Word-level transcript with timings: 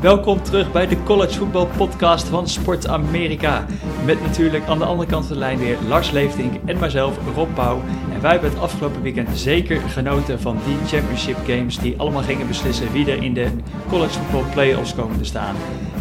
Welkom 0.00 0.42
terug 0.42 0.72
bij 0.72 0.86
de 0.86 1.02
College 1.02 1.38
Football 1.38 1.66
Podcast 1.76 2.26
van 2.26 2.48
Sport 2.48 2.88
Amerika. 2.88 3.66
Met 4.04 4.20
natuurlijk 4.20 4.66
aan 4.66 4.78
de 4.78 4.84
andere 4.84 5.08
kant 5.10 5.26
van 5.26 5.34
de 5.34 5.40
lijn 5.40 5.58
weer 5.58 5.78
Lars 5.88 6.10
Leeftink 6.10 6.52
en 6.64 6.78
mijzelf, 6.78 7.18
Rob 7.34 7.54
Pauw. 7.54 7.82
En 8.12 8.20
wij 8.20 8.30
hebben 8.30 8.50
het 8.50 8.58
afgelopen 8.58 9.02
weekend 9.02 9.28
zeker 9.38 9.80
genoten 9.80 10.40
van 10.40 10.58
die 10.66 10.76
championship 10.86 11.36
games 11.46 11.78
die 11.78 11.98
allemaal 11.98 12.22
gingen 12.22 12.46
beslissen 12.46 12.92
wie 12.92 13.10
er 13.10 13.22
in 13.22 13.34
de 13.34 13.48
College 13.88 14.18
Football 14.18 14.52
Playoffs 14.52 14.94
komen 14.94 15.18
te 15.18 15.24
staan. 15.24 15.54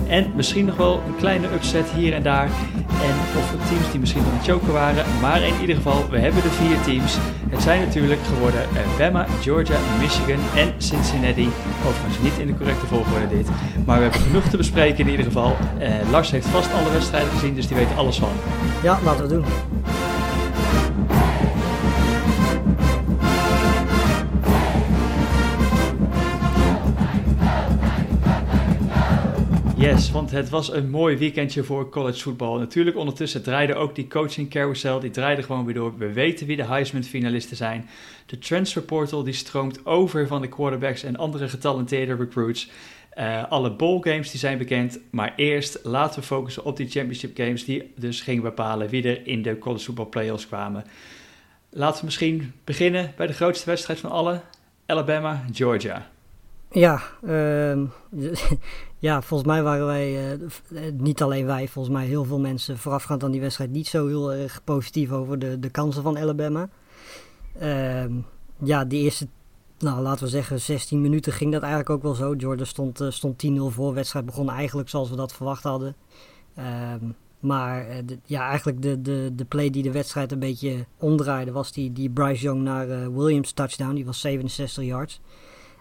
En 0.08 0.32
misschien 0.36 0.66
nog 0.66 0.76
wel 0.76 1.02
een 1.08 1.16
kleine 1.16 1.48
upset 1.54 1.90
hier 1.90 2.14
en 2.14 2.24
daar. 2.24 2.50
En 3.02 3.16
of 3.38 3.68
teams 3.70 3.92
die 3.92 4.00
misschien 4.00 4.24
nog 4.24 4.32
een 4.32 4.54
choker 4.54 4.74
waren. 4.74 5.06
Maar 5.22 5.42
in 5.42 5.54
ieder 5.62 5.76
geval, 5.76 6.10
we 6.10 6.20
hebben 6.20 6.42
de 6.42 6.50
vier 6.50 6.82
teams. 6.82 7.18
Het 7.50 7.62
zijn 7.62 7.82
natuurlijk 7.82 8.22
geworden 8.34 8.62
Bama, 8.98 9.26
Georgia, 9.42 9.78
Michigan 10.00 10.40
en 10.56 10.74
Cincinnati. 10.78 11.50
Overigens 11.88 12.22
niet 12.22 12.38
in 12.40 12.48
de 12.48 12.58
correcte 12.58 12.86
volgorde 12.86 13.28
dit. 13.28 13.48
Maar 13.86 13.98
we 13.98 14.04
hebben 14.04 14.22
genoeg 14.22 14.44
te 14.44 14.58
bespreken 14.58 15.06
in 15.06 15.10
ieder 15.10 15.26
geval. 15.26 15.56
Uh, 15.80 16.12
Lars 16.12 16.32
heeft 16.32 16.48
vast 16.48 16.74
alle 16.74 16.92
wedstrijden 16.92 17.30
gezien, 17.30 17.56
dus 17.56 17.68
die 17.68 17.78
weet 17.78 17.96
alles 17.98 18.18
van. 18.18 18.30
Ja, 18.84 19.00
laten 19.04 19.28
we 19.28 19.34
doen. 19.34 19.46
Want 29.96 30.32
het 30.32 30.50
was 30.50 30.72
een 30.72 30.90
mooi 30.90 31.18
weekendje 31.18 31.64
voor 31.64 31.90
college 31.90 32.20
voetbal. 32.20 32.58
Natuurlijk 32.58 32.98
ondertussen 32.98 33.44
draaide 33.44 33.76
ook 33.76 33.96
die 33.96 34.08
coaching 34.08 34.50
carousel, 34.50 35.00
die 35.00 35.10
draaide 35.10 35.44
gewoon 35.44 35.66
weer 35.66 35.74
door. 35.74 35.98
We 35.98 36.14
weten 36.14 36.48
wie 36.48 36.56
de 36.56 36.66
Heisman 36.66 37.04
finalisten 37.04 37.58
zijn. 37.58 37.90
De 38.26 38.38
transfer 38.38 38.82
portal 38.82 39.24
die 39.24 39.34
stroomt 39.34 39.86
over 39.86 40.28
van 40.28 40.42
de 40.42 40.48
quarterbacks 40.48 41.04
en 41.04 41.16
andere 41.16 41.50
getalenteerde 41.50 42.16
recruits. 42.16 42.70
Uh, 43.18 43.44
alle 43.50 43.72
bowl 43.72 44.02
games 44.02 44.32
die 44.32 44.40
zijn 44.40 44.58
bekend, 44.58 45.00
maar 45.10 45.34
eerst 45.36 45.80
laten 45.84 46.20
we 46.20 46.26
focussen 46.26 46.66
op 46.66 46.78
die 46.78 46.90
championship 46.90 47.38
games 47.38 47.66
die 47.66 47.94
dus 47.96 48.22
gingen 48.22 48.44
bepalen 48.44 48.90
wie 48.90 49.04
er 49.04 49.28
in 49.28 49.42
de 49.42 49.58
college 49.58 49.84
football 49.84 50.06
playoffs 50.06 50.48
kwamen. 50.48 50.84
Laten 51.70 52.00
we 52.00 52.06
misschien 52.06 52.54
beginnen 52.64 53.14
bij 53.16 53.28
de 53.28 53.34
grootste 53.34 53.66
wedstrijd 53.66 54.00
van 54.00 54.12
alle, 54.12 54.42
Alabama, 54.86 55.46
Georgia. 55.52 56.14
Ja, 56.76 57.02
uh, 57.24 57.78
ja, 59.00 59.22
volgens 59.22 59.50
mij 59.50 59.64
waren 59.64 59.86
wij, 59.86 60.38
uh, 60.38 60.92
niet 60.98 61.22
alleen 61.22 61.46
wij, 61.46 61.68
volgens 61.68 61.96
mij 61.96 62.06
heel 62.06 62.24
veel 62.26 62.40
mensen 62.40 62.78
voorafgaand 62.78 63.24
aan 63.24 63.32
die 63.32 63.42
wedstrijd 63.42 63.72
niet 63.72 63.88
zo 63.88 64.08
heel 64.08 64.34
erg 64.34 64.64
positief 64.64 65.12
over 65.12 65.40
de, 65.40 65.60
de 65.60 65.70
kansen 65.70 66.04
van 66.04 66.18
Alabama. 66.18 66.70
Uh, 67.62 68.06
ja, 68.64 68.86
die 68.86 69.04
eerste, 69.04 69.28
nou 69.80 70.02
laten 70.02 70.24
we 70.24 70.30
zeggen 70.30 70.62
16 70.62 71.02
minuten 71.02 71.34
ging 71.34 71.52
dat 71.52 71.62
eigenlijk 71.62 71.92
ook 71.92 72.04
wel 72.04 72.14
zo. 72.14 72.34
Jordan 72.34 72.66
stond, 72.66 73.02
uh, 73.02 73.10
stond 73.10 73.46
10-0 73.48 73.50
voor, 73.60 73.94
wedstrijd 73.94 74.26
begon 74.26 74.50
eigenlijk 74.50 74.90
zoals 74.90 75.10
we 75.10 75.16
dat 75.16 75.34
verwacht 75.34 75.64
hadden. 75.64 75.96
Ehm, 76.56 77.06
maar 77.40 77.88
ja, 78.26 78.48
eigenlijk 78.48 78.82
de, 78.82 79.02
de, 79.02 79.32
de 79.36 79.46
play 79.46 79.70
die 79.70 79.84
de 79.84 79.92
wedstrijd 79.92 80.32
een 80.32 80.40
beetje 80.40 80.86
omdraaide 81.00 81.52
was 81.52 81.72
die, 81.72 81.94
die 81.94 82.10
Bryce 82.10 82.44
Young 82.44 82.62
naar 82.62 83.14
Williams 83.14 83.52
touchdown. 83.52 83.96
Die 83.96 84.06
was 84.06 84.20
67 84.20 84.84
yards. 84.84 85.22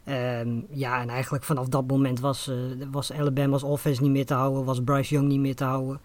Um, 0.08 0.66
ja, 0.70 1.00
en 1.00 1.08
eigenlijk 1.08 1.44
vanaf 1.44 1.68
dat 1.68 1.86
moment 1.86 2.20
was, 2.20 2.48
uh, 2.48 2.56
was 2.90 3.12
Alabama's 3.12 3.62
offense 3.62 4.02
niet 4.02 4.10
meer 4.10 4.26
te 4.26 4.34
houden, 4.34 4.64
was 4.64 4.82
Bryce 4.82 5.14
Young 5.14 5.28
niet 5.28 5.40
meer 5.40 5.54
te 5.54 5.64
houden. 5.64 6.00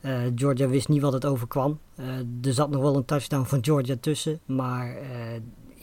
Uh, 0.00 0.20
Georgia 0.34 0.68
wist 0.68 0.88
niet 0.88 1.00
wat 1.00 1.12
het 1.12 1.24
overkwam. 1.24 1.78
Uh, 1.96 2.06
er 2.42 2.52
zat 2.52 2.70
nog 2.70 2.82
wel 2.82 2.96
een 2.96 3.04
touchdown 3.04 3.44
van 3.44 3.64
Georgia 3.64 3.96
tussen, 4.00 4.40
maar 4.46 4.96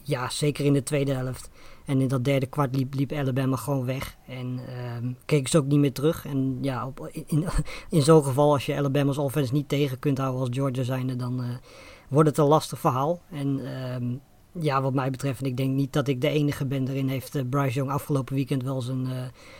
ja, 0.03 0.29
zeker 0.29 0.65
in 0.65 0.73
de 0.73 0.83
tweede 0.83 1.13
helft. 1.13 1.49
En 1.85 2.01
in 2.01 2.07
dat 2.07 2.23
derde 2.23 2.45
kwart 2.45 2.75
liep, 2.75 2.93
liep 2.93 3.11
Alabama 3.11 3.55
gewoon 3.55 3.85
weg. 3.85 4.17
En 4.27 4.59
um, 4.97 5.17
keek 5.25 5.47
ze 5.47 5.57
ook 5.57 5.65
niet 5.65 5.79
meer 5.79 5.93
terug. 5.93 6.25
En 6.25 6.57
ja, 6.61 6.88
op, 6.88 7.09
in, 7.25 7.45
in 7.89 8.01
zo'n 8.01 8.23
geval, 8.23 8.51
als 8.51 8.65
je 8.65 8.75
Alabama's 8.75 9.17
offense 9.17 9.53
niet 9.53 9.69
tegen 9.69 9.99
kunt 9.99 10.17
houden 10.17 10.41
als 10.41 10.49
Georgia 10.51 10.83
zijnde, 10.83 11.16
dan 11.16 11.44
wordt 12.07 12.29
het 12.29 12.38
een 12.38 12.45
lastig 12.45 12.79
verhaal. 12.79 13.22
En 13.31 13.47
um, 13.94 14.22
ja, 14.59 14.81
wat 14.81 14.94
mij 14.94 15.12
betreft, 15.12 15.40
en 15.40 15.45
ik 15.45 15.57
denk 15.57 15.73
niet 15.73 15.94
dat 15.94 16.07
ik 16.07 16.22
de 16.22 16.29
enige 16.29 16.66
ben 16.66 16.88
erin, 16.88 17.07
heeft 17.07 17.35
uh, 17.35 17.41
Bryce 17.50 17.73
Young 17.73 17.91
afgelopen 17.91 18.35
weekend 18.35 18.63
wel 18.63 18.81
zijn, 18.81 19.06
uh, 19.06 19.12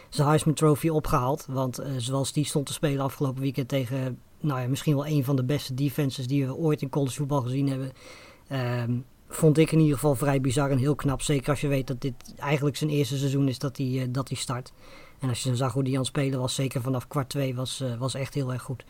zijn 0.10 0.28
Heisman 0.28 0.54
Trophy 0.54 0.90
opgehaald. 0.90 1.46
Want 1.50 1.80
uh, 1.80 1.86
zoals 1.98 2.34
die 2.34 2.46
stond 2.46 2.66
te 2.66 2.74
spelen 2.74 3.04
afgelopen 3.04 3.42
weekend 3.42 3.68
tegen 3.68 4.20
nou 4.40 4.62
ja, 4.62 4.68
misschien 4.68 4.96
wel 4.96 5.08
een 5.08 5.24
van 5.24 5.36
de 5.36 5.44
beste 5.44 5.74
defenses 5.74 6.28
die 6.28 6.46
we 6.46 6.56
ooit 6.56 6.82
in 6.82 6.90
college 6.90 7.16
voetbal 7.16 7.42
gezien 7.42 7.70
hebben. 7.70 7.92
Um, 8.82 9.06
vond 9.30 9.58
ik 9.58 9.72
in 9.72 9.80
ieder 9.80 9.94
geval 9.94 10.16
vrij 10.16 10.42
bizar 10.42 10.72
en 10.72 10.78
heel 10.78 10.96
knap. 10.96 11.22
Zeker 11.22 11.50
als 11.50 11.62
je 11.62 11.68
weet 11.68 11.88
dat 11.88 12.02
dit 12.02 12.14
eigenlijk 12.38 12.78
zijn 12.78 12.90
eerste 12.90 13.18
seizoen 13.18 13.48
is 13.48 13.60
dat 13.60 13.78
hij, 13.78 14.08
dat 14.10 14.28
hij 14.28 14.38
start. 14.38 14.72
En 15.20 15.30
als 15.30 15.44
je 15.44 15.48
dan 15.48 15.58
zag 15.58 15.74
hoe 15.74 15.84
hij 15.84 15.92
aan 15.92 15.98
het 15.98 16.08
spelen 16.08 16.40
was, 16.40 16.56
zeker 16.56 16.82
vanaf 16.82 17.08
kwart 17.08 17.30
2, 17.30 17.56
was, 17.56 17.84
was 18.00 18.14
echt 18.14 18.34
heel 18.34 18.54
erg 18.54 18.62
goed. 18.62 18.84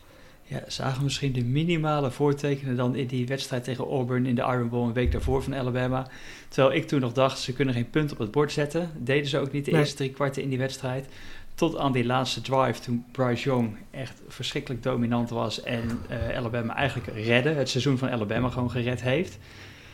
Ja, 0.48 0.62
zagen 0.66 1.02
misschien 1.02 1.32
de 1.32 1.44
minimale 1.44 2.10
voortekenen 2.10 2.76
dan 2.76 2.96
in 2.96 3.06
die 3.06 3.26
wedstrijd 3.26 3.64
tegen 3.64 3.84
Auburn 3.84 4.26
in 4.26 4.34
de 4.34 4.42
Iron 4.42 4.68
Bowl 4.68 4.86
een 4.86 4.92
week 4.92 5.12
daarvoor 5.12 5.42
van 5.42 5.54
Alabama. 5.54 6.06
Terwijl 6.48 6.74
ik 6.74 6.86
toen 6.86 7.00
nog 7.00 7.12
dacht, 7.12 7.38
ze 7.38 7.52
kunnen 7.52 7.74
geen 7.74 7.90
punt 7.90 8.12
op 8.12 8.18
het 8.18 8.30
bord 8.30 8.52
zetten. 8.52 8.90
Deden 8.96 9.28
ze 9.28 9.38
ook 9.38 9.52
niet 9.52 9.64
de 9.64 9.70
eerste 9.70 9.96
drie 9.96 10.10
kwarten 10.10 10.42
in 10.42 10.48
die 10.48 10.58
wedstrijd. 10.58 11.06
Tot 11.54 11.76
aan 11.76 11.92
die 11.92 12.04
laatste 12.04 12.40
drive 12.40 12.80
toen 12.80 13.04
Bryce 13.12 13.44
Young 13.44 13.76
echt 13.90 14.20
verschrikkelijk 14.28 14.82
dominant 14.82 15.30
was 15.30 15.62
en 15.62 15.82
uh, 16.10 16.36
Alabama 16.36 16.74
eigenlijk 16.74 17.12
redde. 17.14 17.48
Het 17.48 17.68
seizoen 17.68 17.98
van 17.98 18.10
Alabama 18.10 18.48
gewoon 18.48 18.70
gered 18.70 19.02
heeft. 19.02 19.38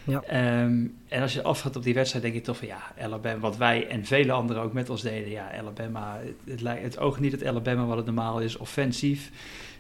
Ja. 0.05 0.63
Um, 0.63 0.97
en 1.09 1.23
als 1.23 1.33
je 1.33 1.43
afgaat 1.43 1.77
op 1.77 1.83
die 1.83 1.95
wedstrijd, 1.95 2.25
denk 2.25 2.37
je 2.37 2.41
toch 2.41 2.57
van 2.57 2.67
ja, 2.67 2.93
Alabama, 3.01 3.39
wat 3.39 3.57
wij 3.57 3.89
en 3.89 4.05
vele 4.05 4.33
anderen 4.33 4.63
ook 4.63 4.73
met 4.73 4.91
ons 4.91 5.03
deden. 5.03 5.31
Ja, 5.31 5.51
Alabama, 5.59 6.21
het, 6.45 6.61
het, 6.61 6.83
het 6.83 6.99
oog 6.99 7.21
niet 7.21 7.33
het 7.33 7.45
Alabama 7.45 7.85
wat 7.85 7.97
het 7.97 8.07
normaal 8.07 8.41
is, 8.41 8.57
offensief 8.57 9.31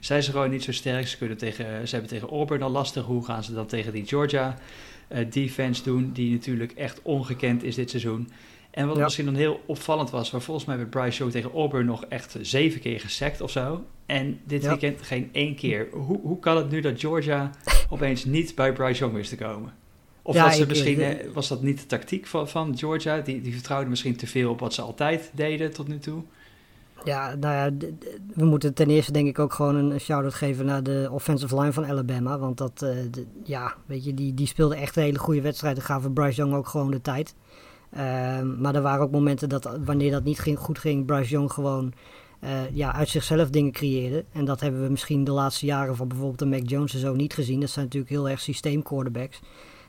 zijn 0.05 0.23
ze 0.23 0.31
gewoon 0.31 0.51
niet 0.51 0.63
zo 0.63 0.73
sterk. 0.73 1.09
Ze, 1.09 1.17
kunnen 1.17 1.37
tegen, 1.37 1.89
ze 1.89 1.95
hebben 1.95 2.11
tegen 2.13 2.29
Auburn 2.29 2.63
al 2.63 2.71
lastig. 2.71 3.05
Hoe 3.05 3.25
gaan 3.25 3.45
ze 3.45 3.55
dan 3.55 3.67
tegen 3.67 3.93
die 3.93 4.07
Georgia 4.07 4.59
uh, 5.09 5.19
defense 5.31 5.83
doen? 5.83 6.11
Die 6.13 6.33
natuurlijk 6.33 6.73
echt 6.73 7.01
ongekend 7.03 7.63
is 7.63 7.75
dit 7.75 7.91
seizoen. 7.91 8.31
En 8.71 8.87
wat 8.87 8.97
misschien 8.97 9.25
dan 9.25 9.35
heel 9.35 9.61
opvallend 9.67 10.11
was, 10.11 10.31
waar 10.31 10.41
volgens 10.41 10.67
mij 10.67 10.77
bij 10.77 10.87
Bryce 10.87 11.11
Show 11.11 11.31
tegen 11.31 11.53
Auburn 11.53 11.87
nog 11.87 12.05
echt 12.05 12.37
zeven 12.41 12.81
keer 12.81 13.01
gesekt 13.01 13.41
of 13.41 13.51
zo. 13.51 13.85
En 14.07 14.41
dit 14.45 14.63
ja. 14.63 14.69
weekend 14.69 15.03
geen 15.03 15.29
één 15.33 15.55
keer. 15.55 15.89
Hoe, 15.93 16.21
hoe 16.21 16.39
kan 16.39 16.57
het 16.57 16.71
nu 16.71 16.81
dat 16.81 17.01
Georgia 17.01 17.51
opeens 17.91 18.25
niet 18.25 18.55
bij 18.55 18.73
Bryce 18.73 18.99
Young 18.99 19.15
wist 19.15 19.31
te 19.31 19.37
komen? 19.37 19.73
Of 20.23 20.35
ja, 20.35 20.45
was, 20.45 20.57
ze 20.57 20.67
misschien, 20.67 21.01
eh, 21.01 21.33
was 21.33 21.49
dat 21.49 21.63
niet 21.63 21.81
de 21.81 21.87
tactiek 21.87 22.27
van, 22.27 22.49
van 22.49 22.79
Georgia? 22.79 23.21
Die, 23.21 23.41
die 23.41 23.53
vertrouwde 23.53 23.91
misschien 23.91 24.17
te 24.17 24.27
veel 24.27 24.51
op 24.51 24.61
wat 24.61 24.75
ze 24.75 24.83
altijd 24.83 25.31
deden 25.35 25.73
tot 25.73 25.89
nu 25.89 25.99
toe. 25.99 26.23
Ja, 27.05 27.35
nou 27.35 27.55
ja, 27.55 27.89
we 28.35 28.45
moeten 28.45 28.75
ten 28.75 28.91
eerste 28.91 29.13
denk 29.13 29.29
ik 29.29 29.39
ook 29.39 29.53
gewoon 29.53 29.75
een 29.75 30.01
shout-out 30.01 30.35
geven 30.35 30.67
naar 30.67 30.83
de 30.83 31.09
offensive 31.11 31.61
line 31.61 31.73
van 31.73 31.87
Alabama. 31.87 32.39
Want 32.39 32.59
dat, 32.59 32.79
de, 32.79 33.27
ja, 33.45 33.75
weet 33.87 34.05
je, 34.05 34.15
die, 34.15 34.35
die 34.35 34.47
speelde 34.47 34.77
echt 34.77 34.97
een 34.97 35.03
hele 35.03 35.19
goede 35.19 35.41
wedstrijd. 35.41 35.77
En 35.77 35.83
gaven 35.83 36.13
Bryce 36.13 36.37
Young 36.37 36.55
ook 36.55 36.67
gewoon 36.69 36.91
de 36.91 37.01
tijd. 37.01 37.35
Uh, 37.97 38.01
maar 38.43 38.75
er 38.75 38.83
waren 38.83 39.05
ook 39.05 39.11
momenten 39.11 39.49
dat 39.49 39.79
wanneer 39.85 40.11
dat 40.11 40.25
niet 40.25 40.39
ging, 40.39 40.59
goed 40.59 40.79
ging, 40.79 41.07
Bryce 41.07 41.31
Young 41.31 41.53
gewoon 41.53 41.93
uh, 42.45 42.51
ja, 42.71 42.95
uit 42.95 43.09
zichzelf 43.09 43.51
dingen 43.51 43.73
creëerde. 43.73 44.25
En 44.33 44.45
dat 44.45 44.61
hebben 44.61 44.83
we 44.83 44.91
misschien 44.91 45.25
de 45.25 45.31
laatste 45.31 45.67
jaren 45.67 45.97
van 45.97 46.09
bijvoorbeeld 46.09 46.39
de 46.39 46.47
Mac 46.47 46.69
Jones 46.69 46.95
en 46.95 47.01
zo 47.01 47.15
niet 47.15 47.35
gezien. 47.35 47.61
Dat 47.61 47.71
zijn 47.71 47.85
natuurlijk 47.85 48.13
heel 48.13 48.29
erg 48.29 48.41
systeemquarterbacks. 48.41 49.41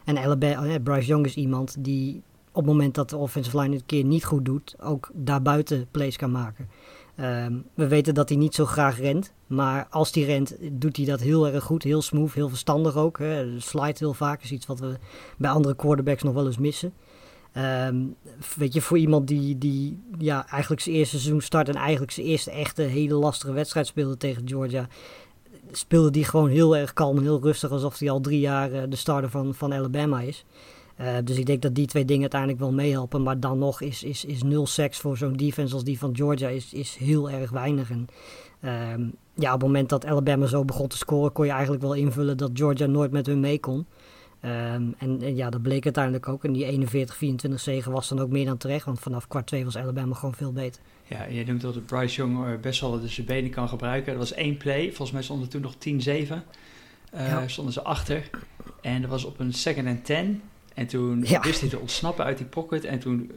En 0.04 0.18
Alabama, 0.18 0.66
uh, 0.66 0.76
Bryce 0.84 1.08
Young 1.08 1.26
is 1.26 1.36
iemand 1.36 1.76
die 1.80 2.22
op 2.52 2.62
het 2.62 2.66
moment 2.66 2.96
dat 2.96 3.10
de 3.10 3.18
offensive 3.18 3.60
line 3.60 3.76
het 3.76 3.86
keer 3.86 4.04
niet 4.04 4.26
goed 4.26 4.46
doet, 4.46 4.76
ook 4.82 5.10
daarbuiten 5.14 5.88
plays 5.92 6.18
kan 6.18 6.32
maken. 6.32 6.70
Um, 7.20 7.66
we 7.74 7.88
weten 7.88 8.14
dat 8.14 8.30
hij 8.30 8.38
niet 8.38 8.56
zo 8.56 8.66
graag 8.66 9.00
rent. 9.00 9.34
Maar 9.48 9.88
als 9.90 10.14
hij 10.14 10.24
rent, 10.24 10.56
doet 10.72 10.98
hij 10.98 11.06
dat 11.06 11.20
heel 11.20 11.48
erg 11.48 11.64
goed. 11.64 11.84
Heel 11.84 12.02
smooth, 12.02 12.34
heel 12.34 12.50
verstandig 12.50 12.96
ook. 12.96 13.18
Hè. 13.18 13.60
Slide 13.60 13.96
heel 13.98 14.14
vaak 14.14 14.44
is 14.44 14.52
iets 14.52 14.66
wat 14.66 14.80
we 14.80 14.98
bij 15.38 15.50
andere 15.50 15.76
quarterbacks 15.76 16.24
nog 16.24 16.34
wel 16.34 16.46
eens 16.46 16.58
missen. 16.58 16.94
Um, 17.88 18.16
weet 18.56 18.74
je, 18.74 18.82
voor 18.82 18.98
iemand 18.98 19.28
die, 19.28 19.58
die 19.58 20.04
ja, 20.18 20.48
eigenlijk 20.50 20.82
zijn 20.82 20.96
eerste 20.96 21.20
seizoen 21.20 21.42
start 21.42 21.70
en 21.70 21.76
eigenlijk 21.76 22.12
zijn 22.12 22.26
eerste 22.26 22.52
echte 22.52 22.82
hele 22.82 23.14
lastige 23.14 23.54
wedstrijd 23.54 23.88
speelde 23.88 24.18
tegen 24.18 24.48
Georgia, 24.48 24.88
speelde 25.72 26.12
die 26.12 26.24
gewoon 26.24 26.50
heel 26.50 26.78
erg 26.78 26.94
kalm 26.94 27.22
heel 27.22 27.42
rustig, 27.42 27.72
alsof 27.72 28.00
hij 28.00 28.10
al 28.10 28.22
drie 28.22 28.40
jaar 28.40 28.72
uh, 28.72 28.82
de 28.90 28.96
starter 28.96 29.30
van, 29.30 29.54
van 29.54 29.74
Alabama 29.74 30.22
is. 30.22 30.46
Uh, 31.02 31.16
dus 31.24 31.38
ik 31.38 31.46
denk 31.46 31.62
dat 31.62 31.76
die 31.76 31.88
twee 31.88 32.06
dingen 32.06 32.22
uiteindelijk 32.22 32.60
wel 32.60 32.74
meehelpen. 32.74 33.24
Maar 33.24 33.40
dan 33.40 33.58
nog 33.58 33.82
is, 33.82 34.04
is, 34.04 34.26
is 34.26 34.44
nul 34.44 34.68
seks 34.68 34.98
voor 34.98 35.18
zo'n 35.18 35.36
defense 35.36 35.74
als 35.74 35.84
die 35.84 36.00
van 36.00 36.16
Georgia 36.16 36.48
is, 36.48 36.74
is 36.74 36.96
heel 36.96 37.30
erg 37.30 37.50
weinig. 37.50 37.90
En 37.90 38.08
um, 38.94 39.14
ja, 39.34 39.54
op 39.54 39.60
het 39.60 39.68
moment 39.70 39.90
dat 39.90 40.06
Alabama 40.06 40.46
zo 40.46 40.66
begon 40.66 40.88
te 40.88 40.98
scoren, 40.98 41.32
kon 41.32 41.46
je 41.46 41.52
eigenlijk 41.52 41.82
wel 41.82 41.94
invullen 41.94 42.38
dat 42.38 42.52
Georgia 42.54 42.86
nooit 42.86 43.12
met 43.12 43.26
hun 43.26 43.40
mee 43.40 43.60
kon. 43.60 43.86
Um, 44.46 44.96
en, 44.98 45.22
en, 45.22 45.36
ja, 45.36 45.50
dat 45.50 45.62
bleek 45.62 45.84
uiteindelijk 45.84 46.28
ook. 46.28 46.44
En 46.44 46.54
die 46.54 46.88
41-24 46.88 47.54
zegen 47.56 47.92
was 47.92 48.08
dan 48.08 48.20
ook 48.20 48.30
meer 48.30 48.46
dan 48.46 48.58
terecht. 48.58 48.86
Want 48.86 49.00
vanaf 49.00 49.28
kwart 49.28 49.48
2 49.48 49.66
was 49.66 49.78
Alabama 49.78 50.16
gewoon 50.16 50.36
veel 50.36 50.52
beter. 50.52 50.82
Ja, 51.04 51.24
je 51.26 51.46
noemt 51.46 51.62
dat 51.62 51.74
de 51.74 51.80
Bryce 51.80 52.16
Young 52.16 52.46
eh, 52.46 52.60
best 52.62 52.82
wel 52.82 53.00
de 53.00 53.08
zijn 53.08 53.26
benen 53.26 53.52
kan 53.52 53.70
gebruiken. 53.70 54.12
Dat 54.12 54.30
was 54.30 54.34
één 54.34 54.58
play. 54.58 54.88
Volgens 54.88 55.12
mij 55.12 55.22
stonden 55.22 55.50
toen 55.50 55.62
nog 55.62 55.76
10-7. 55.76 55.78
Uh, 55.88 57.28
ja. 57.28 57.48
Stonden 57.48 57.74
ze 57.74 57.82
achter. 57.82 58.30
En 58.82 59.02
dat 59.02 59.10
was 59.10 59.26
op 59.26 59.40
een 59.40 59.54
second 59.54 59.88
and 59.88 60.06
10. 60.06 60.42
En 60.76 60.88
toen 60.88 61.26
wist 61.42 61.60
hij 61.60 61.70
te 61.70 61.80
ontsnappen 61.80 62.26
uit 62.26 62.38
die 62.38 62.46
pocket. 62.46 62.86
En 62.86 63.00
toen 63.00 63.32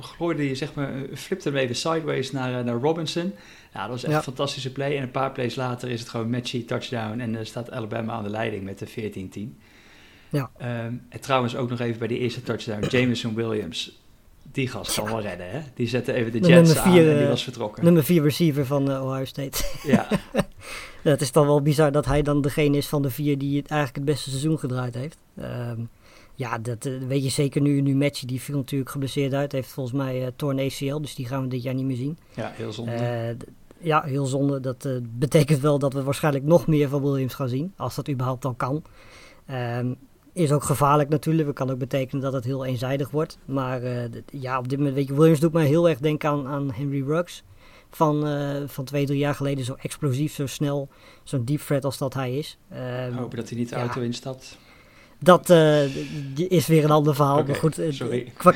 glooide 0.00 0.48
je, 0.48 0.54
zeg 0.54 0.74
maar, 0.74 0.92
flipte 1.14 1.48
hem 1.48 1.58
even 1.58 1.76
sideways 1.76 2.32
naar, 2.32 2.64
naar 2.64 2.74
Robinson. 2.74 3.32
Nou, 3.72 3.88
dat 3.88 4.00
was 4.00 4.04
echt 4.04 4.14
een 4.14 4.22
fantastische 4.22 4.72
play. 4.72 4.96
En 4.96 5.02
een 5.02 5.10
paar 5.10 5.32
plays 5.32 5.54
later 5.54 5.90
is 5.90 6.00
het 6.00 6.08
gewoon 6.08 6.30
matchy 6.30 6.64
touchdown. 6.64 7.20
En 7.20 7.34
uh, 7.34 7.38
staat 7.42 7.70
Alabama 7.70 8.12
aan 8.12 8.22
de 8.22 8.30
leiding 8.30 8.64
met 8.64 8.78
de 8.78 8.88
14-10. 9.56 9.60
Ja. 10.28 10.50
Um, 10.60 11.02
en 11.08 11.20
trouwens 11.20 11.56
ook 11.56 11.70
nog 11.70 11.80
even 11.80 11.98
bij 11.98 12.08
die 12.08 12.18
eerste 12.18 12.42
touchdown. 12.42 12.86
Jameson 12.96 13.34
Williams, 13.34 14.02
die 14.52 14.68
gast 14.68 14.94
kan 14.94 15.04
wel 15.04 15.20
redden, 15.20 15.50
hè? 15.50 15.60
Die 15.74 15.88
zette 15.88 16.12
even 16.12 16.32
de 16.32 16.38
Jets 16.38 16.72
vier, 16.72 16.82
aan 16.82 16.96
en 17.12 17.18
die 17.18 17.26
was 17.26 17.44
vertrokken. 17.44 17.84
Nummer 17.84 18.04
4 18.04 18.22
receiver 18.22 18.66
van 18.66 18.90
uh, 18.90 19.04
Ohio 19.04 19.24
State. 19.24 19.64
Ja. 19.82 20.08
het 21.02 21.20
is 21.20 21.32
dan 21.32 21.46
wel 21.46 21.62
bizar 21.62 21.92
dat 21.92 22.04
hij 22.04 22.22
dan 22.22 22.40
degene 22.40 22.76
is 22.76 22.86
van 22.86 23.02
de 23.02 23.10
vier 23.10 23.38
die 23.38 23.56
het 23.56 23.70
eigenlijk 23.70 23.96
het 23.96 24.14
beste 24.14 24.30
seizoen 24.30 24.58
gedraaid 24.58 24.94
heeft. 24.94 25.18
Um, 25.38 25.88
ja, 26.34 26.58
dat 26.58 26.84
uh, 26.84 27.02
weet 27.06 27.22
je 27.22 27.28
zeker 27.30 27.60
nu. 27.60 27.80
Nu 27.80 27.94
Matchy, 27.94 28.26
die 28.26 28.40
viel 28.40 28.56
natuurlijk 28.56 28.90
geblesseerd 28.90 29.34
uit. 29.34 29.52
Heeft 29.52 29.68
volgens 29.68 29.96
mij 29.96 30.20
uh, 30.20 30.26
torn 30.36 30.58
ACL, 30.58 31.00
dus 31.00 31.14
die 31.14 31.26
gaan 31.26 31.42
we 31.42 31.48
dit 31.48 31.62
jaar 31.62 31.74
niet 31.74 31.84
meer 31.84 31.96
zien. 31.96 32.18
Ja, 32.34 32.50
heel 32.54 32.72
zonde. 32.72 33.36
ja, 33.78 34.02
heel 34.02 34.26
zonde. 34.26 34.60
Dat 34.60 34.88
betekent 35.18 35.60
wel 35.60 35.78
dat 35.78 35.92
we 35.92 36.02
waarschijnlijk 36.02 36.44
nog 36.44 36.66
meer 36.66 36.88
van 36.88 37.02
Williams 37.02 37.34
gaan 37.34 37.48
zien. 37.48 37.72
Als 37.76 37.94
dat 37.94 38.08
überhaupt 38.08 38.42
dan 38.42 38.56
kan. 38.56 38.82
Um, 39.50 39.96
is 40.32 40.52
ook 40.52 40.64
gevaarlijk 40.64 41.08
natuurlijk. 41.08 41.46
Het 41.48 41.56
kan 41.56 41.70
ook 41.70 41.78
betekenen 41.78 42.22
dat 42.22 42.32
het 42.32 42.44
heel 42.44 42.64
eenzijdig 42.64 43.10
wordt. 43.10 43.38
Maar 43.44 43.80
ja, 44.30 44.58
op 44.58 44.68
dit 44.68 44.78
moment, 44.78 44.96
weet 44.96 45.08
je, 45.08 45.14
Williams 45.14 45.40
doet 45.40 45.52
mij 45.52 45.66
heel 45.66 45.88
erg 45.88 45.98
denken 45.98 46.28
aan, 46.28 46.46
aan 46.46 46.72
Henry 46.72 47.02
Ruggs. 47.02 47.42
Van, 47.90 48.26
van 48.68 48.84
twee, 48.84 49.06
drie 49.06 49.18
jaar 49.18 49.34
geleden. 49.34 49.64
Zo 49.64 49.74
explosief, 49.78 50.34
zo 50.34 50.46
snel, 50.46 50.88
zo'n 51.22 51.44
deep 51.44 51.60
threat 51.60 51.84
als 51.84 51.98
dat 51.98 52.14
hij 52.14 52.38
is. 52.38 52.58
Uh, 52.72 53.16
Hopen 53.16 53.36
dat 53.36 53.48
hij 53.48 53.58
niet 53.58 53.68
de 53.68 53.74
auto 53.74 54.00
instapt. 54.00 54.58
Dat 55.24 55.50
uh, 55.50 55.96
is 56.36 56.66
weer 56.66 56.84
een 56.84 56.90
ander 56.90 57.14
verhaal. 57.14 57.38
Okay, 57.38 57.46
maar 57.46 57.56
goed, 57.56 57.80
sorry. 57.88 58.32
Qua, 58.36 58.52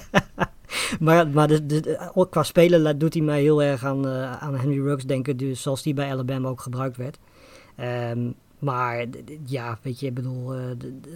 maar 1.00 1.28
maar 1.28 1.48
de, 1.48 1.66
de, 1.66 2.26
qua 2.30 2.42
spelen 2.42 2.98
doet 2.98 3.14
hij 3.14 3.22
mij 3.22 3.40
heel 3.40 3.62
erg 3.62 3.84
aan, 3.84 4.06
aan 4.16 4.56
Henry 4.56 4.80
Ruggs 4.80 5.04
denken. 5.04 5.36
Dus 5.36 5.62
zoals 5.62 5.82
die 5.82 5.94
bij 5.94 6.10
Alabama 6.10 6.48
ook 6.48 6.60
gebruikt 6.60 6.96
werd. 6.96 7.18
Um, 8.12 8.34
maar 8.64 9.06
ja, 9.46 9.78
weet 9.82 10.00
je, 10.00 10.06
ik 10.06 10.14
bedoel, 10.14 10.58
uh, 10.58 10.60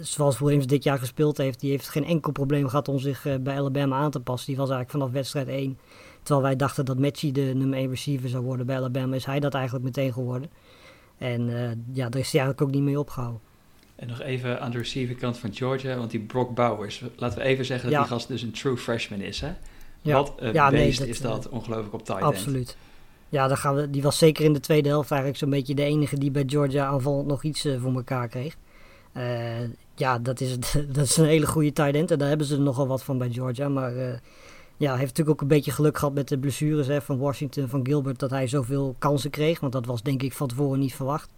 zoals 0.01 0.39
Williams 0.39 0.67
dit 0.67 0.83
jaar 0.83 0.99
gespeeld 0.99 1.37
heeft, 1.37 1.59
die 1.59 1.71
heeft 1.71 1.89
geen 1.89 2.05
enkel 2.05 2.31
probleem 2.31 2.67
gehad 2.67 2.87
om 2.87 2.99
zich 2.99 3.25
uh, 3.25 3.35
bij 3.35 3.57
Alabama 3.57 3.97
aan 3.97 4.11
te 4.11 4.19
passen. 4.19 4.47
Die 4.47 4.57
was 4.57 4.69
eigenlijk 4.69 4.99
vanaf 4.99 5.13
wedstrijd 5.13 5.47
1. 5.47 5.77
Terwijl 6.23 6.45
wij 6.45 6.55
dachten 6.55 6.85
dat 6.85 6.99
Matchy 6.99 7.31
de 7.31 7.51
nummer 7.55 7.77
1 7.77 7.89
receiver 7.89 8.29
zou 8.29 8.43
worden 8.43 8.65
bij 8.65 8.77
Alabama, 8.77 9.15
is 9.15 9.25
hij 9.25 9.39
dat 9.39 9.53
eigenlijk 9.53 9.85
meteen 9.85 10.13
geworden. 10.13 10.49
En 11.17 11.49
uh, 11.49 11.69
ja, 11.93 12.09
daar 12.09 12.21
is 12.21 12.31
hij 12.31 12.41
eigenlijk 12.41 12.61
ook 12.61 12.71
niet 12.71 12.83
mee 12.83 12.99
opgehouden. 12.99 13.41
En 13.99 14.07
nog 14.07 14.21
even 14.21 14.61
aan 14.61 14.71
de 14.71 14.77
receiverkant 14.77 15.37
van 15.37 15.53
Georgia, 15.53 15.97
want 15.97 16.11
die 16.11 16.19
Brock 16.19 16.55
Bowers, 16.55 17.03
laten 17.15 17.37
we 17.37 17.43
even 17.43 17.65
zeggen 17.65 17.91
dat 17.91 17.99
die 17.99 18.09
gast 18.09 18.27
dus 18.27 18.41
een 18.41 18.51
true 18.51 18.77
freshman 18.77 19.19
is, 19.19 19.41
hè? 19.41 19.51
Ja. 20.01 20.13
Wat 20.13 20.33
een 20.37 20.53
ja, 20.53 20.71
is 20.71 21.21
dat, 21.21 21.49
ongelooflijk 21.49 21.93
op 21.93 22.05
tight 22.05 22.21
end. 22.21 22.33
Absoluut. 22.33 22.77
Ja, 23.29 23.47
dan 23.47 23.57
gaan 23.57 23.75
we, 23.75 23.89
die 23.89 24.01
was 24.01 24.17
zeker 24.17 24.45
in 24.45 24.53
de 24.53 24.59
tweede 24.59 24.89
helft 24.89 25.11
eigenlijk 25.11 25.39
zo'n 25.39 25.49
beetje 25.49 25.75
de 25.75 25.83
enige 25.83 26.17
die 26.17 26.31
bij 26.31 26.43
Georgia 26.47 26.85
aanvallend 26.85 27.27
nog 27.27 27.43
iets 27.43 27.65
uh, 27.65 27.81
voor 27.81 27.93
elkaar 27.93 28.27
kreeg. 28.27 28.55
Uh, 29.17 29.23
ja, 29.95 30.19
dat 30.19 30.41
is, 30.41 30.57
dat 30.95 31.05
is 31.05 31.17
een 31.17 31.25
hele 31.25 31.47
goede 31.47 31.73
tight 31.73 31.95
end 31.95 32.11
en 32.11 32.17
daar 32.17 32.27
hebben 32.27 32.47
ze 32.47 32.55
er 32.55 32.61
nogal 32.61 32.87
wat 32.87 33.03
van 33.03 33.17
bij 33.17 33.29
Georgia. 33.29 33.69
Maar 33.69 33.95
uh, 33.95 34.13
ja, 34.77 34.89
hij 34.89 34.99
heeft 34.99 35.17
natuurlijk 35.17 35.29
ook 35.29 35.41
een 35.41 35.55
beetje 35.55 35.71
geluk 35.71 35.97
gehad 35.97 36.13
met 36.13 36.27
de 36.27 36.37
blessures 36.37 36.87
hè, 36.87 37.01
van 37.01 37.17
Washington, 37.17 37.67
van 37.67 37.85
Gilbert, 37.85 38.19
dat 38.19 38.29
hij 38.29 38.47
zoveel 38.47 38.95
kansen 38.99 39.29
kreeg. 39.29 39.59
Want 39.59 39.73
dat 39.73 39.85
was 39.85 40.03
denk 40.03 40.23
ik 40.23 40.33
van 40.33 40.47
tevoren 40.47 40.79
niet 40.79 40.95
verwacht. 40.95 41.29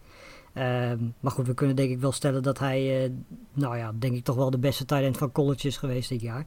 Ehm, 0.53 0.97
maar 1.19 1.31
goed, 1.31 1.47
we 1.47 1.53
kunnen 1.53 1.75
denk 1.75 1.91
ik 1.91 1.99
wel 1.99 2.11
stellen 2.11 2.43
dat 2.43 2.59
hij, 2.59 3.11
nou 3.53 3.77
ja, 3.77 3.93
denk 3.99 4.15
ik 4.15 4.23
toch 4.23 4.35
wel 4.35 4.49
de 4.49 4.57
beste 4.57 4.85
tight 4.85 5.03
end 5.03 5.17
van 5.17 5.31
college 5.31 5.67
is 5.67 5.77
geweest 5.77 6.09
dit 6.09 6.21
jaar. 6.21 6.45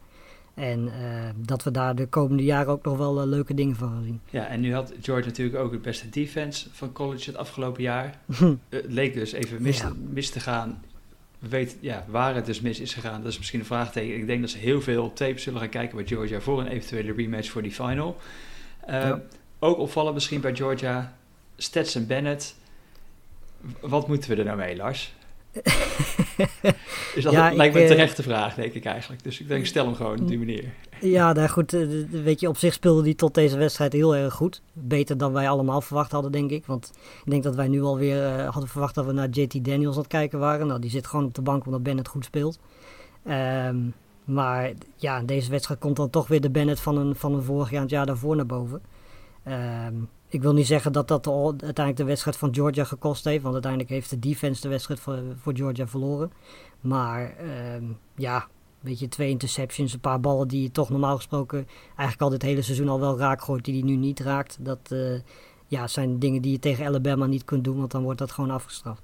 En 0.55 0.87
uh, 0.87 0.93
dat 1.37 1.63
we 1.63 1.71
daar 1.71 1.95
de 1.95 2.07
komende 2.07 2.45
jaren 2.45 2.73
ook 2.73 2.85
nog 2.85 2.97
wel 2.97 3.21
uh, 3.21 3.27
leuke 3.27 3.55
dingen 3.55 3.77
van 3.77 3.89
gaan 3.89 4.05
zien. 4.05 4.21
Ja, 4.31 4.47
en 4.47 4.61
nu 4.61 4.75
had 4.75 4.93
George 5.01 5.27
natuurlijk 5.27 5.59
ook 5.59 5.73
het 5.73 5.83
beste 5.83 6.09
defense 6.09 6.67
van 6.73 6.93
college 6.93 7.31
het 7.31 7.39
afgelopen 7.39 7.83
jaar. 7.83 8.19
het 8.69 8.85
leek 8.89 9.15
dus 9.15 9.33
even 9.33 9.63
mis, 9.63 9.79
ja. 9.79 9.93
mis, 10.11 10.31
te 10.31 10.41
gaan. 10.41 10.83
We 11.39 11.49
weten 11.49 11.79
ja, 11.81 12.05
waar 12.09 12.35
het 12.35 12.47
dus 12.47 12.61
mis 12.61 12.81
is 12.81 12.95
gegaan. 12.95 13.23
Dat 13.23 13.33
is 13.33 13.39
misschien 13.39 13.61
een 13.61 13.67
vraagteken. 13.67 14.17
Ik 14.17 14.27
denk 14.27 14.41
dat 14.41 14.51
ze 14.51 14.59
heel 14.59 14.81
veel 14.81 15.13
tape 15.13 15.39
zullen 15.39 15.61
gaan 15.61 15.69
kijken 15.69 15.97
bij 15.97 16.07
Georgia 16.07 16.41
voor 16.41 16.61
een 16.61 16.67
eventuele 16.67 17.13
rematch 17.13 17.51
voor 17.51 17.63
die 17.63 17.73
final. 17.73 18.17
Ja. 18.87 19.21
Ook 19.59 19.79
opvallen 19.79 20.15
misschien 20.15 20.41
bij 20.41 20.57
Georgia, 20.57 21.17
Stetson 21.57 22.07
Bennett. 22.07 22.57
Wat 23.81 24.09
moeten 24.09 24.31
we 24.31 24.37
er 24.37 24.45
nou 24.45 24.57
mee, 24.57 24.77
Lars? 24.77 25.15
is 27.15 27.23
dat 27.23 27.33
ja, 27.33 27.53
lijkt 27.53 27.75
me 27.75 27.81
een 27.81 27.87
eh, 27.87 27.93
terechte 27.93 28.23
vraag, 28.23 28.55
denk 28.55 28.73
ik 28.73 28.85
eigenlijk. 28.85 29.23
Dus 29.23 29.41
ik 29.41 29.49
denk, 29.49 29.67
stel 29.67 29.85
hem 29.87 29.95
gewoon 29.95 30.21
op 30.21 30.29
die 30.29 30.39
manier. 30.39 30.65
Ja, 31.01 31.33
nou 31.33 31.49
goed, 31.49 31.73
eh, 31.73 31.87
weet 32.11 32.41
je, 32.41 32.49
op 32.49 32.57
zich 32.57 32.73
speelde 32.73 33.03
hij 33.03 33.15
tot 33.15 33.35
deze 33.35 33.59
wedstrijd 33.59 33.93
heel 33.93 34.17
erg 34.17 34.35
goed. 34.35 34.63
Beter 34.73 35.17
dan 35.17 35.33
wij 35.33 35.49
allemaal 35.49 35.81
verwacht 35.81 36.13
hadden, 36.13 36.33
denk 36.33 36.51
ik. 36.51 36.67
Want 36.67 36.93
ik 37.25 37.31
denk 37.31 37.43
dat 37.43 37.55
wij 37.55 37.69
nu 37.69 37.83
alweer 37.83 38.39
uh, 38.39 38.49
hadden 38.49 38.69
verwacht 38.69 38.95
dat 38.95 39.07
we 39.07 39.13
naar 39.13 39.29
JT 39.29 39.65
Daniels 39.65 39.95
aan 39.95 40.01
het 40.01 40.11
kijken 40.11 40.39
waren. 40.39 40.67
Nou, 40.67 40.81
die 40.81 40.91
zit 40.91 41.07
gewoon 41.07 41.25
op 41.25 41.35
de 41.35 41.43
bank 41.43 41.67
omdat 41.67 41.83
Bennett 41.83 42.09
goed 42.09 42.25
speelt. 42.25 42.59
Um, 43.29 43.95
maar 44.25 44.73
ja, 44.97 45.23
deze 45.23 45.51
wedstrijd 45.51 45.81
komt 45.81 45.97
dan 45.97 46.11
toch 46.11 46.29
weer 46.29 46.41
de 46.41 46.51
Bennett 46.51 46.81
van 46.81 46.97
een, 46.97 47.15
van 47.15 47.35
een 47.35 47.43
vorig 47.43 47.71
jaar 47.71 47.81
het 47.81 47.91
jaar 47.91 48.07
daarvoor 48.07 48.37
naar 48.37 48.47
boven. 48.47 48.83
Um, 49.49 50.09
ik 50.35 50.43
wil 50.43 50.53
niet 50.53 50.67
zeggen 50.67 50.93
dat 50.93 51.09
dat 51.09 51.27
al 51.27 51.47
uiteindelijk 51.51 51.97
de 51.97 52.05
wedstrijd 52.05 52.37
van 52.37 52.55
Georgia 52.55 52.85
gekost 52.85 53.25
heeft. 53.25 53.43
Want 53.43 53.55
uiteindelijk 53.55 53.93
heeft 53.93 54.11
de 54.11 54.19
defense 54.19 54.61
de 54.61 54.69
wedstrijd 54.69 55.01
voor, 55.01 55.23
voor 55.37 55.57
Georgia 55.57 55.87
verloren. 55.87 56.33
Maar 56.81 57.35
um, 57.75 57.99
ja, 58.17 58.49
weet 58.81 58.99
je, 58.99 59.09
twee 59.09 59.29
interceptions, 59.29 59.93
een 59.93 60.01
paar 60.01 60.21
ballen 60.21 60.49
die 60.49 60.63
je 60.63 60.71
toch 60.71 60.91
normaal 60.91 61.17
gesproken 61.17 61.67
eigenlijk 61.87 62.21
al 62.21 62.29
dit 62.29 62.43
hele 62.43 62.63
seizoen 62.63 62.89
al 62.89 63.01
wel 63.01 63.19
raak 63.19 63.43
gooit, 63.43 63.65
die 63.65 63.75
hij 63.75 63.83
nu 63.83 63.97
niet 63.97 64.21
raakt. 64.21 64.57
Dat 64.61 64.91
uh, 64.93 65.21
ja, 65.67 65.87
zijn 65.87 66.19
dingen 66.19 66.43
die 66.43 66.53
je 66.53 66.59
tegen 66.59 66.87
Alabama 66.87 67.27
niet 67.27 67.45
kunt 67.45 67.65
doen, 67.65 67.79
want 67.79 67.91
dan 67.91 68.03
wordt 68.03 68.19
dat 68.19 68.33
gewoon 68.33 68.51
afgestraft. 68.51 69.03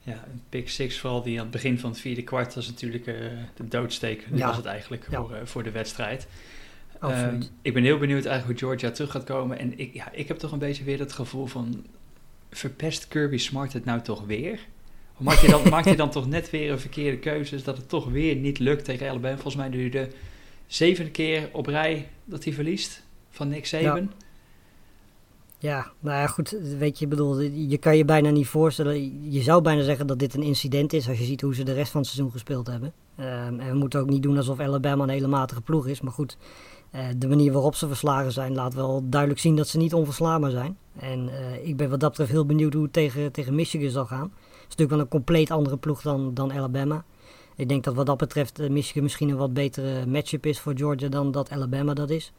Ja, 0.00 0.24
een 0.32 0.42
pick 0.48 0.68
six 0.68 0.98
vooral 0.98 1.22
die 1.22 1.36
aan 1.36 1.42
het 1.42 1.52
begin 1.52 1.78
van 1.78 1.90
het 1.90 2.00
vierde 2.00 2.22
kwart 2.22 2.54
was 2.54 2.68
natuurlijk 2.68 3.06
uh, 3.06 3.14
de 3.54 3.68
doodsteek. 3.68 4.26
Dat 4.30 4.38
ja. 4.38 4.46
was 4.46 4.56
het 4.56 4.66
eigenlijk 4.66 5.06
ja. 5.10 5.20
voor, 5.20 5.30
uh, 5.30 5.36
voor 5.44 5.62
de 5.62 5.70
wedstrijd. 5.70 6.26
Um, 7.04 7.42
ik 7.62 7.74
ben 7.74 7.82
heel 7.82 7.98
benieuwd 7.98 8.24
eigenlijk 8.24 8.60
hoe 8.60 8.68
Georgia 8.68 8.90
terug 8.90 9.10
gaat 9.10 9.24
komen. 9.24 9.58
En 9.58 9.78
ik, 9.78 9.94
ja, 9.94 10.12
ik 10.12 10.28
heb 10.28 10.36
toch 10.36 10.52
een 10.52 10.58
beetje 10.58 10.84
weer 10.84 10.98
het 10.98 11.12
gevoel 11.12 11.46
van... 11.46 11.84
verpest 12.50 13.08
Kirby 13.08 13.38
Smart 13.38 13.72
het 13.72 13.84
nou 13.84 14.00
toch 14.00 14.26
weer? 14.26 14.60
Maakt 15.16 15.40
hij 15.40 15.50
dan, 15.50 15.68
maakt 15.70 15.84
hij 15.84 15.96
dan 15.96 16.10
toch 16.10 16.28
net 16.28 16.50
weer 16.50 16.70
een 16.70 16.80
verkeerde 16.80 17.18
keuze... 17.18 17.62
dat 17.62 17.76
het 17.76 17.88
toch 17.88 18.10
weer 18.10 18.36
niet 18.36 18.58
lukt 18.58 18.84
tegen 18.84 19.08
Alabama? 19.08 19.34
Volgens 19.34 19.56
mij 19.56 19.68
nu 19.68 19.88
de 19.88 20.08
zevende 20.66 21.10
keer 21.10 21.48
op 21.52 21.66
rij 21.66 22.08
dat 22.24 22.44
hij 22.44 22.52
verliest 22.52 23.02
van 23.30 23.48
Nick 23.48 23.66
Saban. 23.66 24.00
Ja. 24.02 24.08
Ja, 25.62 25.90
nou 26.00 26.16
ja, 26.16 26.26
goed, 26.26 26.50
weet 26.78 26.98
je, 26.98 27.06
bedoel, 27.06 27.40
je 27.40 27.78
kan 27.78 27.96
je 27.96 28.04
bijna 28.04 28.30
niet 28.30 28.46
voorstellen. 28.46 29.30
Je 29.32 29.42
zou 29.42 29.62
bijna 29.62 29.82
zeggen 29.82 30.06
dat 30.06 30.18
dit 30.18 30.34
een 30.34 30.42
incident 30.42 30.92
is 30.92 31.08
als 31.08 31.18
je 31.18 31.24
ziet 31.24 31.40
hoe 31.40 31.54
ze 31.54 31.62
de 31.62 31.72
rest 31.72 31.90
van 31.90 32.00
het 32.00 32.10
seizoen 32.10 32.32
gespeeld 32.32 32.66
hebben. 32.66 32.92
Um, 33.18 33.60
en 33.60 33.70
we 33.70 33.74
moeten 33.74 34.00
ook 34.00 34.10
niet 34.10 34.22
doen 34.22 34.36
alsof 34.36 34.60
Alabama 34.60 35.02
een 35.02 35.08
hele 35.08 35.26
matige 35.26 35.60
ploeg 35.60 35.86
is. 35.86 36.00
Maar 36.00 36.12
goed, 36.12 36.36
de 37.16 37.28
manier 37.28 37.52
waarop 37.52 37.74
ze 37.74 37.86
verslagen 37.86 38.32
zijn 38.32 38.54
laat 38.54 38.74
wel 38.74 39.02
duidelijk 39.04 39.40
zien 39.40 39.56
dat 39.56 39.68
ze 39.68 39.78
niet 39.78 39.94
onverslaanbaar 39.94 40.50
zijn. 40.50 40.76
En 40.98 41.28
uh, 41.28 41.66
ik 41.66 41.76
ben 41.76 41.90
wat 41.90 42.00
dat 42.00 42.08
betreft 42.08 42.30
heel 42.30 42.46
benieuwd 42.46 42.72
hoe 42.72 42.82
het 42.82 42.92
tegen, 42.92 43.32
tegen 43.32 43.54
Michigan 43.54 43.90
zal 43.90 44.06
gaan. 44.06 44.32
Het 44.32 44.50
is 44.50 44.62
natuurlijk 44.62 44.90
wel 44.90 45.00
een 45.00 45.08
compleet 45.08 45.50
andere 45.50 45.76
ploeg 45.76 46.02
dan, 46.02 46.34
dan 46.34 46.52
Alabama. 46.52 47.04
Ik 47.56 47.68
denk 47.68 47.84
dat 47.84 47.94
wat 47.94 48.06
dat 48.06 48.16
betreft 48.16 48.60
uh, 48.60 48.70
Michigan 48.70 49.02
misschien 49.02 49.28
een 49.28 49.36
wat 49.36 49.54
betere 49.54 50.06
matchup 50.06 50.46
is 50.46 50.60
voor 50.60 50.72
Georgia 50.76 51.08
dan 51.08 51.30
dat 51.30 51.50
Alabama 51.50 51.94
dat 51.94 52.10
is. 52.10 52.32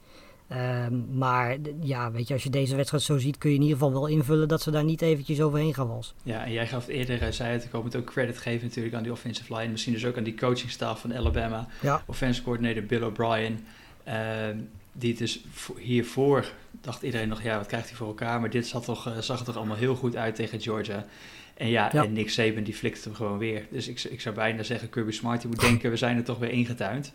Um, 0.87 1.05
maar 1.17 1.57
ja, 1.81 2.11
weet 2.11 2.27
je, 2.27 2.33
als 2.33 2.43
je 2.43 2.49
deze 2.49 2.75
wedstrijd 2.75 3.03
zo 3.03 3.17
ziet, 3.17 3.37
kun 3.37 3.49
je 3.49 3.55
in 3.55 3.61
ieder 3.61 3.77
geval 3.77 3.93
wel 3.93 4.07
invullen 4.07 4.47
dat 4.47 4.61
ze 4.61 4.71
daar 4.71 4.83
niet 4.83 5.01
eventjes 5.01 5.41
overheen 5.41 5.73
gaan 5.73 5.87
walsen. 5.87 6.15
Ja, 6.23 6.45
en 6.45 6.51
jij 6.51 6.67
gaf 6.67 6.87
eerder, 6.87 7.33
zei 7.33 7.51
het, 7.51 7.63
ik 7.63 7.71
hoop 7.71 7.83
het 7.83 7.95
ook 7.95 8.05
credit 8.05 8.37
geven 8.37 8.67
natuurlijk 8.67 8.95
aan 8.95 9.03
die 9.03 9.11
offensive 9.11 9.55
line. 9.55 9.71
Misschien 9.71 9.93
dus 9.93 10.05
ook 10.05 10.17
aan 10.17 10.23
die 10.23 10.35
coachingstaf 10.35 10.99
van 10.99 11.15
Alabama. 11.15 11.67
Ja. 11.81 12.03
Offensive 12.05 12.43
coordinator 12.43 12.83
Bill 12.83 13.03
O'Brien. 13.03 13.65
Uh, 14.07 14.13
die 14.91 15.15
dus 15.15 15.43
hiervoor 15.77 16.45
dacht 16.81 17.01
iedereen 17.01 17.27
nog, 17.27 17.41
ja, 17.41 17.57
wat 17.57 17.67
krijgt 17.67 17.87
hij 17.87 17.97
voor 17.97 18.07
elkaar? 18.07 18.39
Maar 18.39 18.49
dit 18.49 18.67
zat 18.67 18.85
toch, 18.85 19.07
uh, 19.07 19.17
zag 19.17 19.39
er 19.39 19.45
toch 19.45 19.57
allemaal 19.57 19.77
heel 19.77 19.95
goed 19.95 20.15
uit 20.15 20.35
tegen 20.35 20.61
Georgia. 20.61 21.05
En 21.53 21.67
ja, 21.67 21.89
ja. 21.93 22.03
en 22.03 22.13
Nick 22.13 22.29
Saban 22.29 22.63
die 22.63 22.73
flikt 22.73 23.03
hem 23.03 23.13
gewoon 23.13 23.37
weer. 23.37 23.65
Dus 23.69 23.87
ik, 23.87 24.03
ik 24.03 24.21
zou 24.21 24.35
bijna 24.35 24.63
zeggen, 24.63 24.89
Kirby 24.89 25.11
Smart, 25.11 25.41
die 25.41 25.49
moet 25.49 25.59
denken, 25.59 25.89
we 25.89 25.97
zijn 25.97 26.17
er 26.17 26.23
toch 26.23 26.39
weer 26.39 26.51
ingetuind. 26.51 27.13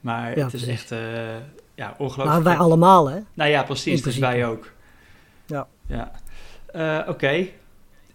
Maar 0.00 0.38
ja, 0.38 0.44
het 0.44 0.54
is 0.54 0.64
precies. 0.64 0.80
echt 0.80 0.92
uh, 0.92 0.98
ja, 1.74 1.94
ongelooflijk. 1.98 2.28
Maar 2.28 2.42
wij 2.42 2.56
allemaal, 2.56 3.10
hè? 3.10 3.18
Nou 3.34 3.50
ja, 3.50 3.62
precies. 3.62 4.02
Dus 4.02 4.18
wij 4.18 4.46
ook. 4.46 4.72
Ja. 5.46 5.66
ja. 5.86 6.12
Uh, 6.74 6.98
Oké. 7.00 7.10
Okay. 7.10 7.52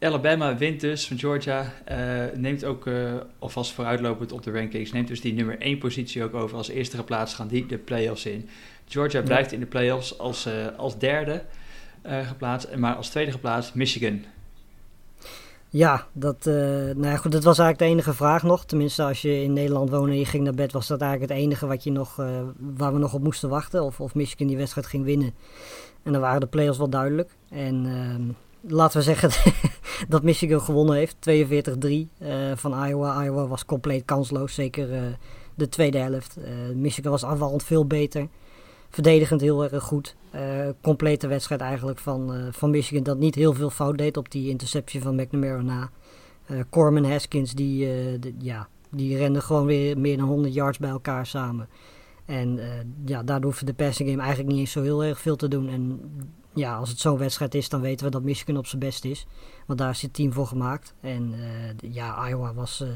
Alabama 0.02 0.58
wint 0.58 0.80
dus 0.80 1.08
van 1.08 1.20
Georgia. 1.20 1.74
Uh, 1.92 2.24
neemt 2.36 2.66
ook, 2.66 2.86
uh, 2.86 3.14
alvast 3.40 3.72
vooruitlopend 3.72 4.32
op 4.32 4.44
de 4.44 4.52
rankings, 4.52 4.92
neemt 4.92 5.08
dus 5.08 5.22
die 5.22 5.34
nummer 5.34 5.60
1 5.60 5.78
positie 5.78 6.24
ook 6.24 6.34
over. 6.34 6.58
Als 6.58 6.70
eerste 6.70 6.96
geplaatst 6.96 7.36
gaan 7.36 7.48
die 7.48 7.66
de 7.66 7.78
playoffs 7.78 8.26
in. 8.26 8.50
Georgia 8.88 9.22
blijft 9.22 9.50
ja. 9.50 9.56
in 9.56 9.62
de 9.62 9.70
playoffs 9.70 10.20
als, 10.20 10.48
uh, 10.48 10.54
als 10.78 10.98
derde 11.00 11.44
geplaatst. 12.04 12.76
Maar 12.76 12.96
als 12.96 13.10
tweede 13.10 13.32
geplaatst 13.32 13.76
Michigan. 13.76 14.24
Ja, 15.70 16.08
dat, 16.14 16.46
nou 16.46 17.04
ja, 17.06 17.16
goed, 17.16 17.32
dat 17.32 17.44
was 17.44 17.60
eigenlijk 17.60 17.78
de 17.78 17.86
enige 17.86 18.14
vraag 18.14 18.44
nog. 18.44 18.66
Tenminste, 18.66 19.04
als 19.04 19.22
je 19.22 19.44
in 19.44 19.54
Nederland 19.54 19.90
woonde 19.90 20.12
en 20.12 20.20
je 20.20 20.26
ging 20.26 20.44
naar 20.44 20.54
bed, 20.54 20.72
was 20.72 20.88
dat 20.88 21.02
eigenlijk 21.02 21.32
het 21.32 21.42
enige 21.42 21.68
wat 21.68 21.84
je 21.84 21.92
nog, 21.92 22.16
waar 22.60 22.94
we 22.94 23.00
nog 23.00 23.14
op 23.14 23.24
moesten 23.24 23.50
wachten. 23.50 23.84
Of, 23.84 24.00
of 24.00 24.16
Michigan 24.16 24.48
die 24.48 24.58
wedstrijd 24.58 24.88
ging 24.88 25.04
winnen. 25.04 25.34
En 26.04 26.12
dan 26.12 26.22
waren 26.22 26.40
de 26.40 26.48
play-offs 26.48 26.78
wel 26.78 26.90
duidelijk. 26.90 27.30
En 27.50 27.86
uh, 27.86 28.36
laten 28.62 28.98
we 28.98 29.04
zeggen 29.04 29.30
dat 30.08 30.24
Michigan 30.24 30.62
gewonnen 30.62 30.96
heeft. 30.96 31.16
42-3 31.30 31.30
uh, 32.22 32.52
van 32.56 32.86
Iowa. 32.88 33.24
Iowa 33.24 33.48
was 33.48 33.66
compleet 33.66 34.06
kansloos, 34.06 34.54
zeker 34.54 34.94
uh, 34.94 35.02
de 35.56 35.70
tweede 35.70 35.98
helft. 35.98 36.38
Uh, 36.38 36.76
Michigan 36.76 37.12
was 37.12 37.24
afvallend 37.24 37.64
veel 37.64 37.86
beter. 37.86 38.28
Verdedigend 38.90 39.42
heel 39.42 39.64
erg 39.64 39.84
goed. 39.84 40.16
complete 40.82 41.28
wedstrijd 41.28 41.62
eigenlijk 41.62 42.00
van, 42.00 42.50
van 42.52 42.70
Michigan 42.70 43.04
dat 43.04 43.18
niet 43.18 43.36
heel 43.36 43.54
veel 43.54 43.70
fout 43.70 43.98
deed 43.98 44.18
op 44.18 44.32
die 44.32 44.50
interceptie 44.50 45.02
van 45.02 45.16
McNamara 45.16 45.62
na. 45.62 45.90
Corman 46.70 47.06
Haskins 47.06 47.54
die, 47.54 47.88
ja, 48.38 48.68
die 48.90 49.18
renden 49.18 49.42
gewoon 49.42 49.66
weer 49.66 49.98
meer 49.98 50.18
dan 50.18 50.28
100 50.28 50.54
yards 50.54 50.78
bij 50.78 50.90
elkaar 50.90 51.26
samen. 51.26 51.70
En 52.26 52.60
ja, 53.06 53.24
daardoor 53.24 53.50
hoefde 53.50 53.66
de 53.66 53.74
passing 53.74 54.10
game 54.10 54.22
eigenlijk 54.22 54.52
niet 54.52 54.60
eens 54.60 54.72
zo 54.72 54.82
heel 54.82 55.04
erg 55.04 55.20
veel 55.20 55.36
te 55.36 55.48
doen. 55.48 55.70
En 55.70 56.00
ja, 56.54 56.76
als 56.76 56.90
het 56.90 57.00
zo'n 57.00 57.18
wedstrijd 57.18 57.56
is, 57.56 57.70
dan 57.70 57.82
weten 57.82 58.06
we 58.06 58.12
dat 58.12 58.24
Michigan 58.24 58.58
op 58.58 58.68
zijn 58.68 58.82
best 58.82 59.06
is. 59.06 59.26
Want 59.66 59.80
daar 59.80 59.90
is 59.90 60.02
het 60.02 60.14
team 60.14 60.34
voor 60.34 60.48
gemaakt. 60.48 60.94
En 61.02 61.34
uh, 61.34 61.94
ja, 61.94 62.30
Iowa 62.30 62.54
was 62.54 62.82
uh, 62.82 62.90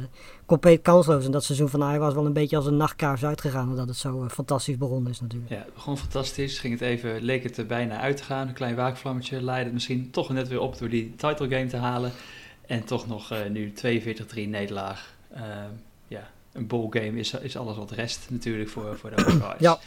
compleet 0.46 0.82
kansloos. 0.82 1.26
En 1.26 1.32
dat 1.32 1.44
seizoen 1.44 1.70
van 1.70 1.80
Iowa 1.80 1.98
was 1.98 2.14
wel 2.14 2.26
een 2.26 2.34
beetje 2.34 2.56
als 2.56 2.66
een 2.66 2.78
nachtkaars 2.78 3.26
uitgegaan. 3.26 3.70
Omdat 3.70 3.88
het 3.88 3.98
zo 3.98 4.28
fantastisch 4.30 4.78
begonnen 4.78 5.12
is 5.12 5.22
natuurlijk. 5.22 5.52
Ja, 5.52 5.66
begon 5.74 5.98
fantastisch. 5.98 6.60
Ging 6.60 6.74
het 6.74 6.82
even, 6.82 7.22
leek 7.22 7.44
het 7.44 7.58
er 7.58 7.66
bijna 7.66 8.00
uit 8.00 8.18
te 8.18 8.24
gaan. 8.24 8.48
Een 8.48 8.54
klein 8.54 8.76
waakvlammetje 8.76 9.44
leidde 9.44 9.64
het 9.64 9.74
misschien 9.74 10.12
toch 10.12 10.30
net 10.30 10.48
weer 10.48 10.60
op 10.60 10.78
door 10.78 10.90
die 10.90 11.16
title 11.16 11.50
game 11.50 11.68
te 11.68 11.78
halen. 11.78 12.12
En 12.66 12.84
toch 12.84 13.08
nog 13.08 13.34
nu 13.50 13.74
42-3 13.76 13.78
nederlaag. 14.36 15.14
ja, 16.08 16.30
een 16.52 16.68
bowl 16.68 16.88
game 16.90 17.20
is, 17.20 17.34
is 17.34 17.58
alles 17.58 17.78
wat 17.78 17.92
rest 17.92 18.28
natuurlijk 18.30 18.70
voor, 18.70 18.98
voor 18.98 19.10
de 19.10 19.22
Hawkeyes. 19.22 19.60
ja. 19.60 19.80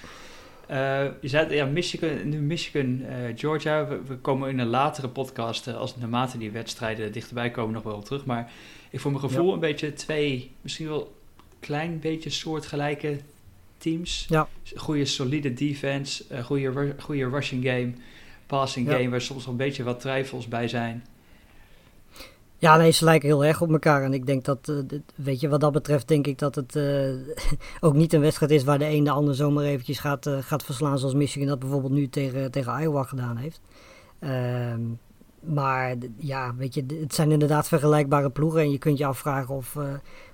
Uh, 0.70 1.04
je 1.20 1.28
zei, 1.28 1.54
ja, 1.54 1.66
Michigan, 1.66 2.28
nu 2.28 2.38
Michigan, 2.38 3.00
uh, 3.00 3.06
Georgia. 3.34 3.87
We, 3.87 4.00
we, 4.06 4.16
komen 4.16 4.48
in 4.48 4.58
een 4.58 4.66
latere 4.66 5.08
podcast, 5.08 5.68
uh, 5.68 5.76
als 5.76 5.96
naarmate 5.96 6.38
die 6.38 6.50
wedstrijden 6.50 7.12
dichterbij 7.12 7.50
komen, 7.50 7.75
nog 7.75 7.82
wel 7.82 7.94
op 7.94 8.04
terug. 8.04 8.25
Maar 8.25 8.50
ik 8.90 9.00
voor 9.00 9.10
mijn 9.10 9.22
gevoel 9.22 9.46
ja. 9.46 9.52
een 9.52 9.60
beetje 9.60 9.92
twee, 9.92 10.50
misschien 10.60 10.88
wel 10.88 11.00
een 11.00 11.56
klein 11.60 11.98
beetje 12.00 12.30
soortgelijke 12.30 13.18
teams. 13.78 14.26
Ja. 14.28 14.48
Goede 14.76 15.04
solide 15.04 15.54
defense, 15.54 16.25
goede, 16.42 16.94
goede 16.98 17.28
rushing 17.28 17.64
game, 17.64 17.92
passing 18.46 18.90
game, 18.90 19.08
waar 19.08 19.20
soms 19.20 19.44
wel 19.44 19.52
een 19.52 19.58
beetje 19.58 19.82
wat 19.82 20.00
twijfels 20.00 20.48
bij 20.48 20.68
zijn. 20.68 21.04
Ja, 22.61 22.77
nee, 22.77 22.91
ze 22.91 23.05
lijken 23.05 23.29
heel 23.29 23.45
erg 23.45 23.61
op 23.61 23.71
elkaar. 23.71 24.03
En 24.03 24.12
ik 24.12 24.27
denk 24.27 24.45
dat, 24.45 24.69
uh, 24.69 24.79
weet 25.15 25.41
je, 25.41 25.49
wat 25.49 25.61
dat 25.61 25.73
betreft 25.73 26.09
denk 26.09 26.27
ik 26.27 26.38
dat 26.38 26.55
het 26.55 26.77
uh, 26.77 27.11
ook 27.81 27.95
niet 27.95 28.12
een 28.12 28.21
wedstrijd 28.21 28.53
is 28.53 28.65
waar 28.65 28.79
de 28.79 28.88
een 28.88 29.05
de 29.05 29.11
ander 29.11 29.35
zomaar 29.35 29.65
eventjes 29.65 29.99
gaat, 29.99 30.27
uh, 30.27 30.38
gaat 30.41 30.65
verslaan. 30.65 30.99
Zoals 30.99 31.15
Michigan 31.15 31.49
dat 31.49 31.59
bijvoorbeeld 31.59 31.93
nu 31.93 32.09
tegen, 32.09 32.50
tegen 32.50 32.81
Iowa 32.81 33.03
gedaan 33.03 33.37
heeft. 33.37 33.61
Ehm, 34.19 34.81
maar 35.41 35.97
ja, 36.17 36.55
weet 36.57 36.75
je, 36.75 36.85
het 37.00 37.15
zijn 37.15 37.33
inderdaad 37.33 37.69
vergelijkbare 37.69 38.31
ploegen. 38.31 38.61
En 38.61 38.71
je 38.71 38.79
kunt 38.79 38.99
je 38.99 39.07
afvragen 39.07 39.55
of, 39.55 39.77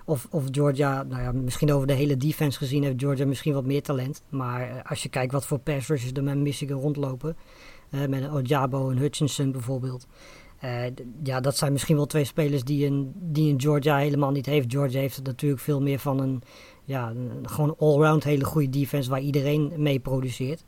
of, 0.05 0.27
of 0.31 0.45
Georgia, 0.51 1.03
nou 1.03 1.23
ja, 1.23 1.33
misschien 1.33 1.73
over 1.73 1.87
de 1.87 1.93
hele 1.93 2.17
defense 2.17 2.59
gezien 2.59 2.83
heeft 2.83 3.01
Georgia 3.01 3.27
misschien 3.27 3.55
wat 3.55 3.65
meer 3.65 3.83
talent. 3.83 4.23
Maar 4.29 4.83
als 4.89 5.03
je 5.03 5.09
kijkt 5.09 5.33
wat 5.33 5.47
voor 5.47 5.59
pass 5.59 5.89
rushes 5.89 6.13
er 6.13 6.23
met 6.23 6.37
Michigan 6.37 6.81
rondlopen. 6.81 7.37
met 8.09 8.31
Ojabo 8.31 8.91
en 8.91 8.99
Hutchinson 8.99 9.53
bijvoorbeeld. 9.53 10.07
Uh, 10.65 10.85
ja, 11.23 11.41
dat 11.41 11.57
zijn 11.57 11.73
misschien 11.73 11.97
wel 11.97 12.07
twee 12.07 12.25
spelers 12.25 12.65
die 12.65 12.87
een, 12.87 13.13
die 13.15 13.53
een 13.53 13.61
Georgia 13.61 13.97
helemaal 13.97 14.31
niet 14.31 14.47
heeft. 14.47 14.73
Georgia 14.73 15.01
heeft 15.01 15.23
natuurlijk 15.23 15.61
veel 15.61 15.83
meer 15.83 15.99
van 15.99 16.21
een, 16.21 16.43
ja, 16.85 17.11
een, 17.11 17.49
gewoon 17.49 17.75
all-round 17.79 18.25
hele 18.25 18.45
goede 18.45 18.71
defense 18.71 19.11
waar 19.11 19.21
iedereen 19.21 19.73
mee 19.77 19.99
produceert. 19.99 20.65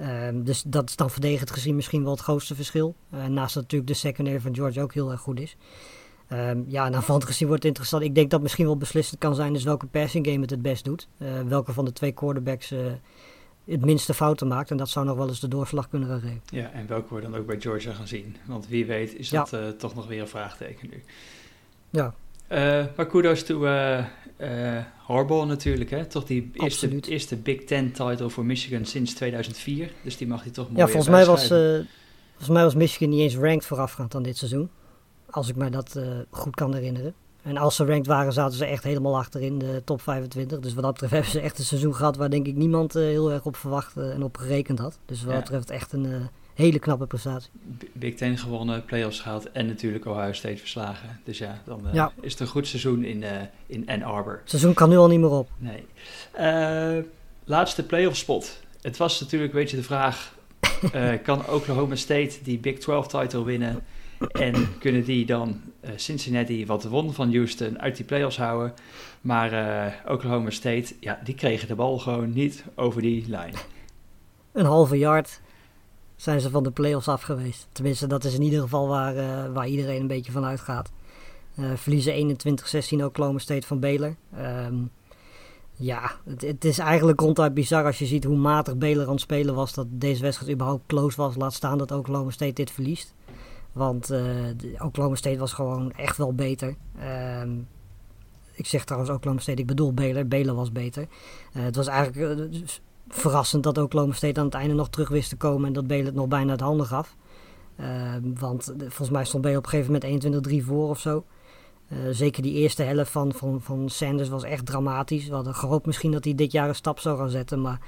Uh, 0.00 0.28
dus 0.34 0.62
dat 0.66 0.88
is 0.88 0.96
dan 0.96 1.10
verdedigend 1.10 1.50
gezien 1.50 1.74
misschien 1.74 2.02
wel 2.02 2.12
het 2.12 2.20
grootste 2.20 2.54
verschil. 2.54 2.94
Uh, 3.14 3.26
naast 3.26 3.54
dat 3.54 3.62
natuurlijk 3.62 3.90
de 3.90 3.96
secondary 3.96 4.40
van 4.40 4.54
Georgia 4.54 4.82
ook 4.82 4.94
heel 4.94 5.10
erg 5.10 5.20
goed 5.20 5.40
is. 5.40 5.56
Um, 6.32 6.64
ja, 6.68 6.86
en 6.86 6.94
aanvallend 6.94 7.24
gezien 7.24 7.48
wordt 7.48 7.62
het 7.62 7.70
interessant. 7.70 8.02
Ik 8.02 8.14
denk 8.14 8.30
dat 8.30 8.42
misschien 8.42 8.66
wel 8.66 8.76
beslissend 8.76 9.20
kan 9.20 9.34
zijn 9.34 9.52
dus 9.52 9.64
welke 9.64 9.86
passing 9.86 10.26
game 10.26 10.40
het 10.40 10.50
het 10.50 10.62
best 10.62 10.84
doet. 10.84 11.08
welke 11.46 11.72
van 11.72 11.84
de 11.84 11.92
twee 11.92 12.12
quarterbacks 12.12 12.72
het 13.68 13.84
minste 13.84 14.14
fouten 14.14 14.46
maakt. 14.46 14.70
En 14.70 14.76
dat 14.76 14.88
zou 14.88 15.06
nog 15.06 15.16
wel 15.16 15.28
eens 15.28 15.40
de 15.40 15.48
doorslag 15.48 15.88
kunnen 15.88 16.20
geven. 16.20 16.42
Ja, 16.50 16.70
en 16.70 16.86
welke 16.86 17.14
we 17.14 17.20
dan 17.20 17.36
ook 17.36 17.46
bij 17.46 17.60
Georgia 17.60 17.92
gaan 17.92 18.08
zien. 18.08 18.36
Want 18.46 18.68
wie 18.68 18.86
weet 18.86 19.14
is 19.14 19.28
dat 19.28 19.50
ja. 19.50 19.60
uh, 19.60 19.68
toch 19.68 19.94
nog 19.94 20.06
weer 20.06 20.20
een 20.20 20.28
vraagteken 20.28 20.88
nu. 20.90 21.02
Ja. 21.90 22.14
Uh, 22.52 22.86
maar 22.96 23.06
kudos 23.06 23.42
to 23.42 23.64
uh, 23.64 24.04
Harbaugh 24.96 25.46
natuurlijk. 25.46 25.90
Hè? 25.90 26.06
Toch 26.06 26.24
die 26.24 26.50
eerste, 26.52 27.00
eerste 27.00 27.36
Big 27.36 27.64
Ten 27.64 27.92
title 27.92 28.30
voor 28.30 28.44
Michigan 28.44 28.84
sinds 28.84 29.14
2004. 29.14 29.92
Dus 30.02 30.16
die 30.16 30.26
mag 30.26 30.42
hij 30.42 30.52
toch 30.52 30.66
mooi 30.66 30.78
Ja, 30.78 30.86
volgens 30.86 31.08
mij, 31.08 31.26
was, 31.26 31.46
volgens 31.46 32.48
mij 32.48 32.62
was 32.62 32.74
Michigan 32.74 33.08
niet 33.08 33.20
eens 33.20 33.36
ranked 33.36 33.66
voorafgaand 33.66 34.14
aan 34.14 34.22
dit 34.22 34.36
seizoen. 34.36 34.70
Als 35.30 35.48
ik 35.48 35.56
mij 35.56 35.70
dat 35.70 36.00
goed 36.30 36.54
kan 36.54 36.74
herinneren. 36.74 37.14
En 37.48 37.56
als 37.56 37.76
ze 37.76 37.84
ranked 37.84 38.06
waren, 38.06 38.32
zaten 38.32 38.56
ze 38.56 38.64
echt 38.64 38.84
helemaal 38.84 39.16
achter 39.16 39.42
in 39.42 39.58
de 39.58 39.82
top 39.84 40.02
25. 40.02 40.58
Dus 40.58 40.74
wat 40.74 40.82
dat 40.82 40.92
betreft 40.92 41.12
hebben 41.12 41.30
ze 41.30 41.40
echt 41.40 41.58
een 41.58 41.64
seizoen 41.64 41.94
gehad 41.94 42.16
waar 42.16 42.30
denk 42.30 42.46
ik 42.46 42.54
niemand 42.54 42.96
uh, 42.96 43.02
heel 43.02 43.32
erg 43.32 43.44
op 43.44 43.56
verwacht 43.56 43.96
uh, 43.96 44.14
en 44.14 44.22
op 44.22 44.36
gerekend 44.36 44.78
had. 44.78 44.98
Dus 45.06 45.22
wat 45.22 45.28
ja. 45.28 45.34
dat 45.34 45.42
betreft 45.42 45.70
echt 45.70 45.92
een 45.92 46.04
uh, 46.04 46.16
hele 46.54 46.78
knappe 46.78 47.06
prestatie. 47.06 47.50
Big 47.92 48.14
Ten 48.14 48.38
gewonnen, 48.38 48.84
playoffs 48.84 49.20
gehaald 49.20 49.52
en 49.52 49.66
natuurlijk 49.66 50.06
Ohio 50.06 50.32
State 50.32 50.56
verslagen. 50.56 51.20
Dus 51.24 51.38
ja, 51.38 51.62
dan 51.64 51.82
ja. 51.92 52.12
is 52.20 52.32
het 52.32 52.40
een 52.40 52.46
goed 52.46 52.66
seizoen 52.66 53.04
in, 53.04 53.24
in 53.66 53.88
Ann 53.88 54.02
Arbor. 54.02 54.38
Het 54.40 54.50
seizoen 54.50 54.74
kan 54.74 54.88
nu 54.88 54.96
al 54.96 55.08
niet 55.08 55.20
meer 55.20 55.30
op. 55.30 55.48
Nee. 55.58 57.04
laatste 57.44 57.82
playoff 57.82 58.16
spot. 58.16 58.60
Het 58.80 58.96
was 58.96 59.20
natuurlijk, 59.20 59.52
weet 59.52 59.70
je, 59.70 59.76
de 59.76 59.82
vraag... 59.82 60.36
kan 61.22 61.46
Oklahoma 61.46 61.94
State 61.94 62.38
die 62.42 62.58
Big 62.58 62.78
12 62.78 63.06
title 63.06 63.44
winnen... 63.44 63.84
En 64.28 64.78
kunnen 64.78 65.04
die 65.04 65.26
dan 65.26 65.60
uh, 65.84 65.90
Cincinnati, 65.96 66.66
wat 66.66 66.84
won 66.84 67.12
van 67.12 67.32
Houston, 67.32 67.80
uit 67.80 67.96
die 67.96 68.04
playoffs 68.04 68.36
houden. 68.36 68.74
Maar 69.20 69.52
uh, 69.52 70.12
Oklahoma 70.12 70.50
State, 70.50 70.94
ja, 71.00 71.20
die 71.24 71.34
kregen 71.34 71.68
de 71.68 71.74
bal 71.74 71.98
gewoon 71.98 72.32
niet 72.32 72.64
over 72.74 73.02
die 73.02 73.28
lijn. 73.28 73.54
Een 74.52 74.64
halve 74.64 74.98
yard 74.98 75.40
zijn 76.16 76.40
ze 76.40 76.50
van 76.50 76.62
de 76.62 76.70
playoffs 76.70 77.08
af 77.08 77.22
geweest. 77.22 77.66
Tenminste, 77.72 78.06
dat 78.06 78.24
is 78.24 78.34
in 78.34 78.42
ieder 78.42 78.60
geval 78.60 78.88
waar, 78.88 79.16
uh, 79.16 79.52
waar 79.52 79.68
iedereen 79.68 80.00
een 80.00 80.06
beetje 80.06 80.32
van 80.32 80.44
uitgaat. 80.44 80.90
verliezen 81.74 82.38
21-16 83.00 83.04
Oklahoma 83.04 83.38
State 83.38 83.66
van 83.66 83.80
Baylor. 83.80 84.16
Um, 84.38 84.90
ja, 85.80 86.10
het, 86.24 86.42
het, 86.42 86.64
is 86.64 86.78
eigenlijk 86.78 87.20
ronduit 87.20 87.54
bizar 87.54 87.84
als 87.84 87.98
je 87.98 88.06
ziet 88.06 88.24
hoe 88.24 88.36
matig 88.36 88.76
Baylor 88.76 89.06
aan 89.06 89.12
het 89.12 89.20
spelen 89.20 89.54
was. 89.54 89.74
Dat 89.74 89.86
deze 89.90 90.22
wedstrijd 90.22 90.52
überhaupt 90.52 90.86
close 90.86 91.16
was. 91.16 91.36
Laat 91.36 91.54
staan 91.54 91.78
dat 91.78 91.92
Oklahoma 91.92 92.30
State 92.30 92.52
dit 92.52 92.70
verliest. 92.70 93.14
Want 93.78 94.10
uh, 94.10 94.20
Oklahoma 94.78 95.14
State 95.14 95.38
was 95.38 95.52
gewoon 95.52 95.92
echt 95.92 96.16
wel 96.16 96.34
beter. 96.34 96.76
Um, 97.42 97.68
ik 98.52 98.66
zeg 98.66 98.84
trouwens 98.84 99.12
Oklahoma 99.12 99.42
State, 99.42 99.60
ik 99.60 99.66
bedoel 99.66 99.92
Baylor. 99.92 100.26
Baylor 100.26 100.54
was 100.54 100.72
beter. 100.72 101.02
Uh, 101.56 101.62
het 101.62 101.76
was 101.76 101.86
eigenlijk 101.86 102.40
uh, 102.40 102.62
verrassend 103.08 103.62
dat 103.62 103.78
Oklahoma 103.78 104.12
State 104.12 104.40
aan 104.40 104.46
het 104.46 104.54
einde 104.54 104.74
nog 104.74 104.88
terug 104.88 105.08
wist 105.08 105.28
te 105.28 105.36
komen 105.36 105.66
en 105.66 105.72
dat 105.72 105.86
Baylor 105.86 106.06
het 106.06 106.14
nog 106.14 106.28
bijna 106.28 106.50
het 106.50 106.60
handen 106.60 106.86
gaf. 106.86 107.16
Ehm, 107.76 108.34
want 108.38 108.74
volgens 108.78 109.10
mij 109.10 109.24
stond 109.24 109.42
Baylor 109.42 109.60
op 109.60 109.64
een 109.64 109.70
gegeven 109.70 109.92
moment 109.92 110.48
21-3 110.62 110.64
voor 110.64 110.88
of 110.88 111.00
zo. 111.00 111.24
zeker 112.10 112.42
die 112.42 112.54
eerste 112.54 112.82
helft 112.82 113.10
van, 113.10 113.32
van, 113.32 113.60
van 113.60 113.88
Sanders 113.88 114.28
was 114.28 114.42
echt 114.42 114.66
dramatisch. 114.66 115.28
We 115.28 115.34
hadden 115.34 115.54
gehoopt 115.54 115.86
misschien 115.86 116.12
dat 116.12 116.24
hij 116.24 116.34
dit 116.34 116.52
jaar 116.52 116.68
een 116.68 116.74
stap 116.74 116.98
zou 116.98 117.18
gaan 117.18 117.30
zetten. 117.30 117.60
Maar 117.60 117.80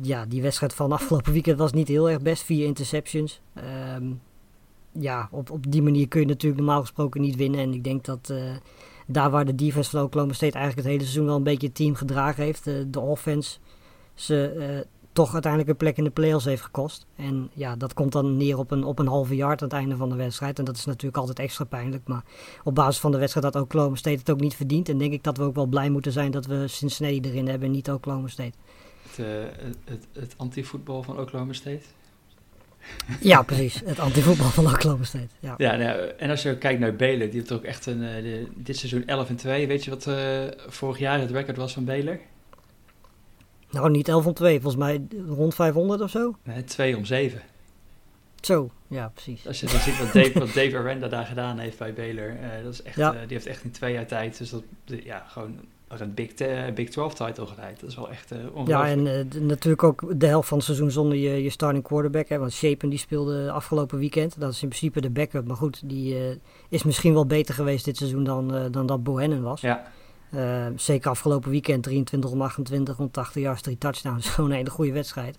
ja, 0.00 0.26
die 0.26 0.42
wedstrijd 0.42 0.74
van 0.74 0.92
afgelopen 0.98 1.32
weekend 1.32 1.58
was 1.58 1.72
niet 1.72 1.88
heel 1.88 2.10
erg 2.10 2.20
best. 2.20 2.42
Vier 2.42 2.66
interceptions. 2.66 3.40
Um, 3.96 4.20
ja, 4.98 5.28
op, 5.30 5.50
op 5.50 5.70
die 5.70 5.82
manier 5.82 6.08
kun 6.08 6.20
je 6.20 6.26
natuurlijk 6.26 6.62
normaal 6.62 6.80
gesproken 6.80 7.20
niet 7.20 7.36
winnen. 7.36 7.60
En 7.60 7.72
ik 7.72 7.84
denk 7.84 8.04
dat 8.04 8.28
uh, 8.32 8.38
daar 9.06 9.30
waar 9.30 9.44
de 9.44 9.54
defense 9.54 9.90
van 9.90 10.02
Oklahoma 10.02 10.32
State 10.32 10.58
eigenlijk 10.58 10.86
het 10.86 10.96
hele 10.96 11.08
seizoen 11.08 11.26
wel 11.26 11.36
een 11.36 11.42
beetje 11.42 11.66
het 11.66 11.76
team 11.76 11.94
gedragen 11.94 12.44
heeft, 12.44 12.66
uh, 12.66 12.74
de 12.86 13.00
offense 13.00 13.58
ze 14.14 14.54
uh, 14.56 14.86
toch 15.12 15.32
uiteindelijk 15.32 15.70
een 15.70 15.76
plek 15.76 15.96
in 15.96 16.04
de 16.04 16.10
playoffs 16.10 16.44
heeft 16.44 16.62
gekost. 16.62 17.06
En 17.16 17.50
ja, 17.52 17.76
dat 17.76 17.94
komt 17.94 18.12
dan 18.12 18.36
neer 18.36 18.58
op 18.58 18.70
een, 18.70 18.84
op 18.84 18.98
een 18.98 19.06
halve 19.06 19.36
yard 19.36 19.62
aan 19.62 19.68
het 19.68 19.76
einde 19.76 19.96
van 19.96 20.08
de 20.08 20.14
wedstrijd. 20.14 20.58
En 20.58 20.64
dat 20.64 20.76
is 20.76 20.84
natuurlijk 20.84 21.16
altijd 21.16 21.38
extra 21.38 21.64
pijnlijk. 21.64 22.08
Maar 22.08 22.24
op 22.64 22.74
basis 22.74 23.00
van 23.00 23.12
de 23.12 23.18
wedstrijd 23.18 23.52
dat 23.52 23.62
Oklahoma 23.62 23.96
State 23.96 24.18
het 24.18 24.30
ook 24.30 24.40
niet 24.40 24.54
verdient. 24.54 24.88
En 24.88 24.98
denk 24.98 25.12
ik 25.12 25.22
dat 25.22 25.36
we 25.36 25.42
ook 25.42 25.54
wel 25.54 25.66
blij 25.66 25.90
moeten 25.90 26.12
zijn 26.12 26.30
dat 26.30 26.46
we 26.46 26.68
Cincinnati 26.68 27.20
erin 27.20 27.48
hebben 27.48 27.66
en 27.68 27.74
niet 27.74 27.90
Oklahoma 27.90 28.28
State. 28.28 28.52
Het, 29.16 29.76
het, 29.84 30.06
het 30.12 30.34
anti-voetbal 30.36 31.02
van 31.02 31.18
Oklahoma 31.18 31.52
State? 31.52 31.84
Ja, 33.20 33.42
precies. 33.42 33.80
Het 33.84 33.98
antivoetbal 33.98 34.48
van 34.48 34.66
Oklahoma 34.66 35.04
State. 35.04 35.28
Ja, 35.40 35.54
ja 35.56 35.76
nou, 35.76 36.10
en 36.18 36.30
als 36.30 36.42
je 36.42 36.58
kijkt 36.58 36.80
naar 36.80 36.96
Baylor, 36.96 37.26
die 37.26 37.38
heeft 37.38 37.52
ook 37.52 37.64
echt 37.64 37.86
een, 37.86 38.02
uh, 38.02 38.14
de, 38.22 38.46
dit 38.54 38.76
seizoen 38.76 39.06
11 39.06 39.28
en 39.28 39.36
2. 39.36 39.66
Weet 39.66 39.84
je 39.84 39.90
wat 39.90 40.06
uh, 40.06 40.42
vorig 40.66 40.98
jaar 40.98 41.20
het 41.20 41.30
record 41.30 41.56
was 41.56 41.72
van 41.72 41.84
Baylor? 41.84 42.18
Nou, 43.70 43.90
niet 43.90 44.08
11 44.08 44.26
om 44.26 44.34
2. 44.34 44.60
Volgens 44.60 44.82
mij 44.82 45.06
rond 45.28 45.54
500 45.54 46.00
of 46.00 46.10
zo. 46.10 46.34
Nee, 46.42 46.64
2 46.64 46.96
om 46.96 47.04
7. 47.04 47.42
Zo, 48.40 48.70
ja, 48.88 49.08
precies. 49.14 49.46
Als 49.46 49.60
je 49.60 49.66
dan 49.66 49.80
ziet 49.80 49.98
wat 49.98 50.12
Dave, 50.12 50.38
wat 50.38 50.52
Dave 50.54 50.76
Aranda 50.76 51.08
daar 51.08 51.26
gedaan 51.26 51.58
heeft 51.58 51.78
bij 51.78 51.94
Baylor, 51.94 52.28
uh, 52.28 52.64
dat 52.64 52.72
is 52.72 52.82
echt, 52.82 52.96
ja. 52.96 53.12
uh, 53.12 53.18
die 53.20 53.28
heeft 53.28 53.46
echt 53.46 53.64
in 53.64 53.70
twee 53.70 53.92
jaar 53.92 54.06
tijd, 54.06 54.38
dus 54.38 54.50
dat, 54.50 54.62
ja, 54.84 55.24
gewoon 55.28 55.60
een 56.00 56.14
Big, 56.14 56.34
Big 56.74 56.90
12 56.90 57.14
title 57.14 57.46
geleid. 57.46 57.80
Dat 57.80 57.90
is 57.90 57.96
wel 57.96 58.10
echt 58.10 58.32
ongelooflijk. 58.32 58.68
Ja, 58.68 58.86
en 58.86 59.46
natuurlijk 59.46 59.82
ook 59.82 60.20
de 60.20 60.26
helft 60.26 60.48
van 60.48 60.56
het 60.56 60.66
seizoen 60.66 60.90
zonder 60.90 61.18
je, 61.18 61.42
je 61.42 61.50
starting 61.50 61.84
quarterback. 61.84 62.28
Hè, 62.28 62.38
want 62.38 62.52
Shapen 62.52 62.88
die 62.88 62.98
speelde 62.98 63.50
afgelopen 63.50 63.98
weekend. 63.98 64.40
Dat 64.40 64.52
is 64.52 64.62
in 64.62 64.68
principe 64.68 65.00
de 65.00 65.10
backup. 65.10 65.46
Maar 65.46 65.56
goed, 65.56 65.82
die 65.84 66.38
is 66.68 66.82
misschien 66.82 67.12
wel 67.12 67.26
beter 67.26 67.54
geweest 67.54 67.84
dit 67.84 67.96
seizoen 67.96 68.24
dan, 68.24 68.70
dan 68.70 68.86
dat 68.86 69.02
Bohannon 69.02 69.42
was. 69.42 69.60
Ja. 69.60 69.84
zeker 70.76 71.10
afgelopen 71.10 71.50
weekend 71.50 71.82
23 71.82 72.30
om 72.30 72.42
28, 72.42 72.96
180 72.96 73.42
yards, 73.42 73.62
3 73.62 73.78
touchdowns. 73.78 74.28
Gewoon 74.34 74.50
een 74.50 74.56
hele 74.56 74.70
goede 74.70 74.92
wedstrijd. 74.92 75.38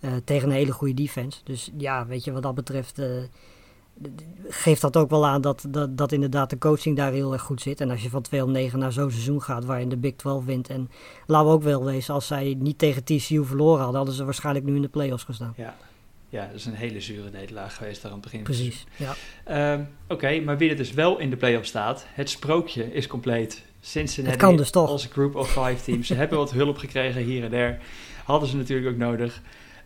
Uh, 0.00 0.10
tegen 0.24 0.48
een 0.48 0.54
hele 0.54 0.72
goede 0.72 0.94
defense. 0.94 1.40
Dus 1.44 1.70
ja, 1.76 2.06
weet 2.06 2.24
je, 2.24 2.32
wat 2.32 2.42
dat 2.42 2.54
betreft 2.54 2.98
uh, 2.98 3.06
geeft 4.48 4.80
dat 4.80 4.96
ook 4.96 5.10
wel 5.10 5.26
aan 5.26 5.40
dat, 5.40 5.64
dat, 5.68 5.96
dat 5.96 6.12
inderdaad 6.12 6.50
de 6.50 6.58
coaching 6.58 6.96
daar 6.96 7.12
heel 7.12 7.32
erg 7.32 7.42
goed 7.42 7.62
zit. 7.62 7.80
En 7.80 7.90
als 7.90 8.02
je 8.02 8.10
van 8.10 8.22
2 8.22 8.44
om 8.44 8.50
9 8.50 8.78
naar 8.78 8.92
zo'n 8.92 9.10
seizoen 9.10 9.42
gaat 9.42 9.64
waarin 9.64 9.88
de 9.88 9.96
Big 9.96 10.14
12 10.14 10.44
wint. 10.44 10.68
En 10.68 10.90
laten 11.26 11.46
we 11.48 11.52
ook 11.52 11.62
wel 11.62 11.84
wezen, 11.84 12.14
als 12.14 12.26
zij 12.26 12.56
niet 12.58 12.78
tegen 12.78 13.04
TCU 13.04 13.44
verloren 13.44 13.78
hadden, 13.78 13.96
hadden 13.96 14.14
ze 14.14 14.24
waarschijnlijk 14.24 14.64
nu 14.64 14.74
in 14.74 14.82
de 14.82 14.88
playoffs 14.88 15.24
gestaan. 15.24 15.54
Ja, 15.56 15.76
ja 16.28 16.46
dat 16.46 16.54
is 16.54 16.66
een 16.66 16.74
hele 16.74 17.00
zure 17.00 17.30
nederlaag 17.30 17.76
geweest 17.76 18.02
daar 18.02 18.10
aan 18.10 18.16
het 18.16 18.26
begin. 18.26 18.42
Precies, 18.42 18.86
ja. 18.96 19.14
Uh, 19.48 19.80
Oké, 19.80 20.12
okay, 20.12 20.40
maar 20.40 20.58
wie 20.58 20.70
er 20.70 20.76
dus 20.76 20.92
wel 20.92 21.18
in 21.18 21.30
de 21.30 21.36
playoffs 21.36 21.68
staat, 21.68 22.06
het 22.08 22.30
sprookje 22.30 22.92
is 22.92 23.06
compleet. 23.06 23.66
Cincinnati 23.80 24.36
het 24.36 24.44
kan 24.44 24.56
dus 24.56 24.70
toch. 24.70 24.88
als 24.88 25.06
group 25.06 25.34
of 25.34 25.50
five 25.50 25.84
teams. 25.84 26.06
ze 26.06 26.14
hebben 26.14 26.38
wat 26.38 26.50
hulp 26.50 26.76
gekregen 26.76 27.22
hier 27.22 27.44
en 27.44 27.50
daar. 27.50 27.80
Hadden 28.24 28.48
ze 28.48 28.56
natuurlijk 28.56 28.88
ook 28.88 28.96
nodig. 28.96 29.40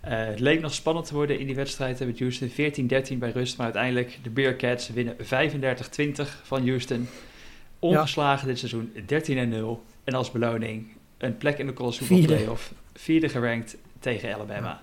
Uh, 0.04 0.10
het 0.26 0.40
leek 0.40 0.60
nog 0.60 0.74
spannend 0.74 1.06
te 1.06 1.14
worden 1.14 1.38
in 1.38 1.46
die 1.46 1.54
wedstrijd 1.54 2.06
met 2.06 2.18
Houston. 2.18 2.50
14-13 2.50 3.18
bij 3.18 3.30
rust, 3.30 3.56
maar 3.56 3.66
uiteindelijk 3.66 4.18
de 4.22 4.30
Bearcats 4.30 4.88
winnen 4.88 5.16
35-20 5.16 5.22
van 6.42 6.68
Houston. 6.68 7.08
Ongeslagen 7.78 8.46
dit 8.46 8.58
seizoen, 8.58 8.92
13-0. 8.94 9.82
En 10.04 10.14
als 10.14 10.30
beloning 10.30 10.86
een 11.18 11.36
plek 11.36 11.58
in 11.58 11.66
de 11.66 11.72
college 11.72 12.04
football 12.04 12.36
playoff. 12.36 12.72
Vierde 12.94 13.28
gerankt 13.28 13.76
tegen 14.00 14.34
Alabama. 14.34 14.82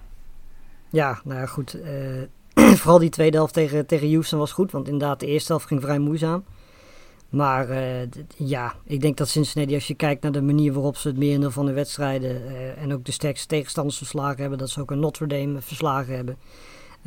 Ja, 0.89 1.21
nou 1.23 1.39
ja, 1.39 1.45
goed. 1.45 1.75
Uh, 1.75 2.21
vooral 2.79 2.99
die 2.99 3.09
tweede 3.09 3.37
helft 3.37 3.53
tegen, 3.53 3.85
tegen 3.85 4.11
Houston 4.11 4.39
was 4.39 4.51
goed, 4.51 4.71
want 4.71 4.87
inderdaad 4.87 5.19
de 5.19 5.27
eerste 5.27 5.51
helft 5.51 5.67
ging 5.67 5.81
vrij 5.81 5.99
moeizaam. 5.99 6.43
Maar 7.29 7.69
uh, 7.69 8.07
ja, 8.35 8.75
ik 8.83 9.01
denk 9.01 9.17
dat 9.17 9.29
Cincinnati, 9.29 9.73
als 9.73 9.87
je 9.87 9.93
kijkt 9.93 10.23
naar 10.23 10.31
de 10.31 10.41
manier 10.41 10.73
waarop 10.73 10.97
ze 10.97 11.07
het 11.07 11.17
merendeel 11.17 11.51
van 11.51 11.65
de 11.65 11.73
wedstrijden 11.73 12.41
uh, 12.41 12.81
en 12.81 12.93
ook 12.93 13.05
de 13.05 13.11
sterkste 13.11 13.47
tegenstanders 13.47 13.97
verslagen 13.97 14.41
hebben, 14.41 14.57
dat 14.57 14.69
ze 14.69 14.81
ook 14.81 14.91
een 14.91 14.99
Notre 14.99 15.27
Dame 15.27 15.61
verslagen 15.61 16.15
hebben. 16.15 16.37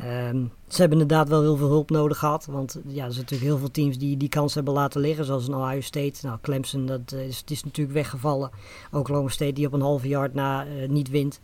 Um, 0.01 0.51
ze 0.67 0.81
hebben 0.81 0.99
inderdaad 0.99 1.29
wel 1.29 1.41
heel 1.41 1.57
veel 1.57 1.67
hulp 1.67 1.89
nodig 1.89 2.17
gehad. 2.17 2.45
Want 2.45 2.79
ja, 2.85 3.05
er 3.05 3.11
zijn 3.11 3.21
natuurlijk 3.21 3.49
heel 3.49 3.57
veel 3.57 3.71
teams 3.71 3.97
die 3.97 4.17
die 4.17 4.29
kans 4.29 4.53
hebben 4.53 4.73
laten 4.73 5.01
liggen. 5.01 5.25
Zoals 5.25 5.47
een 5.47 5.55
Ohio 5.55 5.81
State. 5.81 6.19
Nou, 6.21 6.37
Clemson, 6.41 6.85
dat 6.85 7.11
is, 7.11 7.43
is 7.47 7.63
natuurlijk 7.63 7.95
weggevallen. 7.95 8.49
Oklahoma 8.91 9.29
State 9.29 9.53
die 9.53 9.65
op 9.65 9.73
een 9.73 9.81
halve 9.81 10.07
yard 10.07 10.33
na 10.33 10.65
niet 10.87 11.09
wint. 11.09 11.39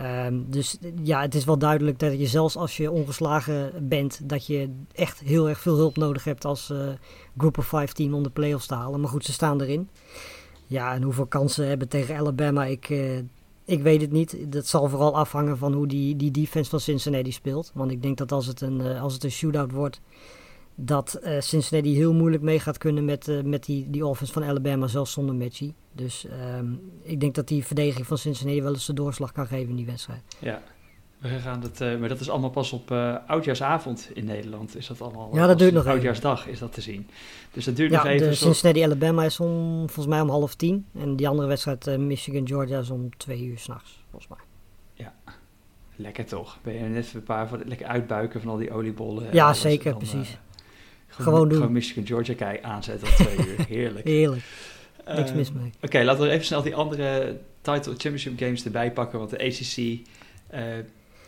Um, 0.00 0.46
dus 0.50 0.78
ja, 1.02 1.20
het 1.20 1.34
is 1.34 1.44
wel 1.44 1.58
duidelijk 1.58 1.98
dat 1.98 2.18
je 2.18 2.26
zelfs 2.26 2.56
als 2.56 2.76
je 2.76 2.90
ongeslagen 2.90 3.88
bent, 3.88 4.28
dat 4.28 4.46
je 4.46 4.70
echt 4.92 5.20
heel 5.20 5.48
erg 5.48 5.60
veel 5.60 5.76
hulp 5.76 5.96
nodig 5.96 6.24
hebt 6.24 6.44
als 6.44 6.70
uh, 6.70 6.88
Group 7.36 7.58
of 7.58 7.66
5 7.66 7.92
team 7.92 8.14
om 8.14 8.22
de 8.22 8.30
playoffs 8.30 8.66
te 8.66 8.74
halen. 8.74 9.00
Maar 9.00 9.10
goed, 9.10 9.24
ze 9.24 9.32
staan 9.32 9.60
erin. 9.60 9.88
Ja, 10.66 10.94
en 10.94 11.02
hoeveel 11.02 11.26
kansen 11.26 11.68
hebben 11.68 11.88
tegen 11.88 12.16
Alabama, 12.16 12.64
ik, 12.64 12.88
uh, 12.88 13.18
ik 13.64 13.82
weet 13.82 14.00
het 14.00 14.12
niet. 14.12 14.36
Dat 14.48 14.66
zal 14.66 14.88
vooral 14.88 15.16
afhangen 15.16 15.58
van 15.58 15.72
hoe 15.72 15.86
die, 15.86 16.16
die 16.16 16.30
defense 16.30 16.70
van 16.70 16.80
Cincinnati 16.80 17.32
speelt. 17.32 17.70
Want 17.74 17.90
ik 17.90 18.02
denk 18.02 18.16
dat 18.18 18.32
als 18.32 18.46
het 18.46 18.60
een, 18.60 18.80
uh, 18.80 19.02
als 19.02 19.14
het 19.14 19.24
een 19.24 19.30
shootout 19.30 19.72
wordt, 19.72 20.00
dat 20.74 21.20
uh, 21.22 21.40
Cincinnati 21.40 21.94
heel 21.94 22.14
moeilijk 22.14 22.42
mee 22.42 22.60
gaat 22.60 22.78
kunnen 22.78 23.04
met, 23.04 23.28
uh, 23.28 23.42
met 23.42 23.64
die, 23.64 23.90
die 23.90 24.06
offense 24.06 24.32
van 24.32 24.44
Alabama, 24.44 24.86
zelfs 24.86 25.12
zonder 25.12 25.34
Matchy. 25.34 25.72
Dus 25.92 26.26
um, 26.56 26.80
ik 27.02 27.20
denk 27.20 27.34
dat 27.34 27.48
die 27.48 27.64
verdediging 27.64 28.06
van 28.06 28.18
Cincinnati 28.18 28.62
wel 28.62 28.72
eens 28.72 28.86
de 28.86 28.92
doorslag 28.92 29.32
kan 29.32 29.46
geven 29.46 29.68
in 29.68 29.76
die 29.76 29.86
wedstrijd. 29.86 30.22
Ja, 30.38 30.62
we 31.18 31.28
gaan 31.28 31.62
het, 31.62 31.80
uh, 31.80 31.98
maar 31.98 32.08
dat 32.08 32.20
is 32.20 32.30
allemaal 32.30 32.50
pas 32.50 32.72
op 32.72 32.90
oudjaarsavond 33.26 34.10
in 34.14 34.24
Nederland. 34.24 34.76
Is 34.76 34.86
dat 34.86 35.00
allemaal? 35.00 35.30
Ja, 35.32 35.46
dat 35.46 35.58
duurt 35.58 35.72
nog 35.72 35.86
Oudjaarsdag 35.86 36.46
is 36.46 36.58
dat 36.58 36.72
te 36.72 36.80
zien. 36.80 37.06
Dus 37.52 37.64
dat 37.64 37.76
duurt 37.76 37.90
ja, 37.90 37.96
nog 37.96 38.06
even. 38.06 38.28
De 38.28 38.34
Cincinnati 38.34 38.82
Alabama 38.82 39.24
is 39.24 39.40
om, 39.40 39.76
volgens 39.76 40.06
mij 40.06 40.20
om 40.20 40.28
half 40.28 40.54
tien. 40.54 40.86
En 40.98 41.16
die 41.16 41.28
andere 41.28 41.48
wedstrijd 41.48 41.98
Michigan 41.98 42.46
Georgia 42.46 42.78
is 42.78 42.90
om 42.90 43.16
twee 43.16 43.44
uur 43.44 43.58
s'nachts, 43.58 44.04
volgens 44.10 44.30
mij. 44.30 44.40
Ja, 44.94 45.14
lekker 45.96 46.24
toch? 46.24 46.58
Ben 46.62 46.74
je 46.74 46.80
net 46.80 47.12
een 47.14 47.22
paar 47.22 47.48
van 47.48 47.62
lekker 47.64 47.86
uitbuiken 47.86 48.40
van 48.40 48.50
al 48.50 48.56
die 48.56 48.72
oliebollen? 48.72 49.28
Ja, 49.32 49.52
zeker, 49.52 49.96
precies. 49.96 50.38
Gewoon, 51.14 51.32
gewoon 51.32 51.48
doen. 51.48 51.58
Gewoon 51.58 51.72
Michigan 51.72 52.06
Georgia 52.06 52.34
kijk, 52.34 52.62
aanzetten 52.62 53.08
op 53.08 53.14
twee 53.14 53.36
uur. 53.36 53.64
Heerlijk. 53.76 54.04
Heerlijk. 54.04 54.42
Niks 55.06 55.30
uh, 55.30 55.36
mis 55.36 55.52
mee. 55.52 55.72
Oké, 55.76 55.86
okay, 55.86 56.04
laten 56.04 56.22
we 56.22 56.30
even 56.30 56.44
snel 56.44 56.62
die 56.62 56.74
andere 56.74 57.38
title 57.60 57.92
championship 57.92 58.38
games 58.38 58.64
erbij 58.64 58.92
pakken. 58.92 59.18
Want 59.18 59.30
de 59.30 59.38
ACC, 59.38 59.76
uh, 59.76 60.62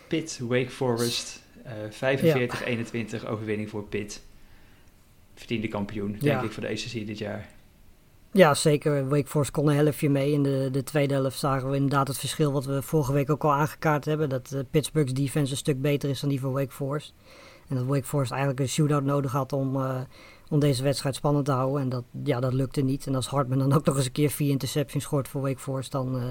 Pitt, 0.09 0.39
Wake 0.39 0.71
Forest, 0.71 1.43
uh, 1.67 1.73
45-21 2.15 3.23
ja. 3.23 3.29
overwinning 3.29 3.71
voor 3.71 3.83
Pitt. 3.83 4.23
Verdiende 5.35 5.69
kampioen, 5.69 6.11
denk 6.11 6.23
ja. 6.23 6.43
ik, 6.43 6.53
voor 6.53 6.63
de 6.63 6.69
ACC 6.69 7.07
dit 7.07 7.19
jaar. 7.19 7.49
Ja, 8.33 8.55
zeker. 8.55 9.09
Wake 9.09 9.27
Forest 9.27 9.51
kon 9.51 9.69
een 9.69 9.77
helftje 9.77 10.09
mee. 10.09 10.33
In 10.33 10.43
de, 10.43 10.69
de 10.73 10.83
tweede 10.83 11.15
helft 11.15 11.39
zagen 11.39 11.71
we 11.71 11.75
inderdaad 11.75 12.09
het 12.09 12.19
verschil 12.19 12.53
wat 12.53 12.65
we 12.65 12.83
vorige 12.83 13.13
week 13.13 13.31
ook 13.31 13.45
al 13.45 13.53
aangekaart 13.53 14.05
hebben. 14.05 14.29
Dat 14.29 14.65
Pittsburgh's 14.71 15.13
defense 15.13 15.51
een 15.51 15.57
stuk 15.57 15.81
beter 15.81 16.11
is 16.11 16.21
dan 16.21 16.31
die 16.31 16.41
van 16.41 16.53
Wake 16.53 16.73
Forest. 16.73 17.15
En 17.69 17.77
dat 17.77 17.85
Wake 17.85 18.05
Forest 18.05 18.31
eigenlijk 18.31 18.61
een 18.61 18.69
shootout 18.69 19.05
nodig 19.05 19.33
had 19.33 19.53
om, 19.53 19.77
uh, 19.77 20.01
om 20.49 20.61
deze 20.61 20.83
wedstrijd 20.83 21.15
spannend 21.15 21.45
te 21.45 21.53
houden. 21.53 21.83
En 21.83 21.89
dat, 21.89 22.05
ja, 22.25 22.41
dat 22.41 22.53
lukte 22.53 22.81
niet. 22.81 23.07
En 23.07 23.15
als 23.15 23.27
Hartman 23.27 23.59
dan 23.59 23.73
ook 23.73 23.85
nog 23.85 23.97
eens 23.97 24.05
een 24.05 24.13
keer 24.13 24.31
vier 24.31 24.51
interceptions 24.51 25.05
scoort 25.05 25.29
voor 25.29 25.41
Wake 25.41 25.59
Forest, 25.59 25.93
dan, 25.93 26.17
uh, 26.17 26.23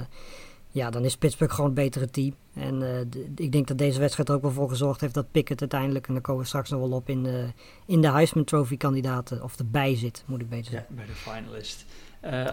ja, 0.67 0.89
dan 0.89 1.05
is 1.05 1.17
Pittsburgh 1.17 1.55
gewoon 1.55 1.69
het 1.69 1.79
betere 1.79 2.09
team. 2.09 2.35
En 2.53 2.73
uh, 2.73 2.89
de, 3.09 3.31
ik 3.35 3.51
denk 3.51 3.67
dat 3.67 3.77
deze 3.77 3.99
wedstrijd 3.99 4.29
er 4.29 4.35
ook 4.35 4.41
wel 4.41 4.51
voor 4.51 4.69
gezorgd 4.69 5.01
heeft 5.01 5.13
dat 5.13 5.31
Pickett 5.31 5.61
uiteindelijk, 5.61 6.07
en 6.07 6.13
daar 6.13 6.21
komen 6.21 6.41
we 6.41 6.47
straks 6.47 6.69
nog 6.69 6.79
wel 6.79 6.91
op, 6.91 7.09
in 7.09 7.23
de, 7.23 7.47
in 7.85 8.01
de 8.01 8.11
Heisman 8.11 8.43
Trophy 8.43 8.77
kandidaten, 8.77 9.43
of 9.43 9.59
erbij 9.59 9.95
zit, 9.95 10.23
moet 10.25 10.41
ik 10.41 10.49
beter 10.49 10.71
zeggen. 10.71 10.87
Ja, 10.89 10.95
bij 10.95 11.05
de 11.05 11.11
finalist. 11.11 11.85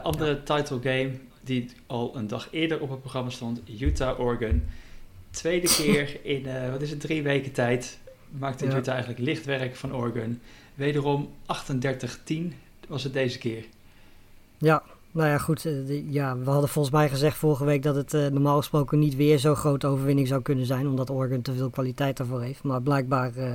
andere 0.03 0.41
ja. 0.45 0.57
title 0.57 0.79
game 0.83 1.11
die 1.41 1.71
al 1.87 2.17
een 2.17 2.27
dag 2.27 2.49
eerder 2.51 2.81
op 2.81 2.91
het 2.91 3.01
programma 3.01 3.31
stond, 3.31 3.61
Utah-Oregon. 3.81 4.63
Tweede 5.31 5.67
keer 5.77 6.25
in, 6.25 6.71
wat 6.71 6.83
is 6.83 6.91
het, 6.91 7.01
drie 7.01 7.23
weken 7.23 7.53
tijd 7.53 8.01
maakte 8.39 8.67
ja. 8.67 8.77
Utah 8.77 8.95
eigenlijk 8.95 9.25
licht 9.25 9.45
werk 9.45 9.77
van 9.77 9.95
Oregon. 9.95 10.41
Wederom 10.75 11.29
38-10 12.27 12.37
was 12.89 13.05
het 13.05 13.13
deze 13.13 13.39
keer. 13.39 13.65
Ja, 14.59 14.83
nou 15.11 15.29
ja, 15.29 15.39
goed. 15.39 15.65
Uh, 15.65 16.13
ja, 16.13 16.39
we 16.39 16.51
hadden 16.51 16.69
volgens 16.69 16.95
mij 16.95 17.09
gezegd 17.09 17.37
vorige 17.37 17.65
week 17.65 17.83
dat 17.83 17.95
het 17.95 18.15
uh, 18.15 18.27
normaal 18.27 18.57
gesproken 18.57 18.99
niet 18.99 19.17
weer 19.17 19.39
zo'n 19.39 19.57
grote 19.57 19.87
overwinning 19.87 20.29
zou 20.29 20.43
kunnen 20.43 20.67
zijn, 20.67 20.87
omdat 20.87 21.11
Oregon 21.11 21.43
te 21.43 21.55
veel 21.55 21.71
kwaliteit 21.71 22.17
daarvoor 22.17 22.43
heeft. 22.43 22.63
Maar 22.63 22.83
blijkbaar 22.83 23.33
uh, 23.37 23.55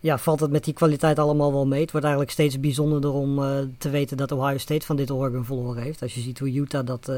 ja, 0.00 0.18
valt 0.18 0.40
het 0.40 0.50
met 0.50 0.64
die 0.64 0.74
kwaliteit 0.74 1.18
allemaal 1.18 1.52
wel 1.52 1.66
mee. 1.66 1.80
Het 1.80 1.90
wordt 1.90 2.06
eigenlijk 2.06 2.34
steeds 2.34 2.60
bijzonderder 2.60 3.12
om 3.12 3.36
te 3.78 3.90
weten 3.90 4.16
dat 4.16 4.32
Ohio 4.32 4.58
State 4.58 4.86
van 4.86 4.96
dit 4.96 5.10
Oregon 5.10 5.44
verloren 5.44 5.82
heeft. 5.82 6.02
Als 6.02 6.14
je 6.14 6.20
ziet 6.20 6.38
hoe 6.38 6.52
Utah 6.52 6.86
dat 6.86 7.12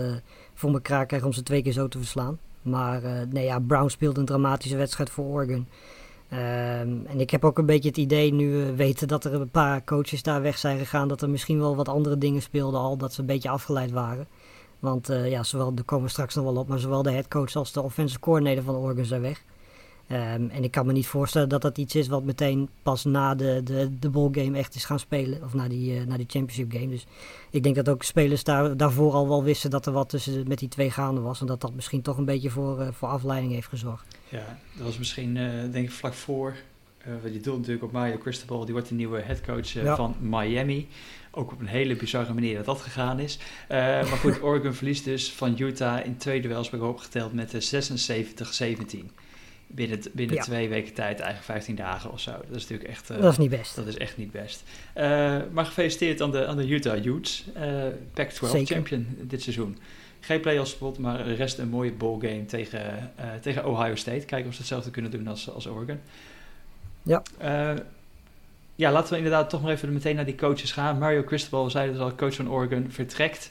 voor 0.55 0.73
elkaar 0.73 1.07
krijgt 1.07 1.27
om 1.27 1.33
ze 1.33 1.43
twee 1.43 1.63
keer 1.63 1.73
zo 1.73 1.89
te 1.89 1.99
verslaan. 1.99 2.39
Maar 2.63 3.27
nee, 3.31 3.45
ja, 3.45 3.59
Brown 3.59 3.89
speelt 3.89 4.19
een 4.19 4.25
dramatische 4.25 4.77
wedstrijd 4.77 5.11
voor 5.11 5.25
Oregon. 5.25 5.67
Um, 6.33 7.07
en 7.07 7.21
ik 7.21 7.31
heb 7.31 7.45
ook 7.45 7.59
een 7.59 7.67
beetje 7.67 7.89
het 7.89 7.99
idee, 7.99 8.33
nu 8.33 8.51
we 8.51 8.75
weten 8.75 9.09
dat 9.09 9.25
er 9.25 9.35
een 9.35 9.51
paar 9.51 9.85
coaches 9.85 10.23
daar 10.23 10.43
weg 10.43 10.59
zijn 10.59 10.79
gegaan, 10.79 11.09
dat 11.09 11.23
er 11.23 11.31
misschien 11.31 11.59
wel 11.59 11.77
wat 11.77 11.89
andere 11.89 12.19
dingen 12.19 12.43
speelden 12.43 12.81
al, 12.81 12.97
dat 12.97 13.13
ze 13.13 13.21
een 13.21 13.27
beetje 13.27 13.49
afgeleid 13.49 13.91
waren. 13.91 14.27
Want 14.79 15.11
uh, 15.11 15.31
ja, 15.31 15.43
zowel, 15.43 15.75
daar 15.75 15.85
komen 15.85 16.11
straks 16.11 16.35
nog 16.35 16.45
wel 16.45 16.57
op, 16.57 16.69
maar 16.69 16.79
zowel 16.79 17.03
de 17.03 17.11
headcoach 17.11 17.55
als 17.55 17.73
de 17.73 17.83
offensive 17.83 18.21
coordinator 18.21 18.63
van 18.63 18.77
Oregon 18.77 19.05
zijn 19.05 19.21
weg. 19.21 19.45
Um, 20.11 20.51
en 20.51 20.65
ik 20.65 20.71
kan 20.71 20.87
me 20.87 20.93
niet 20.93 21.07
voorstellen 21.07 21.49
dat 21.49 21.63
dat 21.63 21.79
iets 21.79 21.95
is 21.95 22.09
wat 22.09 22.25
meteen 22.25 22.69
pas 22.83 23.05
na 23.05 23.35
de, 23.35 23.61
de, 23.65 23.99
de 23.99 24.09
ballgame 24.09 24.59
echt 24.59 24.75
is 24.75 24.85
gaan 24.85 24.99
spelen. 24.99 25.43
Of 25.43 25.55
na 25.55 25.69
die, 25.69 26.01
uh, 26.01 26.07
na 26.07 26.17
die 26.17 26.27
championship 26.29 26.73
game. 26.73 26.89
Dus 26.89 27.07
ik 27.51 27.63
denk 27.63 27.75
dat 27.75 27.89
ook 27.89 28.03
spelers 28.03 28.45
daar, 28.45 28.77
daarvoor 28.77 29.13
al 29.13 29.29
wel 29.29 29.45
wisten 29.45 29.71
dat 29.71 29.87
er 29.87 29.93
wat 29.93 30.09
tussen 30.09 30.49
met 30.49 30.59
die 30.59 30.69
twee 30.69 30.91
gaande 30.91 31.21
was. 31.21 31.41
En 31.41 31.47
dat 31.47 31.61
dat 31.61 31.75
misschien 31.75 32.03
toch 32.03 32.19
een 32.19 32.25
beetje 32.25 32.51
voor, 32.51 32.81
uh, 32.81 32.89
voor 32.93 33.09
afleiding 33.09 33.53
heeft 33.53 33.69
gezorgd. 33.69 34.19
Ja, 34.29 34.59
dat 34.77 34.87
was 34.87 34.99
misschien 34.99 35.37
uh, 35.37 35.51
denk 35.73 35.85
ik 35.85 35.91
vlak 35.91 36.15
voor. 36.15 36.55
Uh, 37.07 37.33
je 37.33 37.41
doelt 37.41 37.59
natuurlijk 37.59 37.85
op 37.85 37.93
Mario 37.93 38.19
Cristobal. 38.19 38.65
Die 38.65 38.73
wordt 38.73 38.89
de 38.89 38.95
nieuwe 38.95 39.21
headcoach 39.21 39.69
ja. 39.69 39.97
van 39.97 40.17
Miami. 40.21 40.89
Ook 41.31 41.53
op 41.53 41.61
een 41.61 41.67
hele 41.67 41.97
bizarre 41.97 42.35
manier 42.35 42.57
dat 42.57 42.65
dat 42.65 42.81
gegaan 42.81 43.19
is. 43.19 43.39
maar 43.69 44.05
goed, 44.05 44.43
Oregon 44.43 44.75
verliest 44.75 45.05
dus 45.05 45.33
van 45.33 45.55
Utah 45.59 46.07
in 46.07 46.17
twee 46.17 46.41
duels 46.41 46.71
bij 46.71 46.81
opgeteld 46.81 47.33
met 47.33 47.75
76-17 48.95 49.15
binnen, 49.75 50.01
binnen 50.13 50.37
ja. 50.37 50.43
twee 50.43 50.69
weken 50.69 50.95
tijd, 50.95 51.21
eigenlijk 51.21 51.45
15 51.45 51.75
dagen 51.75 52.13
of 52.13 52.21
zo. 52.21 52.31
Dat 52.31 52.57
is 52.57 52.63
natuurlijk 52.63 52.89
echt... 52.89 53.11
Uh, 53.11 53.21
dat 53.21 53.33
is 53.33 53.39
niet 53.39 53.51
best. 53.51 53.77
Dat 53.77 53.87
is 53.87 53.97
echt 53.97 54.17
niet 54.17 54.31
best. 54.31 54.63
Uh, 54.97 55.37
maar 55.53 55.67
gefeliciteerd 55.67 56.21
aan 56.21 56.31
de, 56.31 56.47
aan 56.47 56.57
de 56.57 56.69
Utah 56.69 57.05
Utes. 57.05 57.45
Uh, 57.57 57.85
Pac-12 58.15 58.39
champion 58.65 59.07
dit 59.21 59.43
seizoen. 59.43 59.79
Geen 60.21 60.41
play-off 60.41 60.71
spot, 60.71 60.99
maar 60.99 61.25
de 61.25 61.35
rest 61.35 61.59
een 61.59 61.69
mooie 61.69 61.93
ballgame 61.93 62.45
tegen, 62.45 63.13
tegen 63.41 63.67
Ohio 63.67 63.95
State. 63.95 64.25
Kijken 64.25 64.49
of 64.49 64.55
ze 64.55 64.59
hetzelfde 64.59 64.91
kunnen 64.91 65.11
doen 65.11 65.27
als, 65.27 65.51
als 65.51 65.67
Oregon. 65.67 66.01
Ja. 67.03 67.23
ja, 68.75 68.93
laten 68.93 69.11
we 69.11 69.17
inderdaad 69.17 69.51
toch 69.51 69.63
maar 69.63 69.73
even 69.73 69.93
meteen 69.93 70.17
naar 70.17 70.25
die 70.25 70.35
coaches 70.35 70.73
gaan. 70.73 70.99
Mario 70.99 71.25
Cristobal, 71.25 71.71
zei 71.71 71.93
dus 71.93 72.01
al, 72.01 72.15
coach 72.15 72.35
van 72.35 72.51
Oregon, 72.51 72.87
vertrekt. 72.91 73.51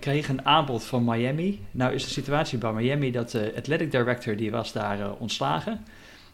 Kreeg 0.00 0.28
een 0.28 0.46
aanbod 0.46 0.84
van 0.84 1.04
Miami. 1.04 1.60
Nou 1.70 1.94
is 1.94 2.04
de 2.04 2.10
situatie 2.10 2.58
bij 2.58 2.72
Miami 2.72 3.10
dat 3.10 3.30
de 3.30 3.52
athletic 3.56 3.90
director, 3.90 4.36
die 4.36 4.50
was 4.50 4.72
daar 4.72 5.12
ontslagen. 5.18 5.84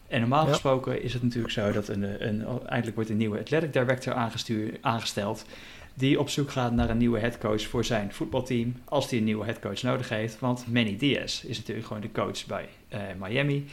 En 0.07 0.19
normaal 0.19 0.45
gesproken 0.45 1.03
is 1.03 1.13
het 1.13 1.23
natuurlijk 1.23 1.53
zo 1.53 1.71
dat 1.71 1.87
een, 1.87 2.27
een, 2.27 2.45
eindelijk 2.65 2.95
wordt 2.95 3.09
een 3.09 3.17
nieuwe 3.17 3.39
athletic 3.39 3.73
director 3.73 4.13
aangesteld 4.81 5.45
die 5.99 6.19
op 6.19 6.29
zoek 6.29 6.51
gaat 6.51 6.71
naar 6.71 6.89
een 6.89 6.97
nieuwe 6.97 7.19
headcoach 7.19 7.61
voor 7.61 7.85
zijn 7.85 8.13
voetbalteam 8.13 8.75
als 8.85 9.09
hij 9.09 9.19
een 9.19 9.25
nieuwe 9.25 9.45
headcoach 9.45 9.81
nodig 9.81 10.09
heeft. 10.09 10.39
Want 10.39 10.65
Manny 10.67 10.97
Diaz 10.97 11.43
is 11.43 11.57
natuurlijk 11.57 11.87
gewoon 11.87 12.01
de 12.01 12.11
coach 12.11 12.45
bij 12.45 12.69
uh, 12.93 12.99
Miami. 13.19 13.65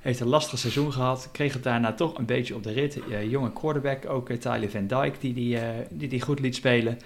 Heeft 0.00 0.20
een 0.20 0.28
lastig 0.28 0.58
seizoen 0.58 0.92
gehad, 0.92 1.28
kreeg 1.32 1.52
het 1.52 1.62
daarna 1.62 1.92
toch 1.92 2.18
een 2.18 2.24
beetje 2.24 2.54
op 2.54 2.62
de 2.62 2.72
rit. 2.72 2.98
Uh, 3.08 3.30
jonge 3.30 3.52
quarterback, 3.52 4.06
ook 4.06 4.30
uh, 4.30 4.36
Tyler 4.36 4.70
Van 4.70 4.86
Dyke, 4.86 5.18
die 5.20 5.34
die, 5.34 5.58
die, 5.90 6.08
die 6.08 6.20
goed 6.20 6.40
liet 6.40 6.54
spelen. 6.54 6.98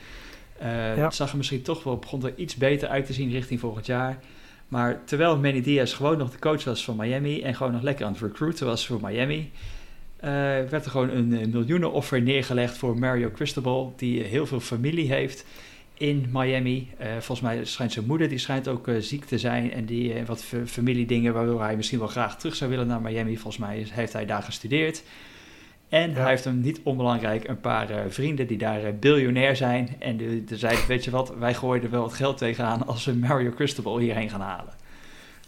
Ja. 0.61 1.11
Zag 1.11 1.31
er 1.31 1.37
misschien 1.37 1.62
toch 1.62 1.83
wel, 1.83 1.97
begon 1.97 2.25
er 2.25 2.33
iets 2.37 2.57
beter 2.57 2.88
uit 2.88 3.07
te 3.07 3.12
zien 3.12 3.31
richting 3.31 3.61
volgend 3.61 3.87
jaar. 3.87 4.19
Maar 4.69 5.05
terwijl 5.05 5.38
Manny 5.38 5.62
Diaz 5.62 5.95
gewoon 5.95 6.19
nog 6.19 6.31
de 6.31 6.38
coach 6.38 6.64
was 6.64 6.85
van 6.85 6.97
Miami 6.97 7.42
en 7.42 7.55
gewoon 7.55 7.73
nog 7.73 7.83
lekker 7.83 8.07
aan 8.07 8.12
het 8.12 8.21
recruiten 8.21 8.66
was 8.66 8.87
voor 8.87 9.01
Miami, 9.03 9.51
uh, 10.16 10.31
werd 10.71 10.85
er 10.85 10.90
gewoon 10.90 11.11
een, 11.11 11.33
een 11.33 11.51
miljoenenoffer 11.51 12.23
neergelegd 12.23 12.77
voor 12.77 12.99
Mario 12.99 13.31
Cristobal, 13.31 13.95
die 13.97 14.23
heel 14.23 14.47
veel 14.47 14.61
familie 14.61 15.12
heeft 15.12 15.45
in 15.95 16.27
Miami. 16.33 16.88
Uh, 17.01 17.07
volgens 17.12 17.40
mij 17.40 17.64
schijnt 17.64 17.92
zijn 17.92 18.07
moeder, 18.07 18.29
die 18.29 18.38
schijnt 18.38 18.69
ook 18.69 18.88
uh, 18.88 18.97
ziek 18.99 19.25
te 19.25 19.38
zijn 19.38 19.73
en 19.73 19.85
die 19.85 20.25
wat 20.27 20.45
familiedingen 20.66 21.33
waardoor 21.33 21.62
hij 21.62 21.77
misschien 21.77 21.99
wel 21.99 22.09
graag 22.09 22.38
terug 22.38 22.57
zou 22.57 22.71
willen 22.71 22.87
naar 22.87 23.01
Miami. 23.01 23.37
Volgens 23.37 23.66
mij 23.66 23.87
heeft 23.90 24.12
hij 24.12 24.27
daar 24.27 24.42
gestudeerd. 24.42 25.03
En 25.88 26.14
hij 26.14 26.29
heeft 26.29 26.44
hem 26.44 26.61
niet 26.61 26.81
onbelangrijk 26.83 27.49
een 27.49 27.61
paar 27.61 27.88
vrienden 28.09 28.46
die 28.46 28.59
daar 28.59 28.94
biljonair 28.94 29.57
zijn. 29.57 29.96
En 29.99 30.16
die, 30.16 30.44
die 30.44 30.57
zeiden, 30.57 30.87
weet 30.87 31.05
je 31.05 31.11
wat, 31.11 31.35
wij 31.38 31.55
gooien 31.55 31.83
er 31.83 31.90
wel 31.90 32.03
wat 32.03 32.14
geld 32.14 32.38
tegenaan 32.38 32.87
als 32.87 33.05
we 33.05 33.14
Mario 33.14 33.51
Cristobal 33.51 33.99
hierheen 33.99 34.31
gaan 34.31 34.40
halen. 34.40 34.72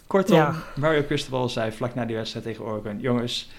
Kortom, 0.07 0.55
Mario 0.77 1.05
Cristobal 1.05 1.49
zei 1.49 1.73
vlak 1.73 1.95
na 1.95 2.05
die 2.05 2.17
wedstrijd 2.17 2.45
tegen 2.45 2.65
Oregon, 2.65 3.01
jongens, 3.01 3.51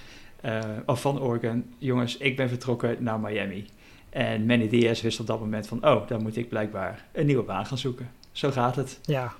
uh, 0.45 0.59
of 0.85 1.01
van 1.01 1.21
Oregon, 1.21 1.73
jongens, 1.77 2.17
ik 2.17 2.35
ben 2.35 2.49
vertrokken 2.49 2.95
naar 2.99 3.19
Miami. 3.19 3.65
En 4.09 4.45
Manny 4.45 4.69
Diaz 4.69 5.01
wist 5.01 5.19
op 5.19 5.27
dat 5.27 5.39
moment 5.39 5.67
van, 5.67 5.85
oh, 5.87 6.07
dan 6.07 6.21
moet 6.21 6.37
ik 6.37 6.49
blijkbaar 6.49 7.05
een 7.11 7.25
nieuwe 7.25 7.43
baan 7.43 7.65
gaan 7.65 7.77
zoeken. 7.77 8.09
Zo 8.31 8.51
gaat 8.51 8.75
het. 8.75 8.99
Ja, 9.03 9.33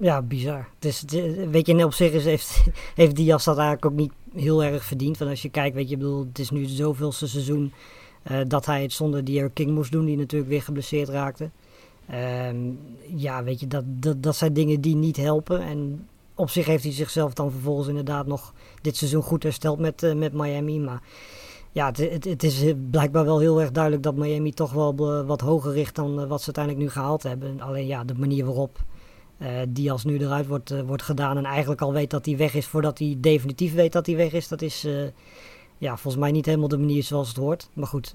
ja 0.00 0.22
bizar. 0.22 0.68
Dus 0.78 1.04
weet 1.50 1.66
je, 1.66 1.84
op 1.84 1.94
zich 1.94 2.12
is, 2.12 2.24
heeft, 2.24 2.62
heeft 2.94 3.16
Diaz 3.16 3.44
dat 3.44 3.58
eigenlijk 3.58 3.86
ook 3.86 3.98
niet 4.00 4.12
heel 4.34 4.64
erg 4.64 4.84
verdiend. 4.84 5.18
Want 5.18 5.30
als 5.30 5.42
je 5.42 5.48
kijkt, 5.48 5.74
weet 5.74 5.88
je, 5.88 5.96
bedoel, 5.96 6.26
het 6.26 6.38
is 6.38 6.50
nu 6.50 6.64
zoveelste 6.64 7.28
seizoen 7.28 7.72
uh, 8.30 8.38
dat 8.46 8.66
hij 8.66 8.82
het 8.82 8.92
zonder 8.92 9.24
Dier 9.24 9.50
King 9.50 9.70
moest 9.70 9.92
doen, 9.92 10.04
die 10.04 10.16
natuurlijk 10.16 10.50
weer 10.50 10.62
geblesseerd 10.62 11.08
raakte. 11.08 11.50
Um, 12.48 12.78
ja, 13.16 13.44
weet 13.44 13.60
je, 13.60 13.66
dat, 13.66 13.84
dat, 13.86 14.22
dat 14.22 14.36
zijn 14.36 14.52
dingen 14.52 14.80
die 14.80 14.96
niet 14.96 15.16
helpen. 15.16 15.60
En 15.60 16.08
op 16.34 16.50
zich 16.50 16.66
heeft 16.66 16.82
hij 16.82 16.92
zichzelf 16.92 17.34
dan 17.34 17.50
vervolgens 17.50 17.88
inderdaad 17.88 18.26
nog 18.26 18.54
dit 18.82 18.96
seizoen 18.96 19.22
goed 19.22 19.42
hersteld 19.42 19.78
met, 19.78 20.02
uh, 20.02 20.14
met 20.14 20.32
Miami. 20.32 20.78
Maar 20.78 21.02
ja, 21.72 21.86
het, 21.86 21.96
het, 21.96 22.24
het, 22.24 22.42
is 22.42 22.72
blijkbaar 22.90 23.24
wel 23.24 23.38
heel 23.38 23.60
erg 23.60 23.70
duidelijk 23.70 24.02
dat 24.02 24.16
Miami 24.16 24.52
toch 24.52 24.72
wel 24.72 24.96
wat 25.26 25.40
hoger 25.40 25.72
richt 25.72 25.94
dan 25.94 26.28
wat 26.28 26.40
ze 26.40 26.46
uiteindelijk 26.54 26.84
nu 26.84 26.90
gehaald 26.90 27.22
hebben. 27.22 27.60
Alleen 27.60 27.86
ja, 27.86 28.04
de 28.04 28.14
manier 28.14 28.44
waarop 28.44 28.78
die 29.68 29.92
als 29.92 30.04
nu 30.04 30.18
eruit 30.18 30.46
wordt, 30.46 30.82
wordt 30.86 31.02
gedaan 31.02 31.36
en 31.36 31.44
eigenlijk 31.44 31.80
al 31.80 31.92
weet 31.92 32.10
dat 32.10 32.26
hij 32.26 32.36
weg 32.36 32.54
is 32.54 32.66
voordat 32.66 32.98
hij 32.98 33.16
definitief 33.18 33.74
weet 33.74 33.92
dat 33.92 34.06
hij 34.06 34.16
weg 34.16 34.32
is, 34.32 34.48
dat 34.48 34.62
is 34.62 34.86
ja, 35.80 35.96
volgens 35.96 36.22
mij 36.22 36.30
niet 36.30 36.46
helemaal 36.46 36.68
de 36.68 36.78
manier 36.78 37.02
zoals 37.02 37.28
het 37.28 37.36
hoort. 37.36 37.68
Maar 37.72 37.86
goed, 37.86 38.14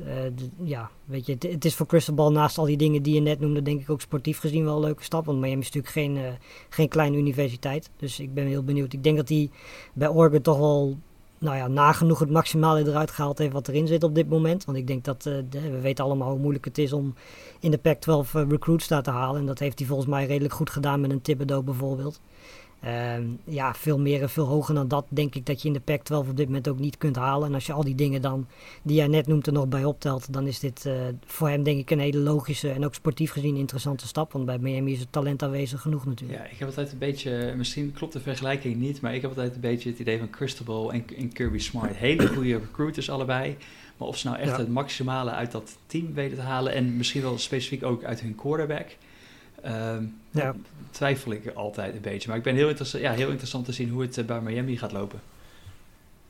ja, 0.63 0.89
weet 1.05 1.25
je, 1.25 1.37
het, 1.39 1.65
is 1.65 1.75
voor 1.75 1.85
Crystal 1.85 2.31
naast 2.31 2.57
al 2.57 2.65
die 2.65 2.77
dingen 2.77 3.03
die 3.03 3.13
je 3.13 3.19
net 3.19 3.39
noemde, 3.39 3.61
denk 3.61 3.81
ik 3.81 3.89
ook 3.89 4.01
sportief 4.01 4.39
gezien 4.39 4.63
wel 4.63 4.75
een 4.75 4.81
leuke 4.81 5.03
stap. 5.03 5.25
Want 5.25 5.39
Miami 5.39 5.61
is 5.61 5.71
natuurlijk 5.71 5.93
geen, 5.93 6.37
geen 6.69 6.87
kleine 6.87 7.17
universiteit. 7.17 7.89
Dus 7.97 8.19
ik 8.19 8.33
ben 8.33 8.45
heel 8.45 8.63
benieuwd. 8.63 8.93
Ik 8.93 9.03
denk 9.03 9.17
dat 9.17 9.29
hij 9.29 9.49
bij 9.93 10.09
Oregon 10.09 10.41
toch 10.41 10.57
wel, 10.57 10.97
nou 11.37 11.57
ja, 11.57 11.67
nagenoeg 11.67 12.19
het 12.19 12.29
maximale 12.29 12.87
eruit 12.87 13.11
gehaald 13.11 13.37
heeft 13.37 13.53
wat 13.53 13.67
erin 13.67 13.87
zit 13.87 14.03
op 14.03 14.15
dit 14.15 14.29
moment. 14.29 14.65
Want 14.65 14.77
ik 14.77 14.87
denk 14.87 15.03
dat, 15.03 15.21
de, 15.23 15.45
we 15.49 15.79
weten 15.81 16.03
allemaal 16.03 16.29
hoe 16.29 16.39
moeilijk 16.39 16.65
het 16.65 16.77
is 16.77 16.93
om 16.93 17.13
in 17.59 17.71
de 17.71 17.77
Pac-12 17.77 18.31
recruits 18.49 18.87
daar 18.87 19.03
te 19.03 19.11
halen. 19.11 19.39
En 19.39 19.45
dat 19.45 19.59
heeft 19.59 19.79
hij 19.79 19.87
volgens 19.87 20.09
mij 20.09 20.25
redelijk 20.25 20.53
goed 20.53 20.69
gedaan 20.69 21.01
met 21.01 21.11
een 21.11 21.21
Thibodeau 21.21 21.63
bijvoorbeeld. 21.63 22.19
Ehm, 22.85 23.23
ja, 23.43 23.73
veel 23.73 23.99
meer 23.99 24.21
en 24.21 24.29
veel 24.29 24.45
hoger 24.45 24.75
dan 24.75 24.87
dat 24.87 25.05
denk 25.09 25.35
ik 25.35 25.45
dat 25.45 25.61
je 25.61 25.67
in 25.67 25.73
de 25.73 25.79
Pac-12 25.79 26.29
op 26.29 26.37
dit 26.37 26.45
moment 26.45 26.67
ook 26.67 26.79
niet 26.79 26.97
kunt 26.97 27.15
halen. 27.15 27.47
En 27.47 27.53
als 27.53 27.65
je 27.65 27.73
al 27.73 27.83
die 27.83 27.95
dingen 27.95 28.21
dan, 28.21 28.47
die 28.83 28.95
jij 28.95 29.07
net 29.07 29.27
noemt, 29.27 29.47
er 29.47 29.53
nog 29.53 29.67
bij 29.67 29.83
optelt, 29.83 30.33
dan 30.33 30.47
is 30.47 30.59
dit 30.59 30.85
uh, 30.87 30.93
voor 31.25 31.49
hem 31.49 31.63
denk 31.63 31.79
ik 31.79 31.91
een 31.91 31.99
hele 31.99 32.17
logische 32.17 32.71
en 32.71 32.85
ook 32.85 32.93
sportief 32.93 33.31
gezien 33.31 33.55
interessante 33.55 34.07
stap. 34.07 34.31
Want 34.31 34.45
bij 34.45 34.57
Miami 34.57 34.91
is 34.91 34.99
het 34.99 35.11
talent 35.11 35.43
aanwezig 35.43 35.81
genoeg 35.81 36.05
natuurlijk. 36.05 36.39
Ja, 36.39 36.45
ik 36.45 36.57
heb 36.57 36.67
altijd 36.67 36.91
een 36.91 36.97
beetje, 36.97 37.53
misschien 37.57 37.93
klopt 37.93 38.13
de 38.13 38.19
vergelijking 38.19 38.75
niet, 38.75 39.01
maar 39.01 39.15
ik 39.15 39.21
heb 39.21 39.29
altijd 39.29 39.55
een 39.55 39.61
beetje 39.61 39.89
het 39.89 39.99
idee 39.99 40.17
van 40.17 40.29
Cristobal 40.29 40.93
en, 40.93 41.05
en 41.17 41.33
Kirby 41.33 41.59
Smart. 41.59 41.95
Hele 41.95 42.27
goede 42.27 42.57
recruiters 42.57 43.09
allebei. 43.09 43.57
Maar 43.97 44.07
of 44.07 44.17
ze 44.17 44.27
nou 44.27 44.39
echt 44.39 44.57
het 44.57 44.69
maximale 44.69 45.31
uit 45.31 45.51
dat 45.51 45.77
team 45.85 46.13
weten 46.13 46.37
te 46.37 46.43
halen 46.43 46.73
en 46.73 46.97
misschien 46.97 47.21
wel 47.21 47.37
specifiek 47.37 47.83
ook 47.83 48.03
uit 48.03 48.21
hun 48.21 48.35
quarterback. 48.35 48.87
Um, 49.65 50.13
ja. 50.35 50.55
twijfel 50.91 51.31
ik 51.31 51.51
altijd 51.53 51.95
een 51.95 52.01
beetje. 52.01 52.27
Maar 52.27 52.37
ik 52.37 52.43
ben 52.43 52.55
heel, 52.55 52.67
interessant, 52.67 53.03
ja, 53.03 53.11
heel 53.11 53.29
interessant 53.29 53.65
te 53.65 53.71
zien 53.71 53.89
hoe 53.89 54.01
het 54.01 54.17
eh, 54.17 54.25
bij 54.25 54.41
Miami 54.41 54.77
gaat 54.77 54.91
lopen. 54.91 55.19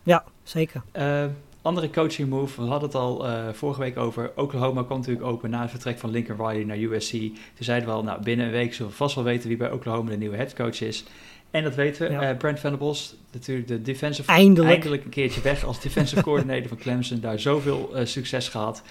Ja, 0.04 0.24
zeker. 0.44 0.82
Uh, 0.98 1.26
andere 1.62 1.90
coaching 1.90 2.30
move, 2.30 2.62
we 2.62 2.68
hadden 2.68 2.90
het 2.90 2.98
al 2.98 3.28
uh, 3.28 3.50
vorige 3.54 3.80
week 3.80 3.98
over. 3.98 4.32
Oklahoma 4.36 4.84
kwam 4.84 4.98
natuurlijk 4.98 5.26
open 5.26 5.50
na 5.50 5.62
het 5.62 5.70
vertrek 5.70 6.00
van 6.00 6.10
Lincoln 6.10 6.48
Riley 6.48 6.64
naar 6.64 6.78
USC. 6.78 7.12
Toen 7.12 7.36
zeiden 7.60 7.90
we 7.90 7.96
al, 7.96 8.04
nou, 8.04 8.24
binnen 8.24 8.46
een 8.46 8.52
week 8.52 8.74
zullen 8.74 8.92
we 8.92 8.98
vast 8.98 9.16
wel 9.16 9.24
weten 9.24 9.48
wie 9.48 9.58
bij 9.58 9.72
Oklahoma 9.72 10.10
de 10.10 10.18
nieuwe 10.18 10.36
headcoach 10.36 10.82
is. 10.82 11.04
En 11.52 11.64
dat 11.64 11.76
weten 11.76 12.08
we. 12.08 12.14
Ja. 12.14 12.32
Uh, 12.32 12.38
Brent 12.38 12.60
Venables, 12.60 13.16
natuurlijk 13.32 13.68
de 13.68 13.82
defensive... 13.82 14.32
Eindelijk. 14.32 14.72
Eindelijk 14.72 15.04
een 15.04 15.10
keertje 15.10 15.42
weg 15.42 15.64
als 15.64 15.82
defensive 15.82 16.24
coordinator 16.24 16.68
van 16.68 16.78
Clemson. 16.78 17.20
Daar 17.20 17.40
zoveel 17.40 17.92
succes 18.04 18.50
gehad 18.50 18.84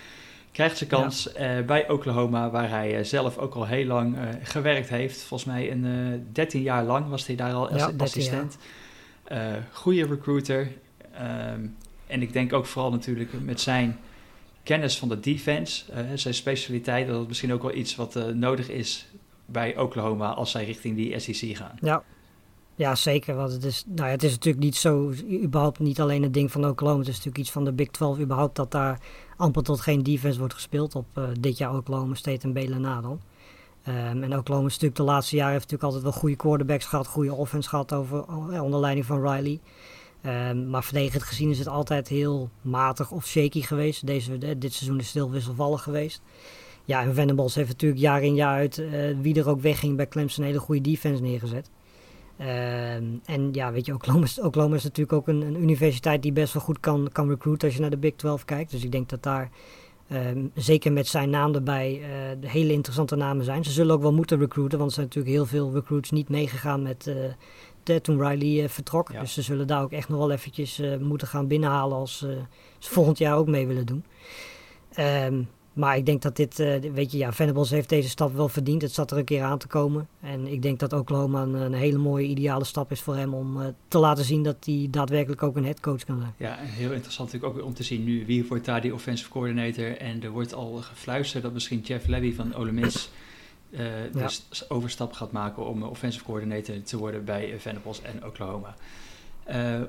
krijgt 0.54 0.76
zijn 0.76 0.90
kans 0.90 1.28
ja. 1.36 1.58
uh, 1.58 1.64
bij 1.64 1.90
Oklahoma, 1.90 2.50
waar 2.50 2.68
hij 2.68 2.98
uh, 2.98 3.04
zelf 3.04 3.38
ook 3.38 3.54
al 3.54 3.66
heel 3.66 3.84
lang 3.84 4.16
uh, 4.16 4.22
gewerkt 4.42 4.88
heeft. 4.88 5.22
Volgens 5.22 5.50
mij 5.50 5.70
een 5.70 6.28
13 6.32 6.62
jaar 6.62 6.84
lang 6.84 7.08
was 7.08 7.26
hij 7.26 7.36
daar 7.36 7.52
al 7.52 7.68
als 7.68 7.80
ja, 7.80 7.92
assistent. 7.96 8.58
goede 9.72 10.06
recruiter. 10.06 10.68
Um, 11.52 11.76
en 12.06 12.22
ik 12.22 12.32
denk 12.32 12.52
ook 12.52 12.66
vooral 12.66 12.90
natuurlijk 12.90 13.32
met 13.42 13.60
zijn 13.60 13.98
kennis 14.62 14.98
van 14.98 15.08
de 15.08 15.20
defense, 15.20 15.84
zijn 16.14 16.34
specialiteit, 16.34 17.06
dat 17.06 17.18
het 17.18 17.28
misschien 17.28 17.52
ook 17.52 17.62
wel 17.62 17.74
iets 17.74 17.96
wat 17.96 18.34
nodig 18.34 18.68
is 18.68 19.06
bij 19.46 19.78
Oklahoma 19.78 20.28
als 20.28 20.50
zij 20.50 20.64
richting 20.64 20.96
die 20.96 21.18
SEC 21.18 21.56
gaan. 21.56 21.76
Ja, 21.80 22.02
ja, 22.76 22.94
zeker. 22.94 23.34
Want 23.34 23.52
het 23.52 23.64
is, 23.64 23.84
nou 23.86 24.06
ja, 24.06 24.14
het 24.14 24.22
is 24.22 24.32
natuurlijk 24.32 24.64
niet 24.64 24.76
zo, 24.76 25.12
überhaupt 25.42 25.78
niet 25.78 26.00
alleen 26.00 26.22
het 26.22 26.34
ding 26.34 26.52
van 26.52 26.66
Oklahoma. 26.66 26.98
Het 26.98 27.08
is 27.08 27.14
natuurlijk 27.14 27.42
iets 27.42 27.52
van 27.52 27.64
de 27.64 27.72
Big 27.72 27.88
12 27.88 28.18
überhaupt 28.18 28.56
dat 28.56 28.70
daar 28.70 29.00
amper 29.36 29.62
tot 29.62 29.80
geen 29.80 30.02
defense 30.02 30.38
wordt 30.38 30.54
gespeeld 30.54 30.94
op 30.94 31.06
uh, 31.18 31.24
dit 31.40 31.58
jaar 31.58 31.76
Oklahoma 31.76 32.14
State 32.14 32.46
en 32.46 32.52
Belen 32.52 32.80
Nadal. 32.80 33.18
Um, 33.88 34.22
en 34.22 34.36
Oklahoma 34.36 34.66
is 34.66 34.72
natuurlijk 34.72 34.96
de 34.96 35.02
laatste 35.02 35.36
jaren 35.36 35.52
heeft 35.52 35.70
natuurlijk 35.70 35.92
altijd 35.92 36.12
wel 36.12 36.20
goede 36.20 36.36
quarterbacks 36.36 36.84
gehad, 36.84 37.06
goede 37.06 37.34
offense 37.34 37.68
gehad 37.68 37.92
over, 37.92 38.24
uh, 38.50 38.62
onder 38.62 38.80
leiding 38.80 39.06
van 39.06 39.28
Riley. 39.28 39.60
Um, 40.26 40.70
maar 40.70 40.84
verdedigend 40.84 41.22
gezien 41.22 41.50
is 41.50 41.58
het 41.58 41.68
altijd 41.68 42.08
heel 42.08 42.50
matig 42.60 43.10
of 43.10 43.26
shaky 43.26 43.62
geweest. 43.62 44.06
Deze, 44.06 44.38
dit 44.38 44.72
seizoen 44.72 44.98
is 44.98 45.08
stil 45.08 45.30
wisselvallig 45.30 45.82
geweest. 45.82 46.22
Ja, 46.84 47.02
en 47.02 47.14
Venables 47.14 47.54
heeft 47.54 47.68
natuurlijk 47.68 48.00
jaar 48.00 48.22
in 48.22 48.34
jaar 48.34 48.56
uit, 48.56 48.78
uh, 48.78 49.16
wie 49.20 49.38
er 49.38 49.48
ook 49.48 49.60
wegging 49.60 49.96
bij 49.96 50.08
Clemson, 50.08 50.42
een 50.42 50.48
hele 50.50 50.60
goede 50.60 50.80
defense 50.80 51.22
neergezet. 51.22 51.70
Ehm, 52.36 53.04
en 53.24 53.48
ja, 53.52 53.72
weet 53.72 53.86
je, 53.86 53.94
Oklahoma 53.94 54.24
is, 54.24 54.40
Oklahoma 54.40 54.74
is 54.74 54.82
natuurlijk 54.82 55.12
ook 55.12 55.28
een, 55.28 55.42
een, 55.42 55.62
universiteit 55.62 56.22
die 56.22 56.32
best 56.32 56.52
wel 56.52 56.62
goed 56.62 56.80
kan, 56.80 57.08
kan 57.12 57.28
recruiten 57.28 57.66
als 57.66 57.76
je 57.76 57.82
naar 57.82 57.90
de 57.90 57.96
Big 57.96 58.14
12 58.16 58.44
kijkt. 58.44 58.70
Dus 58.70 58.84
ik 58.84 58.92
denk 58.92 59.08
dat 59.08 59.22
daar, 59.22 59.50
um, 60.12 60.50
zeker 60.54 60.92
met 60.92 61.06
zijn 61.06 61.30
naam 61.30 61.54
erbij, 61.54 62.00
uh, 62.00 62.50
hele 62.50 62.72
interessante 62.72 63.16
namen 63.16 63.44
zijn. 63.44 63.64
Ze 63.64 63.70
zullen 63.70 63.94
ook 63.94 64.02
wel 64.02 64.12
moeten 64.12 64.38
recruiten, 64.38 64.78
want 64.78 64.90
er 64.90 64.96
zijn 64.96 65.06
natuurlijk 65.06 65.34
heel 65.34 65.46
veel 65.46 65.72
recruits 65.72 66.10
niet 66.10 66.28
meegegaan 66.28 66.82
met 66.82 67.06
uh, 67.06 67.14
de, 67.82 68.00
toen 68.00 68.28
Riley 68.28 68.62
uh, 68.62 68.68
vertrok. 68.68 69.12
Ja. 69.12 69.20
Dus 69.20 69.32
ze 69.32 69.42
zullen 69.42 69.66
daar 69.66 69.82
ook 69.82 69.92
echt 69.92 70.08
nog 70.08 70.18
wel 70.18 70.30
eventjes 70.30 70.82
moeten 71.00 71.28
gaan 71.28 71.46
binnenhalen 71.46 71.96
als 71.96 72.18
ze 72.18 72.38
volgend 72.78 73.18
jaar 73.18 73.36
ook 73.36 73.48
mee 73.48 73.66
willen 73.66 73.86
doen. 73.86 74.04
Um, 74.98 75.48
maar 75.74 75.96
ik 75.96 76.06
denk 76.06 76.22
dat 76.22 76.36
dit, 76.36 76.58
uh, 76.60 76.78
weet 76.92 77.12
je, 77.12 77.18
ja, 77.18 77.32
Venables 77.32 77.70
heeft 77.70 77.88
deze 77.88 78.08
stap 78.08 78.34
wel 78.34 78.48
verdiend. 78.48 78.82
Het 78.82 78.92
zat 78.92 79.10
er 79.10 79.18
een 79.18 79.24
keer 79.24 79.42
aan 79.42 79.58
te 79.58 79.66
komen. 79.66 80.08
En 80.20 80.46
ik 80.46 80.62
denk 80.62 80.78
dat 80.78 80.92
Oklahoma 80.92 81.42
een, 81.42 81.54
een 81.54 81.72
hele 81.74 81.98
mooie, 81.98 82.26
ideale 82.26 82.64
stap 82.64 82.90
is 82.90 83.00
voor 83.00 83.16
hem 83.16 83.34
om 83.34 83.60
uh, 83.60 83.66
te 83.88 83.98
laten 83.98 84.24
zien 84.24 84.42
dat 84.42 84.56
hij 84.60 84.88
daadwerkelijk 84.90 85.42
ook 85.42 85.56
een 85.56 85.64
headcoach 85.64 86.04
kan 86.04 86.18
zijn. 86.18 86.34
Ja, 86.36 86.58
en 86.58 86.66
heel 86.66 86.92
interessant 86.92 87.32
natuurlijk 87.32 87.58
ook 87.58 87.66
om 87.66 87.74
te 87.74 87.82
zien 87.82 88.04
nu 88.04 88.26
wie 88.26 88.46
wordt 88.46 88.64
daar 88.64 88.80
die 88.80 88.94
offensive 88.94 89.30
coordinator. 89.30 89.96
En 89.96 90.22
er 90.22 90.30
wordt 90.30 90.54
al 90.54 90.72
gefluisterd 90.72 91.42
dat 91.42 91.52
misschien 91.52 91.80
Jeff 91.80 92.06
Levy 92.06 92.34
van 92.34 92.54
Ole 92.54 92.72
Miss 92.72 93.10
uh, 93.70 93.80
ja. 94.12 94.26
dus 94.26 94.64
overstap 94.68 95.12
gaat 95.12 95.32
maken 95.32 95.66
om 95.66 95.82
offensive 95.82 96.24
coordinator 96.24 96.82
te 96.82 96.96
worden 96.96 97.24
bij 97.24 97.54
Venables 97.58 98.02
en 98.02 98.24
Oklahoma. 98.24 98.74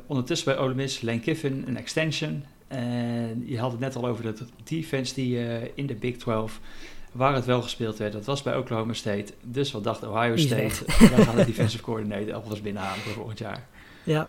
ondertussen 0.06 0.54
bij 0.54 0.64
Ole 0.64 0.74
Miss, 0.74 1.02
Lane 1.02 1.20
Kiffin, 1.20 1.64
een 1.68 1.78
extension. 1.78 2.44
En 2.68 3.44
je 3.46 3.60
had 3.60 3.72
het 3.72 3.80
net 3.80 3.96
al 3.96 4.06
over 4.06 4.24
de 4.24 4.46
defense 4.64 5.14
die 5.14 5.40
in 5.74 5.86
de 5.86 5.96
Big 5.96 6.18
12 6.18 6.60
waar 7.12 7.34
het 7.34 7.46
wel 7.46 7.62
gespeeld 7.62 7.98
werd, 7.98 8.14
dat 8.14 8.26
was 8.26 8.42
bij 8.42 8.58
Oklahoma 8.58 8.94
State. 8.94 9.34
Dus 9.42 9.72
wat 9.72 9.84
dacht 9.84 10.08
Ohio 10.08 10.38
State? 10.38 10.84
Wij 10.86 11.24
gaan 11.24 11.36
de 11.36 11.46
defensive 11.46 11.84
coordinator 11.84 12.34
alvast 12.34 12.64
binnenhalen 12.64 13.00
voor 13.00 13.14
volgend 13.14 13.40
jaar. 13.40 13.68
Ja. 14.04 14.28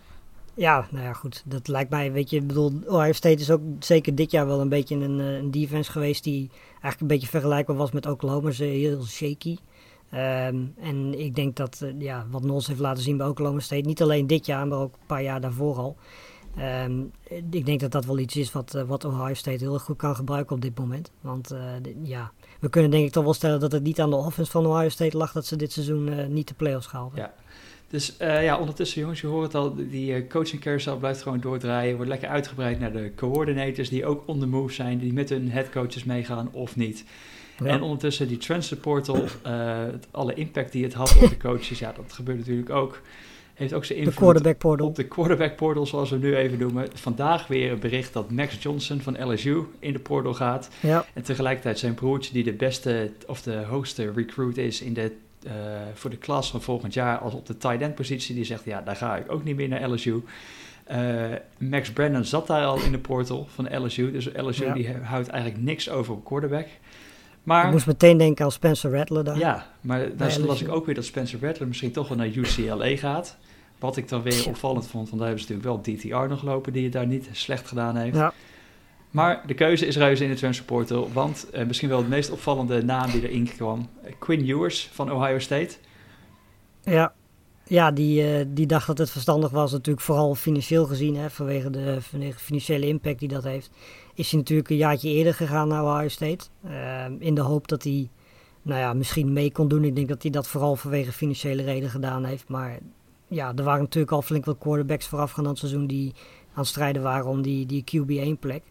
Ja, 0.55 0.87
nou 0.90 1.05
ja, 1.05 1.12
goed. 1.12 1.42
Dat 1.44 1.68
lijkt 1.68 1.90
mij, 1.90 2.12
weet 2.12 2.31
je, 2.31 2.37
ik 2.37 2.46
bedoel, 2.46 2.72
Ohio 2.87 3.12
State 3.12 3.40
is 3.40 3.51
ook 3.51 3.61
zeker 3.79 4.14
dit 4.14 4.31
jaar 4.31 4.46
wel 4.46 4.61
een 4.61 4.68
beetje 4.68 4.96
een, 4.96 5.20
eh, 5.20 5.37
een 5.37 5.51
defense 5.51 5.90
geweest 5.90 6.25
die 6.25 6.51
eigenlijk 6.70 7.01
een 7.01 7.07
beetje 7.07 7.27
vergelijkbaar 7.27 7.77
was 7.77 7.90
met 7.90 8.07
Oklahoma. 8.07 8.51
Ze 8.51 8.64
heel 8.64 9.05
shaky. 9.05 9.57
Ehm, 10.11 10.57
en 10.81 11.18
ik 11.18 11.35
denk 11.35 11.57
dat, 11.57 11.81
uh, 11.83 11.90
ja, 11.99 12.27
wat 12.31 12.42
Nos 12.42 12.66
heeft 12.66 12.81
laten 12.81 13.03
zien 13.03 13.16
bij 13.16 13.27
Oklahoma 13.27 13.61
State, 13.61 13.87
niet 13.87 14.03
alleen 14.03 14.27
dit 14.27 14.46
jaar, 14.46 14.66
maar 14.66 14.79
ook 14.79 14.92
een 14.92 15.07
paar 15.07 15.22
jaar 15.22 15.40
daarvoor 15.40 15.77
al. 15.77 15.96
Ehm, 16.57 17.01
ik 17.51 17.66
denk 17.66 17.81
dat 17.81 17.92
dat 17.92 18.05
wel 18.05 18.19
iets 18.19 18.37
is 18.37 18.53
wat, 18.53 18.75
uh, 18.77 18.83
wat 18.83 19.05
Ohio 19.05 19.35
State 19.35 19.64
heel 19.64 19.75
erg 19.75 19.83
goed 19.83 19.97
kan 19.97 20.16
gebruiken 20.16 20.57
op 20.57 20.62
dit 20.62 20.79
moment. 20.79 21.11
Want 21.21 21.55
ja, 22.03 22.33
we 22.61 22.69
kunnen 22.69 22.90
denk 22.90 23.07
ik 23.07 23.12
toch 23.12 23.25
wel 23.25 23.35
stellen 23.35 23.61
dat 23.61 23.73
het 23.73 23.83
niet 23.83 24.01
aan 24.01 24.11
de 24.11 24.16
offense 24.16 24.51
van 24.51 24.66
Ohio 24.66 24.88
State 24.88 25.16
lag 25.16 25.33
dat 25.33 25.47
ze 25.47 25.57
dit 25.57 25.73
seizoen 25.73 26.09
uh, 26.09 26.27
niet 26.27 26.49
de 26.49 26.55
playoffs 26.55 26.87
gehaald 26.87 27.12
Ja. 27.16 27.33
Dus 27.88 28.16
ja, 28.19 28.59
ondertussen 28.59 29.01
jongens, 29.01 29.21
je 29.21 29.27
hoort 29.27 29.47
het 29.47 29.55
al, 29.55 29.75
die 29.75 30.27
coaching 30.27 30.62
carousel 30.62 30.97
blijft 30.97 31.23
gewoon 31.23 31.40
doordraaien. 31.40 31.97
Wordt 31.97 32.11
lekker 32.11 32.29
uitgebreid 32.29 32.81
naar 32.81 32.92
de 32.92 33.12
coordinators 33.16 33.88
die 33.88 34.07
ook 34.07 34.23
on 34.27 34.40
the 34.40 34.47
move 34.47 34.73
zijn, 34.73 34.99
die 34.99 35.12
met 35.12 35.29
hun 35.29 35.51
headcoaches 35.51 36.05
meegaan 36.05 36.49
of 36.53 36.77
niet. 36.77 37.05
Ja. 37.59 37.66
En 37.66 37.83
ondertussen 37.83 38.29
die 38.29 38.37
transfer 38.37 38.77
portal, 38.77 39.25
alle 40.11 40.35
impact 40.35 40.73
die 40.73 40.85
het 40.85 40.95
had 40.95 41.16
op 41.23 41.29
de 41.29 41.37
coaches, 41.49 41.79
ja, 41.79 41.92
dat 41.92 42.12
gebeurt 42.12 42.38
natuurlijk 42.38 42.71
ook 42.71 43.01
heeft 43.57 43.73
ook 43.73 43.85
zijn 43.85 43.99
invloed 43.99 44.14
de 44.14 44.21
quarterback 44.21 44.59
portal. 44.59 44.87
op 44.87 44.95
de 44.95 45.05
quarterback 45.05 45.57
portal, 45.57 45.87
zoals 45.87 46.11
we 46.11 46.16
nu 46.16 46.37
even 46.37 46.59
noemen. 46.59 46.88
Vandaag 46.95 47.47
weer 47.47 47.73
een 47.73 47.79
bericht 47.79 48.12
dat 48.12 48.31
Max 48.31 48.62
Johnson 48.62 49.01
van 49.01 49.33
LSU 49.33 49.62
in 49.79 49.92
de 49.92 49.99
portal 49.99 50.35
gaat. 50.35 50.69
Ja. 50.81 51.05
En 51.12 51.23
tegelijkertijd 51.23 51.79
zijn 51.79 51.95
broertje, 51.95 52.33
die 52.33 52.45
de 52.45 52.53
beste 52.53 53.11
of 53.27 53.42
de 53.42 53.57
hoogste 53.57 54.12
recruit 54.14 54.57
is 54.57 54.81
in 54.83 54.95
de, 54.95 55.12
uh, 55.47 55.53
voor 55.95 56.11
de 56.11 56.16
klas 56.16 56.51
van 56.51 56.62
volgend 56.62 56.95
jaar, 56.95 57.19
als 57.19 57.35
op 57.35 57.47
de 57.47 57.57
tight 57.57 57.81
end 57.81 57.95
positie, 57.95 58.35
die 58.35 58.45
zegt, 58.45 58.64
ja, 58.64 58.81
daar 58.81 58.97
ga 58.97 59.16
ik 59.16 59.33
ook 59.33 59.45
niet 59.45 59.57
meer 59.57 59.69
naar 59.69 59.90
LSU. 59.90 60.23
Uh, 60.90 61.25
Max 61.59 61.90
Brennan 61.90 62.25
zat 62.25 62.47
daar 62.47 62.64
al 62.64 62.81
in 62.81 62.92
de 62.92 62.99
portal 62.99 63.47
van 63.55 63.85
LSU, 63.85 64.12
dus 64.12 64.29
LSU 64.37 64.64
ja. 64.64 64.73
die 64.73 64.88
houdt 65.03 65.29
eigenlijk 65.29 65.62
niks 65.62 65.90
over 65.90 66.14
op 66.14 66.25
quarterback. 66.25 66.66
Maar, 67.42 67.66
ik 67.66 67.73
moest 67.73 67.87
meteen 67.87 68.19
denken 68.19 68.45
aan 68.45 68.53
Spencer 68.53 68.90
Rattler 68.90 69.25
daar. 69.25 69.38
Ja, 69.38 69.66
maar 69.81 70.16
daar 70.16 70.40
las 70.40 70.62
ik 70.62 70.69
ook 70.69 70.87
weer 70.87 70.95
dat 70.95 71.05
Spencer 71.05 71.38
Rattler 71.40 71.69
misschien 71.69 71.92
toch 71.92 72.09
wel 72.09 72.16
naar 72.16 72.27
UCLA 72.27 72.97
gaat. 72.97 73.37
Wat 73.79 73.97
ik 73.97 74.09
dan 74.09 74.23
weer 74.23 74.49
opvallend 74.49 74.87
vond, 74.87 75.09
want 75.09 75.21
daar 75.21 75.29
hebben 75.29 75.47
ze 75.47 75.53
natuurlijk 75.53 75.87
wel 75.87 75.95
DTR 75.95 76.29
nog 76.29 76.43
lopen 76.43 76.73
die 76.73 76.85
het 76.85 76.93
daar 76.93 77.07
niet 77.07 77.29
slecht 77.33 77.69
gedaan 77.69 77.97
heeft. 77.97 78.17
Ja. 78.17 78.33
Maar 79.11 79.43
de 79.47 79.55
keuze 79.55 79.87
is 79.87 79.97
reuze 79.97 80.25
in 80.25 80.31
de 80.31 80.37
transfer 80.37 80.67
portal, 80.67 81.11
want 81.12 81.47
uh, 81.55 81.67
misschien 81.67 81.89
wel 81.89 82.03
de 82.03 82.09
meest 82.09 82.31
opvallende 82.31 82.83
naam 82.83 83.11
die 83.11 83.29
erin 83.29 83.49
kwam, 83.57 83.89
Quinn 84.19 84.49
Ewers 84.49 84.89
van 84.93 85.12
Ohio 85.12 85.39
State. 85.39 85.77
Ja, 86.83 87.12
ja 87.65 87.91
die, 87.91 88.39
uh, 88.39 88.45
die 88.49 88.67
dacht 88.67 88.87
dat 88.87 88.99
het 88.99 89.11
verstandig 89.11 89.51
was, 89.51 89.73
natuurlijk 89.73 90.07
vooral 90.07 90.35
financieel 90.35 90.87
gezien, 90.87 91.17
hè, 91.17 91.31
vanwege 91.31 91.71
de, 91.71 91.99
financiële 92.37 92.87
impact 92.87 93.19
die 93.19 93.29
dat 93.29 93.45
heeft. 93.45 93.71
Is 94.15 94.31
hij 94.31 94.41
natuurlijk 94.41 94.71
een 94.71 94.77
jaartje 94.77 95.09
eerder 95.09 95.35
gegaan 95.35 95.69
naar 95.69 95.85
Ohio 95.85 96.09
State, 96.09 96.45
uh, 96.65 97.05
in 97.19 97.35
de 97.35 97.41
hoop 97.41 97.69
dat 97.69 97.83
hij 97.83 98.11
nou 98.62 98.81
ja, 98.81 98.93
misschien 98.93 99.33
mee 99.33 99.53
kon 99.53 99.69
doen. 99.69 99.85
Ik 99.85 99.97
denk 99.97 100.09
dat 100.09 100.23
hij 100.23 100.31
dat 100.31 100.49
vooral 100.49 100.77
vanwege 100.77 101.12
financiële 101.12 101.62
redenen 101.62 101.91
gedaan 101.91 102.25
heeft, 102.25 102.49
maar 102.49 102.79
ja, 103.29 103.53
er 103.57 103.65
waren 103.65 103.83
natuurlijk 103.83 104.12
al 104.12 104.23
flink 104.23 104.45
wat 104.45 104.59
quarterbacks 104.59 105.07
vooraf 105.07 105.39
aan 105.39 105.47
het 105.47 105.59
seizoen 105.59 105.87
die 105.87 106.12
aan 106.53 106.62
het 106.62 106.67
strijden 106.67 107.03
waren 107.03 107.27
om 107.27 107.43
die, 107.43 107.67
die 107.67 107.85
QB1 107.85 108.39
plek. 108.39 108.62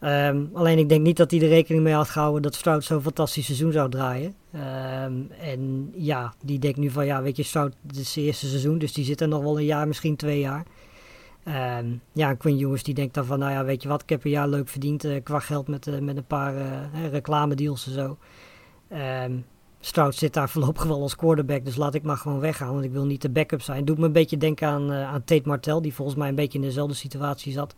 Um, 0.00 0.50
alleen 0.52 0.78
ik 0.78 0.88
denk 0.88 1.02
niet 1.02 1.16
dat 1.16 1.30
hij 1.30 1.40
er 1.40 1.48
rekening 1.48 1.82
mee 1.82 1.94
had 1.94 2.08
gehouden 2.08 2.42
dat 2.42 2.54
Stroud 2.54 2.84
zo'n 2.84 3.02
fantastisch 3.02 3.44
seizoen 3.44 3.72
zou 3.72 3.90
draaien. 3.90 4.34
Um, 4.54 5.30
en 5.40 5.90
ja, 5.94 6.34
die 6.44 6.58
denkt 6.58 6.78
nu 6.78 6.90
van 6.90 7.06
ja, 7.06 7.22
weet 7.22 7.36
je, 7.36 7.42
Stroud, 7.42 7.74
is 7.96 8.12
zijn 8.12 8.24
eerste 8.24 8.46
seizoen, 8.46 8.78
dus 8.78 8.92
die 8.92 9.04
zit 9.04 9.20
er 9.20 9.28
nog 9.28 9.42
wel 9.42 9.58
een 9.58 9.64
jaar, 9.64 9.88
misschien 9.88 10.16
twee 10.16 10.40
jaar. 10.40 10.64
Um, 11.78 12.00
ja, 12.12 12.34
Quinn 12.34 12.58
Ewers 12.58 12.82
die 12.82 12.94
denkt 12.94 13.14
dan 13.14 13.24
van 13.24 13.38
nou 13.38 13.52
ja, 13.52 13.64
weet 13.64 13.82
je 13.82 13.88
wat, 13.88 14.02
ik 14.02 14.08
heb 14.08 14.24
een 14.24 14.30
jaar 14.30 14.48
leuk 14.48 14.68
verdiend 14.68 15.04
uh, 15.04 15.22
qua 15.22 15.38
geld 15.38 15.68
met, 15.68 15.86
uh, 15.86 15.98
met 15.98 16.16
een 16.16 16.26
paar 16.26 16.54
uh, 16.54 17.08
reclamedeals 17.10 17.86
en 17.86 17.92
zo. 17.92 18.18
Stroud 19.80 20.14
zit 20.14 20.34
daar 20.34 20.48
voorlopig 20.48 20.84
wel 20.84 21.02
als 21.02 21.16
quarterback, 21.16 21.64
dus 21.64 21.76
laat 21.76 21.94
ik 21.94 22.02
maar 22.02 22.16
gewoon 22.16 22.40
weggaan, 22.40 22.72
want 22.72 22.84
ik 22.84 22.92
wil 22.92 23.04
niet 23.04 23.22
de 23.22 23.28
backup 23.28 23.62
zijn. 23.62 23.84
Doet 23.84 23.98
me 23.98 24.06
een 24.06 24.12
beetje 24.12 24.36
denken 24.36 24.68
aan, 24.68 24.92
uh, 24.92 25.08
aan 25.08 25.24
Tate 25.24 25.48
Martel, 25.48 25.82
die 25.82 25.94
volgens 25.94 26.16
mij 26.16 26.28
een 26.28 26.34
beetje 26.34 26.58
in 26.58 26.64
dezelfde 26.64 26.94
situatie 26.94 27.52
zat. 27.52 27.74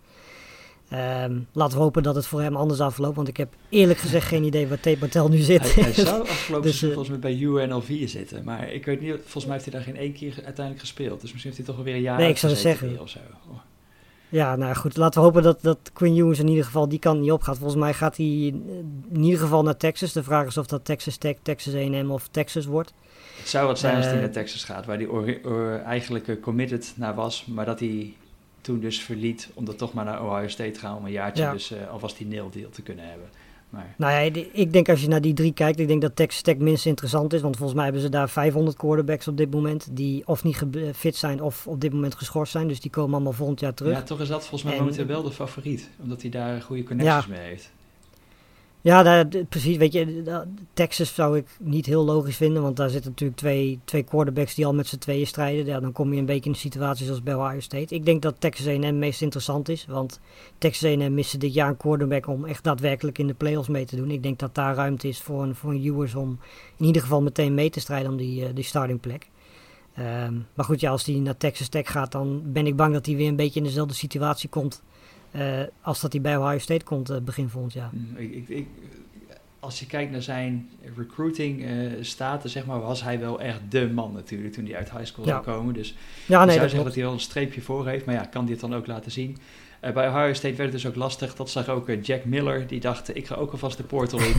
Um, 0.92 1.46
laten 1.52 1.76
we 1.76 1.82
hopen 1.82 2.02
dat 2.02 2.14
het 2.14 2.26
voor 2.26 2.42
hem 2.42 2.56
anders 2.56 2.80
afloopt, 2.80 3.16
want 3.16 3.28
ik 3.28 3.36
heb 3.36 3.54
eerlijk 3.68 3.98
gezegd 3.98 4.26
geen 4.26 4.44
idee 4.44 4.68
waar 4.68 4.80
Tate 4.80 4.96
Martel 5.00 5.28
nu 5.28 5.38
zit. 5.38 5.74
Hij, 5.74 5.82
hij 5.82 5.92
zou 5.92 6.20
afgelopen 6.28 6.70
dus, 6.70 6.82
uh, 6.82 6.88
volgens 6.88 7.08
mij 7.08 7.18
bij 7.18 7.38
UNLV 7.38 8.08
zitten, 8.08 8.44
maar 8.44 8.72
ik 8.72 8.84
weet 8.84 9.00
niet, 9.00 9.14
volgens 9.22 9.44
mij 9.44 9.52
heeft 9.52 9.64
hij 9.64 9.74
daar 9.74 9.82
geen 9.82 9.96
één 9.96 10.12
keer 10.12 10.34
uiteindelijk 10.34 10.80
gespeeld. 10.80 11.20
Dus 11.20 11.32
misschien 11.32 11.52
heeft 11.52 11.56
hij 11.56 11.66
toch 11.66 11.76
alweer 11.76 11.94
een 11.94 12.00
jaar 12.00 12.18
Nee, 12.18 12.28
ik 12.28 12.38
zou 12.38 12.54
zeggen. 12.54 13.00
Of 13.00 13.08
zo. 13.08 13.18
Ja, 14.30 14.56
nou 14.56 14.74
goed, 14.74 14.96
laten 14.96 15.20
we 15.20 15.26
hopen 15.26 15.42
dat, 15.42 15.62
dat 15.62 15.90
Quinn 15.92 16.16
Ewers 16.16 16.38
in 16.38 16.48
ieder 16.48 16.64
geval 16.64 16.88
die 16.88 16.98
kant 16.98 17.20
niet 17.20 17.32
opgaat. 17.32 17.58
Volgens 17.58 17.80
mij 17.80 17.94
gaat 17.94 18.16
hij 18.16 18.26
in 18.26 19.22
ieder 19.22 19.40
geval 19.40 19.62
naar 19.62 19.76
Texas. 19.76 20.12
De 20.12 20.22
vraag 20.22 20.46
is 20.46 20.58
of 20.58 20.66
dat 20.66 20.84
Texas 20.84 21.16
Tech, 21.16 21.34
Texas 21.42 21.74
A&M 21.74 22.10
of 22.10 22.28
Texas 22.28 22.66
wordt. 22.66 22.92
Het 23.36 23.48
zou 23.48 23.66
wat 23.66 23.78
zijn 23.78 23.96
als 23.96 24.06
hij 24.06 24.20
naar 24.20 24.30
Texas 24.30 24.64
gaat, 24.64 24.86
waar 24.86 24.98
hij 24.98 25.40
eigenlijk 25.84 26.40
committed 26.40 26.92
naar 26.96 27.14
was, 27.14 27.46
maar 27.46 27.64
dat 27.64 27.80
hij 27.80 28.14
toen 28.60 28.80
dus 28.80 29.00
verliet 29.00 29.48
om 29.54 29.64
dan 29.64 29.76
toch 29.76 29.92
maar 29.92 30.04
naar 30.04 30.24
Ohio 30.24 30.48
State 30.48 30.70
te 30.70 30.78
gaan 30.78 30.96
om 30.96 31.04
een 31.04 31.12
jaartje 31.12 31.42
ja. 31.42 31.52
dus 31.52 31.72
uh, 31.72 31.90
alvast 31.90 32.16
die 32.16 32.26
nil 32.26 32.50
deal 32.50 32.70
te 32.70 32.82
kunnen 32.82 33.08
hebben. 33.08 33.28
Nou 33.96 34.12
ja, 34.12 34.42
ik 34.52 34.72
denk 34.72 34.88
als 34.88 35.00
je 35.00 35.08
naar 35.08 35.20
die 35.20 35.32
drie 35.32 35.52
kijkt, 35.52 35.78
ik 35.78 35.88
denk 35.88 36.00
dat 36.02 36.16
Texas 36.16 36.42
Tech 36.42 36.56
minst 36.56 36.86
interessant 36.86 37.32
is. 37.32 37.40
Want 37.40 37.56
volgens 37.56 37.76
mij 37.76 37.84
hebben 37.84 38.02
ze 38.02 38.08
daar 38.08 38.28
500 38.28 38.76
quarterbacks 38.76 39.28
op 39.28 39.36
dit 39.36 39.50
moment. 39.50 39.88
Die 39.90 40.22
of 40.26 40.44
niet 40.44 40.62
fit 40.94 41.16
zijn 41.16 41.42
of 41.42 41.66
op 41.66 41.80
dit 41.80 41.92
moment 41.92 42.14
geschorst 42.14 42.52
zijn. 42.52 42.68
Dus 42.68 42.80
die 42.80 42.90
komen 42.90 43.14
allemaal 43.14 43.32
volgend 43.32 43.60
jaar 43.60 43.74
terug. 43.74 43.92
Ja, 43.92 44.02
toch 44.02 44.20
is 44.20 44.28
dat 44.28 44.40
volgens 44.40 44.62
mij 44.62 44.72
en, 44.72 44.78
momenteel 44.78 45.06
wel 45.06 45.22
de 45.22 45.30
favoriet. 45.30 45.90
Omdat 46.02 46.22
hij 46.22 46.30
daar 46.30 46.62
goede 46.62 46.82
connecties 46.82 47.26
ja. 47.26 47.30
mee 47.30 47.48
heeft. 47.48 47.72
Ja, 48.82 49.02
daar, 49.02 49.26
precies. 49.48 49.76
Weet 49.76 49.92
je, 49.92 50.44
Texas 50.72 51.14
zou 51.14 51.36
ik 51.36 51.46
niet 51.58 51.86
heel 51.86 52.04
logisch 52.04 52.36
vinden. 52.36 52.62
Want 52.62 52.76
daar 52.76 52.90
zitten 52.90 53.10
natuurlijk 53.10 53.38
twee, 53.38 53.80
twee 53.84 54.02
quarterbacks 54.02 54.54
die 54.54 54.66
al 54.66 54.74
met 54.74 54.86
z'n 54.86 54.98
tweeën 54.98 55.26
strijden. 55.26 55.82
Dan 55.82 55.92
kom 55.92 56.12
je 56.12 56.18
een 56.18 56.26
beetje 56.26 56.44
in 56.44 56.52
de 56.52 56.58
situatie 56.58 57.04
zoals 57.04 57.22
bij 57.22 57.34
Ohio 57.34 57.60
State. 57.60 57.94
Ik 57.94 58.04
denk 58.04 58.22
dat 58.22 58.34
Texas 58.38 58.66
A&M 58.66 58.98
meest 58.98 59.22
interessant 59.22 59.68
is. 59.68 59.86
Want 59.86 60.20
Texas 60.58 60.90
A&M 60.90 61.14
miste 61.14 61.38
dit 61.38 61.54
jaar 61.54 61.68
een 61.68 61.76
quarterback 61.76 62.26
om 62.26 62.44
echt 62.44 62.64
daadwerkelijk 62.64 63.18
in 63.18 63.26
de 63.26 63.34
playoffs 63.34 63.68
mee 63.68 63.84
te 63.84 63.96
doen. 63.96 64.10
Ik 64.10 64.22
denk 64.22 64.38
dat 64.38 64.54
daar 64.54 64.74
ruimte 64.74 65.08
is 65.08 65.20
voor 65.20 65.42
een, 65.42 65.54
voor 65.54 65.72
een 65.72 66.16
om 66.16 66.38
in 66.76 66.86
ieder 66.86 67.02
geval 67.02 67.22
meteen 67.22 67.54
mee 67.54 67.70
te 67.70 67.80
strijden 67.80 68.10
om 68.10 68.16
die, 68.16 68.42
uh, 68.42 68.48
die 68.54 68.64
startingplek. 68.64 69.28
Um, 69.98 70.46
maar 70.54 70.64
goed, 70.64 70.80
ja, 70.80 70.90
als 70.90 71.04
hij 71.04 71.14
naar 71.14 71.36
Texas 71.36 71.68
Tech 71.68 71.90
gaat, 71.90 72.12
dan 72.12 72.42
ben 72.44 72.66
ik 72.66 72.76
bang 72.76 72.92
dat 72.92 73.06
hij 73.06 73.16
weer 73.16 73.28
een 73.28 73.36
beetje 73.36 73.60
in 73.60 73.66
dezelfde 73.66 73.94
situatie 73.94 74.48
komt 74.48 74.82
uh, 75.32 75.60
als 75.80 76.00
dat 76.00 76.12
hij 76.12 76.20
bij 76.20 76.36
Ohio 76.36 76.58
State 76.58 76.84
komt 76.84 77.10
uh, 77.10 77.16
begin 77.16 77.48
volgend 77.48 77.72
jaar. 77.72 77.90
Ik, 78.16 78.32
ik, 78.34 78.48
ik, 78.48 78.66
als 79.60 79.80
je 79.80 79.86
kijkt 79.86 80.12
naar 80.12 80.22
zijn 80.22 80.68
recruiting 80.96 81.64
uh, 81.64 81.92
status, 82.00 82.52
zeg 82.52 82.66
maar, 82.66 82.80
was 82.80 83.02
hij 83.02 83.20
wel 83.20 83.40
echt 83.40 83.60
de 83.68 83.88
man 83.88 84.12
natuurlijk 84.12 84.52
toen 84.52 84.64
hij 84.64 84.76
uit 84.76 84.90
high 84.90 85.04
school 85.04 85.26
ja. 85.26 85.30
zou 85.30 85.44
komen. 85.44 85.74
Dus 85.74 85.94
ja, 86.26 86.44
nee, 86.44 86.54
zou 86.56 86.68
zeggen 86.68 86.84
dat 86.84 86.94
hij 86.94 87.04
wel 87.04 87.12
een 87.12 87.20
streepje 87.20 87.60
voor 87.60 87.86
heeft, 87.86 88.04
maar 88.04 88.14
ja, 88.14 88.24
kan 88.24 88.42
hij 88.42 88.52
het 88.52 88.60
dan 88.60 88.74
ook 88.74 88.86
laten 88.86 89.10
zien. 89.10 89.38
Uh, 89.84 89.92
bij 89.92 90.08
Ohio 90.08 90.32
State 90.32 90.54
werd 90.54 90.72
het 90.72 90.82
dus 90.82 90.86
ook 90.86 90.96
lastig. 90.96 91.34
Dat 91.34 91.50
zag 91.50 91.68
ook 91.68 91.88
uh, 91.88 92.02
Jack 92.02 92.24
Miller, 92.24 92.66
die 92.66 92.80
dacht, 92.80 93.16
ik 93.16 93.26
ga 93.26 93.34
ook 93.34 93.52
alvast 93.52 93.76
de 93.76 93.82
portal 93.82 94.20
in. 94.20 94.34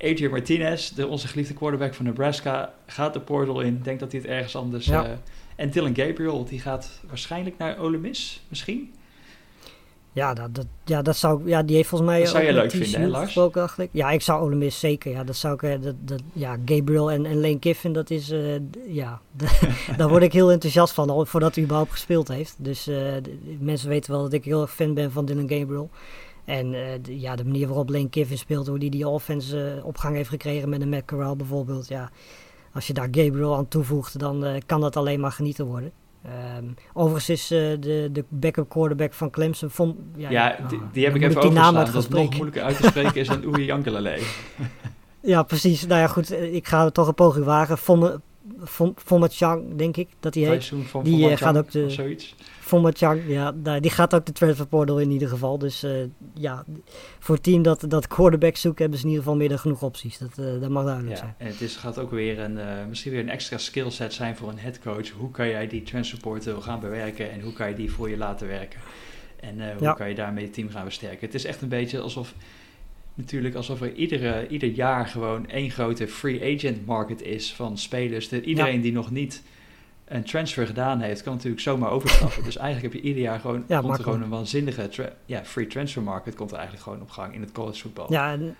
Adrian 0.10 0.30
Martinez, 0.30 0.88
de, 0.88 1.06
onze 1.06 1.28
geliefde 1.28 1.54
quarterback 1.54 1.94
van 1.94 2.04
Nebraska, 2.04 2.74
gaat 2.86 3.12
de 3.12 3.20
portal 3.20 3.60
in. 3.60 3.80
Denkt 3.82 4.00
dat 4.00 4.12
hij 4.12 4.20
het 4.20 4.30
ergens 4.30 4.56
anders... 4.56 4.86
Ja. 4.86 5.18
en 5.56 5.70
Dylan 5.70 5.96
Gabriel, 5.96 6.44
die 6.44 6.60
gaat 6.60 7.00
waarschijnlijk 7.08 7.58
naar 7.58 7.78
Ole 7.78 7.98
Miss, 7.98 8.42
misschien? 8.48 8.92
Ja, 10.18 10.34
dat, 10.34 10.54
dat, 10.54 10.66
ja, 10.84 11.02
dat 11.02 11.16
zou 11.16 11.48
ja, 11.48 11.62
die 11.62 11.76
heeft 11.76 11.88
volgens 11.88 12.10
mij. 12.10 12.20
Dat 12.20 12.28
zou 12.28 12.44
je 12.44 12.52
leuk 12.52 12.70
vinden, 12.70 13.00
hè, 13.00 13.06
Lars? 13.06 13.34
Dacht 13.52 13.78
ik. 13.78 13.88
Ja, 13.92 14.10
ik 14.10 14.22
zou 14.22 14.42
Ole 14.42 14.56
Miss 14.56 14.80
zeker. 14.80 15.10
Ja, 15.10 15.24
dat 15.24 15.36
zou 15.36 15.54
ik. 15.54 15.82
Dat, 15.82 15.94
dat, 16.00 16.22
ja, 16.32 16.56
Gabriel 16.64 17.10
en, 17.10 17.26
en 17.26 17.40
Lane 17.40 17.58
Kiffin, 17.58 17.92
dat 17.92 18.10
is. 18.10 18.30
Uh, 18.30 18.54
ja, 18.86 19.20
daar 19.96 20.08
word 20.08 20.22
ik 20.22 20.32
heel 20.32 20.50
enthousiast 20.50 20.94
van, 20.94 21.10
al, 21.10 21.26
voordat 21.26 21.54
hij 21.54 21.64
überhaupt 21.64 21.90
gespeeld 21.90 22.28
heeft. 22.28 22.56
Dus 22.58 22.88
uh, 22.88 22.96
de, 22.96 23.56
mensen 23.60 23.88
weten 23.88 24.12
wel 24.12 24.22
dat 24.22 24.32
ik 24.32 24.44
heel 24.44 24.60
erg 24.62 24.74
fan 24.74 24.94
ben 24.94 25.12
van 25.12 25.24
Dylan 25.24 25.48
Gabriel. 25.48 25.90
En 26.44 26.72
uh, 26.72 26.80
de, 27.02 27.20
ja, 27.20 27.36
de 27.36 27.44
manier 27.44 27.66
waarop 27.66 27.88
Lane 27.88 28.08
Kiffin 28.08 28.38
speelt, 28.38 28.66
hoe 28.66 28.78
die 28.78 28.90
die 28.90 29.08
offense 29.08 29.80
op 29.84 29.96
gang 29.96 30.16
heeft 30.16 30.28
gekregen 30.28 30.68
met 30.68 30.80
een 30.80 30.88
Matt 30.88 31.06
Corral 31.06 31.36
bijvoorbeeld. 31.36 31.88
Ja, 31.88 32.10
als 32.72 32.86
je 32.86 32.92
daar 32.92 33.08
Gabriel 33.10 33.56
aan 33.56 33.68
toevoegt, 33.68 34.18
dan 34.18 34.62
kan 34.66 34.80
dat 34.80 34.96
alleen 34.96 35.20
maar 35.20 35.32
genieten 35.32 35.66
worden. 35.66 35.92
Um, 36.26 36.74
overigens 36.92 37.28
is 37.28 37.52
uh, 37.52 37.58
de, 37.80 38.08
de 38.12 38.24
backup 38.28 38.68
quarterback 38.68 39.12
van 39.12 39.30
Clemson... 39.30 39.70
Vond, 39.70 39.96
ja, 40.16 40.30
ja 40.30 40.58
die, 40.68 40.80
die 40.92 41.04
heb 41.04 41.14
ik 41.14 41.22
even 41.22 41.42
overstaan. 41.42 41.74
Dat 41.74 41.92
het 41.92 42.08
nog 42.08 42.30
moeilijker 42.30 42.62
uit 42.62 42.76
te 42.76 42.86
spreken 42.86 43.14
is 43.14 43.28
dan 43.28 43.44
Oei 43.46 43.64
Jankelele. 43.64 44.18
ja, 45.20 45.42
precies. 45.42 45.86
Nou 45.86 46.00
ja, 46.00 46.06
goed. 46.06 46.32
Ik 46.32 46.66
ga 46.66 46.90
toch 46.90 47.08
een 47.08 47.14
poging 47.14 47.44
wagen. 47.44 47.78
Vond, 47.78 49.34
Chang, 49.34 49.76
denk 49.76 49.96
ik 49.96 50.08
dat 50.20 50.34
hij 50.34 50.42
heet. 50.44 50.72
Van 50.84 51.04
die 51.04 51.36
gaat 51.36 51.56
ook 51.56 51.70
de. 51.70 51.90
Zoiets. 51.90 52.34
Chang, 52.92 53.20
ja, 53.26 53.52
die 53.80 53.90
gaat 53.90 54.14
ook 54.14 54.26
de 54.26 54.32
transfer 54.32 54.66
portal 54.66 55.00
in 55.00 55.10
ieder 55.10 55.28
geval. 55.28 55.58
Dus 55.58 55.86
ja, 56.34 56.64
voor 57.18 57.34
het 57.34 57.44
team 57.44 57.62
dat, 57.62 57.84
dat 57.88 58.06
quarterback 58.06 58.56
zoekt, 58.56 58.78
hebben 58.78 58.98
ze 58.98 59.04
in 59.04 59.10
ieder 59.10 59.24
geval 59.24 59.38
meer 59.38 59.48
dan 59.48 59.58
genoeg 59.58 59.82
opties. 59.82 60.18
Dat, 60.18 60.60
dat 60.60 60.70
mag 60.70 60.84
duidelijk 60.84 61.14
ja, 61.14 61.20
zijn. 61.20 61.34
En 61.38 61.46
het 61.46 61.60
is, 61.60 61.76
gaat 61.76 61.98
ook 61.98 62.10
weer 62.10 62.38
een, 62.38 62.88
misschien 62.88 63.12
weer 63.12 63.20
een 63.20 63.28
extra 63.28 63.58
skillset 63.58 64.12
zijn 64.12 64.36
voor 64.36 64.48
een 64.48 64.58
headcoach. 64.58 65.10
Hoe 65.10 65.30
kan 65.30 65.48
jij 65.48 65.66
die 65.66 65.82
transfer 65.82 66.20
portal 66.20 66.60
gaan 66.60 66.80
bewerken 66.80 67.30
en 67.30 67.40
hoe 67.40 67.52
kan 67.52 67.68
je 67.68 67.74
die 67.74 67.90
voor 67.90 68.10
je 68.10 68.16
laten 68.16 68.46
werken? 68.48 68.80
En 69.40 69.76
hoe 69.78 69.94
kan 69.94 70.08
je 70.08 70.14
daarmee 70.14 70.44
het 70.44 70.52
team 70.52 70.70
gaan 70.70 70.84
versterken? 70.84 71.26
Het 71.26 71.34
is 71.34 71.44
echt 71.44 71.62
een 71.62 71.68
beetje 71.68 72.00
alsof 72.00 72.34
natuurlijk 73.14 73.54
alsof 73.54 73.80
er 73.80 73.94
iedere, 73.94 74.48
ieder 74.48 74.68
jaar 74.68 75.06
gewoon 75.06 75.48
één 75.48 75.70
grote 75.70 76.08
free 76.08 76.56
agent 76.56 76.86
market 76.86 77.22
is 77.22 77.54
van 77.54 77.78
spelers. 77.78 78.28
De, 78.28 78.42
iedereen 78.42 78.80
die 78.80 78.92
nog 78.92 79.10
niet 79.10 79.42
een 80.08 80.24
transfer 80.24 80.66
gedaan 80.66 81.00
heeft, 81.00 81.22
kan 81.22 81.32
natuurlijk 81.32 81.62
zomaar 81.62 81.90
overstappen. 81.90 82.44
dus 82.44 82.56
eigenlijk 82.56 82.94
heb 82.94 83.02
je 83.02 83.08
ieder 83.08 83.22
jaar 83.22 83.40
gewoon, 83.40 83.66
komt 83.66 83.98
er 83.98 84.04
gewoon 84.04 84.22
een 84.22 84.28
waanzinnige 84.28 84.90
ja, 85.24 85.44
free 85.44 85.66
transfer 85.66 86.02
market 86.02 86.34
komt 86.34 86.50
er 86.50 86.56
eigenlijk 86.56 86.86
gewoon 86.86 87.02
op 87.02 87.10
gang 87.10 87.34
in 87.34 87.40
het 87.40 87.52
college 87.52 87.80
voetbal. 87.80 88.12
Ja, 88.12 88.32
en, 88.32 88.56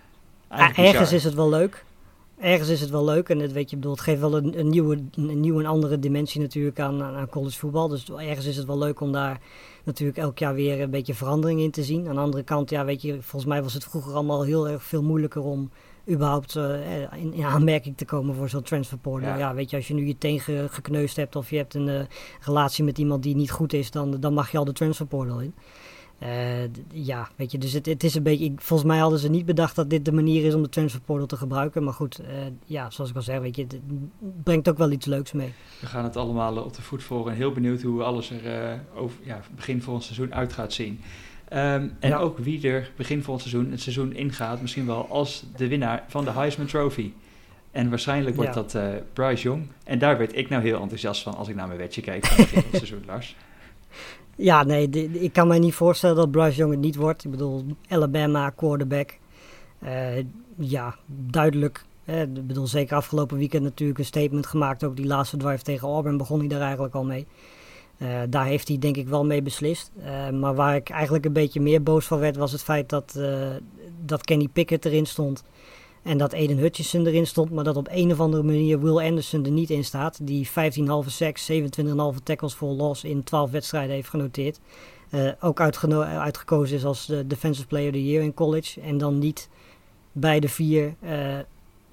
ergens 0.75 1.11
is 1.11 1.23
het 1.23 1.33
wel 1.33 1.49
leuk. 1.49 1.85
Ergens 2.39 2.69
is 2.69 2.81
het 2.81 2.89
wel 2.89 3.05
leuk 3.05 3.29
en 3.29 3.39
het, 3.39 3.51
weet 3.51 3.69
je, 3.69 3.75
bedoel, 3.75 3.91
het 3.91 4.01
geeft 4.01 4.19
wel 4.19 4.37
een, 4.37 4.59
een 4.59 4.69
nieuwe, 4.69 5.03
een 5.15 5.39
nieuwe 5.39 5.63
en 5.63 5.69
andere 5.69 5.99
dimensie 5.99 6.41
natuurlijk 6.41 6.79
aan, 6.79 7.03
aan 7.03 7.29
college 7.29 7.59
voetbal. 7.59 7.87
Dus 7.87 8.09
ergens 8.09 8.45
is 8.45 8.57
het 8.57 8.65
wel 8.65 8.77
leuk 8.77 8.99
om 8.99 9.11
daar 9.11 9.39
natuurlijk 9.83 10.17
elk 10.17 10.37
jaar 10.37 10.53
weer 10.53 10.81
een 10.81 10.89
beetje 10.89 11.13
verandering 11.13 11.59
in 11.59 11.71
te 11.71 11.83
zien. 11.83 12.07
Aan 12.07 12.15
de 12.15 12.21
andere 12.21 12.43
kant, 12.43 12.69
ja, 12.69 12.85
weet 12.85 13.01
je, 13.01 13.13
volgens 13.13 13.45
mij 13.45 13.63
was 13.63 13.73
het 13.73 13.83
vroeger 13.83 14.13
allemaal 14.13 14.43
heel 14.43 14.69
erg 14.69 14.83
veel 14.83 15.03
moeilijker 15.03 15.41
om 15.41 15.69
überhaupt 16.09 16.55
uh, 16.55 17.13
in, 17.13 17.33
in, 17.33 17.43
aanmerking 17.43 17.97
te 17.97 18.05
komen 18.05 18.35
voor 18.35 18.49
zo'n 18.49 18.61
transferportal. 18.61 19.29
Ja. 19.29 19.37
ja. 19.37 19.53
weet 19.53 19.69
je, 19.69 19.75
als 19.75 19.87
je 19.87 19.93
nu 19.93 20.07
je 20.07 20.17
teen 20.17 20.39
gekneusd 20.69 21.15
hebt 21.15 21.35
of 21.35 21.49
je 21.49 21.57
hebt 21.57 21.73
een 21.73 21.87
uh, 21.87 22.01
relatie 22.39 22.83
met 22.83 22.97
iemand 22.97 23.23
die 23.23 23.35
niet 23.35 23.51
goed 23.51 23.73
is, 23.73 23.91
dan, 23.91 24.19
dan 24.19 24.33
mag 24.33 24.51
je 24.51 24.57
al 24.57 24.65
de 24.65 24.73
transferportal 24.73 25.39
in. 25.39 25.53
Uh, 26.23 26.63
ja, 26.91 27.29
weet 27.35 27.51
je, 27.51 27.57
dus 27.57 27.73
het, 27.73 27.85
het 27.85 28.03
is 28.03 28.15
een 28.15 28.23
beetje. 28.23 28.51
volgens 28.55 28.89
mij 28.89 28.99
hadden 28.99 29.19
ze 29.19 29.29
niet 29.29 29.45
bedacht 29.45 29.75
dat 29.75 29.89
dit 29.89 30.05
de 30.05 30.11
manier 30.11 30.45
is 30.45 30.53
om 30.53 30.61
de 30.61 30.69
transfer 30.69 31.01
portal 31.01 31.27
te 31.27 31.37
gebruiken. 31.37 31.83
Maar 31.83 31.93
goed, 31.93 32.21
ja, 32.65 32.89
zoals 32.89 33.09
ik 33.09 33.15
al 33.15 33.21
zei, 33.21 33.39
weet 33.39 33.55
je, 33.55 33.61
het 33.61 33.79
brengt 34.43 34.69
ook 34.69 34.77
wel 34.77 34.91
iets 34.91 35.05
leuks 35.05 35.31
mee. 35.31 35.53
We 35.79 35.87
gaan 35.87 36.03
het 36.03 36.17
allemaal 36.17 36.57
op 36.57 36.73
de 36.73 36.81
voet 36.81 37.03
volgen 37.03 37.31
en 37.31 37.37
heel 37.37 37.51
benieuwd 37.51 37.81
hoe 37.81 38.03
alles 38.03 38.31
er 38.31 38.79
over 38.95 39.17
ja, 39.23 39.41
begin 39.55 39.81
volgend 39.81 40.05
seizoen 40.05 40.33
uit 40.33 40.53
gaat 40.53 40.73
zien. 40.73 40.99
Um, 41.53 41.57
en 41.99 42.09
ja. 42.09 42.17
ook 42.17 42.37
wie 42.37 42.67
er 42.67 42.91
begin 42.95 43.23
volgend 43.23 43.49
seizoen 43.49 43.71
het 43.71 43.81
seizoen 43.81 44.13
ingaat, 44.13 44.61
misschien 44.61 44.85
wel 44.85 45.07
als 45.09 45.45
de 45.55 45.67
winnaar 45.67 46.03
van 46.07 46.23
de 46.23 46.31
Heisman 46.31 46.65
Trophy. 46.65 47.11
En 47.71 47.89
waarschijnlijk 47.89 48.35
wordt 48.35 48.55
ja. 48.55 48.61
dat 48.61 49.03
Bryce 49.13 49.43
Young. 49.43 49.67
En 49.83 49.99
daar 49.99 50.17
werd 50.17 50.35
ik 50.35 50.49
nou 50.49 50.63
heel 50.63 50.81
enthousiast 50.81 51.21
van 51.21 51.35
als 51.35 51.47
ik 51.47 51.55
naar 51.55 51.67
mijn 51.67 51.79
wetje 51.79 52.01
kijk 52.01 52.25
van 52.25 52.37
het 52.37 52.45
begin 52.45 52.61
van 52.61 52.69
het 52.71 52.87
seizoen, 52.87 53.03
Lars. 53.13 53.35
Ja, 54.35 54.63
nee, 54.63 54.89
ik 55.11 55.33
kan 55.33 55.47
mij 55.47 55.59
niet 55.59 55.73
voorstellen 55.73 56.15
dat 56.15 56.31
Bryce 56.31 56.57
Young 56.57 56.71
het 56.71 56.81
niet 56.81 56.95
wordt. 56.95 57.23
Ik 57.23 57.31
bedoel, 57.31 57.65
Alabama, 57.87 58.49
quarterback. 58.49 59.17
Uh, 59.83 60.17
ja, 60.55 60.95
duidelijk. 61.05 61.83
Eh, 62.05 62.21
ik 62.21 62.47
bedoel, 62.47 62.67
zeker 62.67 62.95
afgelopen 62.95 63.37
weekend 63.37 63.63
natuurlijk 63.63 63.99
een 63.99 64.05
statement 64.05 64.47
gemaakt. 64.47 64.83
Ook 64.83 64.95
die 64.95 65.05
laatste 65.05 65.37
drive 65.37 65.63
tegen 65.63 65.87
Auburn 65.87 66.17
begon 66.17 66.39
hij 66.39 66.47
daar 66.47 66.61
eigenlijk 66.61 66.95
al 66.95 67.03
mee. 67.03 67.27
Uh, 68.01 68.19
daar 68.29 68.45
heeft 68.45 68.67
hij 68.67 68.77
denk 68.77 68.97
ik 68.97 69.07
wel 69.07 69.25
mee 69.25 69.41
beslist. 69.41 69.91
maar 70.33 70.55
waar 70.55 70.75
ik 70.75 70.89
eigenlijk 70.89 71.25
een 71.25 71.33
beetje 71.33 71.61
meer 71.61 71.83
boos 71.83 72.05
van 72.05 72.19
werd, 72.19 72.35
was 72.35 72.51
het 72.51 72.63
feit 72.63 72.89
dat, 72.89 73.19
dat 74.05 74.23
Kenny 74.23 74.47
Pickett 74.47 74.85
erin 74.85 75.05
stond. 75.05 75.43
En 76.03 76.17
dat 76.17 76.33
Aiden 76.33 76.57
Hutchinson 76.57 77.05
erin 77.05 77.27
stond, 77.27 77.51
maar 77.51 77.63
dat 77.63 77.75
op 77.75 77.87
een 77.91 78.11
of 78.11 78.19
andere 78.19 78.43
manier 78.43 78.79
Will 78.79 78.97
Anderson 78.97 79.45
er 79.45 79.51
niet 79.51 79.69
in 79.69 79.83
staat. 79.83 80.19
Die 80.21 80.47
15,5 80.47 80.53
sacks, 81.05 81.51
27,5 81.51 81.57
tackles 82.23 82.53
voor 82.53 82.69
loss 82.69 83.03
in 83.03 83.23
12 83.23 83.51
wedstrijden 83.51 83.95
heeft 83.95 84.09
genoteerd. 84.09 84.59
Ook 85.39 85.59
uitgekozen 85.59 86.77
is 86.77 86.85
als 86.85 87.05
de 87.05 87.27
Defensive 87.27 87.67
Player 87.67 87.87
of 87.87 87.93
the 87.93 88.05
Year 88.05 88.23
in 88.23 88.33
college. 88.33 88.81
En 88.81 88.97
dan 88.97 89.19
niet 89.19 89.49
bij 90.11 90.39
de 90.39 90.49
vier 90.49 90.95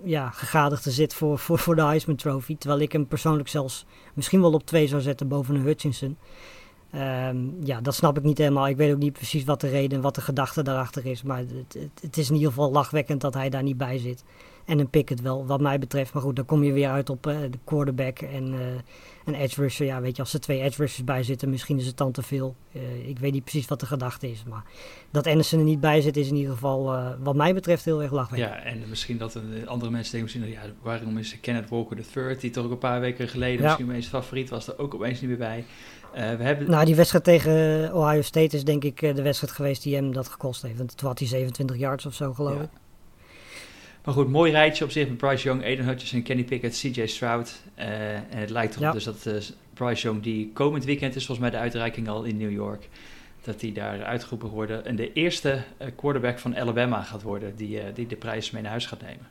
ja, 0.03 0.31
gegadigden 0.31 0.93
zit 0.93 1.15
voor, 1.15 1.39
voor, 1.39 1.59
voor 1.59 1.77
de 1.77 1.83
Heisman 1.83 2.17
Trophy. 2.17 2.57
Terwijl 2.57 2.81
ik 2.81 2.93
hem 2.93 3.07
persoonlijk 3.07 3.49
zelfs 3.49 3.87
misschien 4.15 4.41
wel 4.41 4.53
op 4.53 4.67
twee 4.67 4.87
zou 4.87 5.03
zetten 5.03 5.29
boven 5.29 5.55
een 5.55 5.63
Hutchinson. 5.63 6.17
Um, 6.95 7.57
ja, 7.65 7.81
dat 7.81 7.95
snap 7.95 8.17
ik 8.17 8.23
niet 8.23 8.39
helemaal. 8.39 8.69
Ik 8.69 8.77
weet 8.77 8.93
ook 8.93 8.99
niet 8.99 9.13
precies 9.13 9.45
wat 9.45 9.61
de 9.61 9.69
reden 9.69 9.97
en 9.97 10.03
wat 10.03 10.15
de 10.15 10.21
gedachte 10.21 10.63
daarachter 10.63 11.07
is. 11.07 11.23
Maar 11.23 11.39
het, 11.39 11.91
het, 12.01 12.17
is 12.17 12.29
in 12.29 12.35
ieder 12.35 12.49
geval 12.49 12.71
lachwekkend 12.71 13.21
dat 13.21 13.35
hij 13.35 13.49
daar 13.49 13.63
niet 13.63 13.77
bij 13.77 13.99
zit. 13.99 14.25
En 14.67 14.79
een 14.79 14.91
pick 14.91 15.09
het 15.09 15.21
wel, 15.21 15.47
wat 15.47 15.61
mij 15.61 15.79
betreft. 15.79 16.13
Maar 16.13 16.23
goed, 16.23 16.37
dan 16.37 16.45
kom 16.45 16.65
je 16.65 16.73
weer 16.73 16.89
uit 16.89 17.11
op 17.11 17.27
uh, 17.27 17.39
de 17.51 17.59
quarterback 17.65 18.19
en 18.19 18.53
uh, 18.53 18.61
een 19.25 19.35
edge 19.35 19.61
rusher. 19.61 19.87
Ja, 19.87 20.01
weet 20.01 20.17
je, 20.17 20.23
als 20.23 20.35
er 20.35 20.41
twee 20.41 20.61
edge 20.61 20.81
rushers 20.81 21.05
bij 21.05 21.23
zitten, 21.23 21.51
misschien 21.51 21.79
is 21.79 21.87
het 21.87 21.97
dan 21.97 22.13
te 22.13 22.23
veel. 22.23 22.57
Uh, 22.73 23.09
ik 23.09 23.19
weet 23.19 23.33
niet 23.33 23.43
precies 23.43 23.67
wat 23.67 23.81
de 23.81 23.87
gedachte 23.87 24.31
is. 24.31 24.45
Maar 24.49 24.63
dat 25.11 25.27
Anderson 25.27 25.59
er 25.59 25.65
niet 25.65 25.81
bij 25.81 26.01
zit, 26.01 26.17
is 26.17 26.29
in 26.29 26.37
ieder 26.37 26.53
geval, 26.53 27.15
wat 27.23 27.37
mij 27.37 27.55
betreft, 27.55 27.85
heel 27.85 28.03
erg 28.03 28.13
lachwekkend. 28.13 28.53
Ja, 28.53 28.63
en 28.63 28.83
misschien 28.89 29.19
dat 29.19 29.41
andere 29.65 29.91
mensen 29.91 30.13
denken 30.13 30.41
misschien, 30.41 30.63
ja, 30.63 30.73
waarom 30.83 31.19
is 31.19 31.41
Kenneth 31.41 31.69
Walker 31.69 31.99
III, 32.17 32.37
die 32.37 32.51
toch 32.51 32.65
ook 32.65 32.71
een 32.71 32.79
paar 32.79 33.01
weken 33.01 33.29
geleden 33.29 33.57
ja. 33.57 33.65
misschien 33.65 33.87
mijn 33.87 34.03
favoriet 34.03 34.51
was, 34.51 34.69
er 34.69 34.79
ook 34.79 34.95
opeens 34.95 35.21
niet 35.21 35.29
meer 35.29 35.39
bij. 35.39 35.65
Uh, 36.15 36.35
we 36.35 36.43
hebben... 36.43 36.71
Nou, 36.71 36.85
die 36.85 36.95
wedstrijd 36.95 37.25
tegen 37.25 37.95
Ohio 37.95 38.23
State 38.23 38.57
is 38.57 38.65
denk 38.65 38.85
ik 38.85 39.01
de 39.01 39.23
wedstrijd 39.23 39.53
geweest 39.53 39.83
die 39.83 39.95
hem 39.95 40.13
dat 40.13 40.29
gekost 40.29 40.63
heeft. 40.63 40.79
Want 40.79 40.97
toen 40.97 41.09
had 41.09 41.19
hij 41.19 41.29
27 41.29 41.77
yards 41.77 42.07
of 42.07 42.15
zo, 42.15 42.35
geloof 42.35 42.57
ja. 42.57 42.63
ik. 42.63 42.69
Maar 44.07 44.15
goed, 44.15 44.29
mooi 44.29 44.53
rijtje 44.53 44.85
op 44.85 44.91
zich 44.91 45.09
met 45.09 45.17
Bryce 45.17 45.45
Young, 45.45 45.63
Aiden 45.65 45.85
Hutchinson, 45.85 46.23
Kenny 46.23 46.45
Pickett, 46.45 46.79
CJ 46.79 47.07
Stroud. 47.07 47.63
Uh, 47.79 48.15
en 48.15 48.25
het 48.29 48.51
lijkt 48.51 48.73
erop 48.73 48.85
ja. 48.85 48.93
dus 48.93 49.05
dat 49.05 49.27
uh, 49.27 49.35
Bryce 49.75 50.03
Young, 50.03 50.23
die 50.23 50.51
komend 50.53 50.85
weekend 50.85 51.17
is 51.17 51.27
volgens 51.27 51.49
mij 51.49 51.59
de 51.59 51.65
uitreiking 51.65 52.09
al 52.09 52.23
in 52.23 52.37
New 52.37 52.51
York, 52.51 52.89
dat 53.45 53.61
hij 53.61 53.73
daar 53.73 54.05
uitgeroepen 54.05 54.49
wordt 54.49 54.83
en 54.83 54.97
de 54.97 55.13
eerste 55.13 55.63
uh, 55.81 55.87
quarterback 55.97 56.39
van 56.39 56.57
Alabama 56.57 57.03
gaat 57.03 57.23
worden 57.23 57.57
die, 57.57 57.93
die 57.93 58.07
de 58.07 58.17
prijs 58.17 58.51
mee 58.51 58.63
naar 58.63 58.71
huis 58.71 58.87
gaat 58.87 59.03
nemen. 59.03 59.27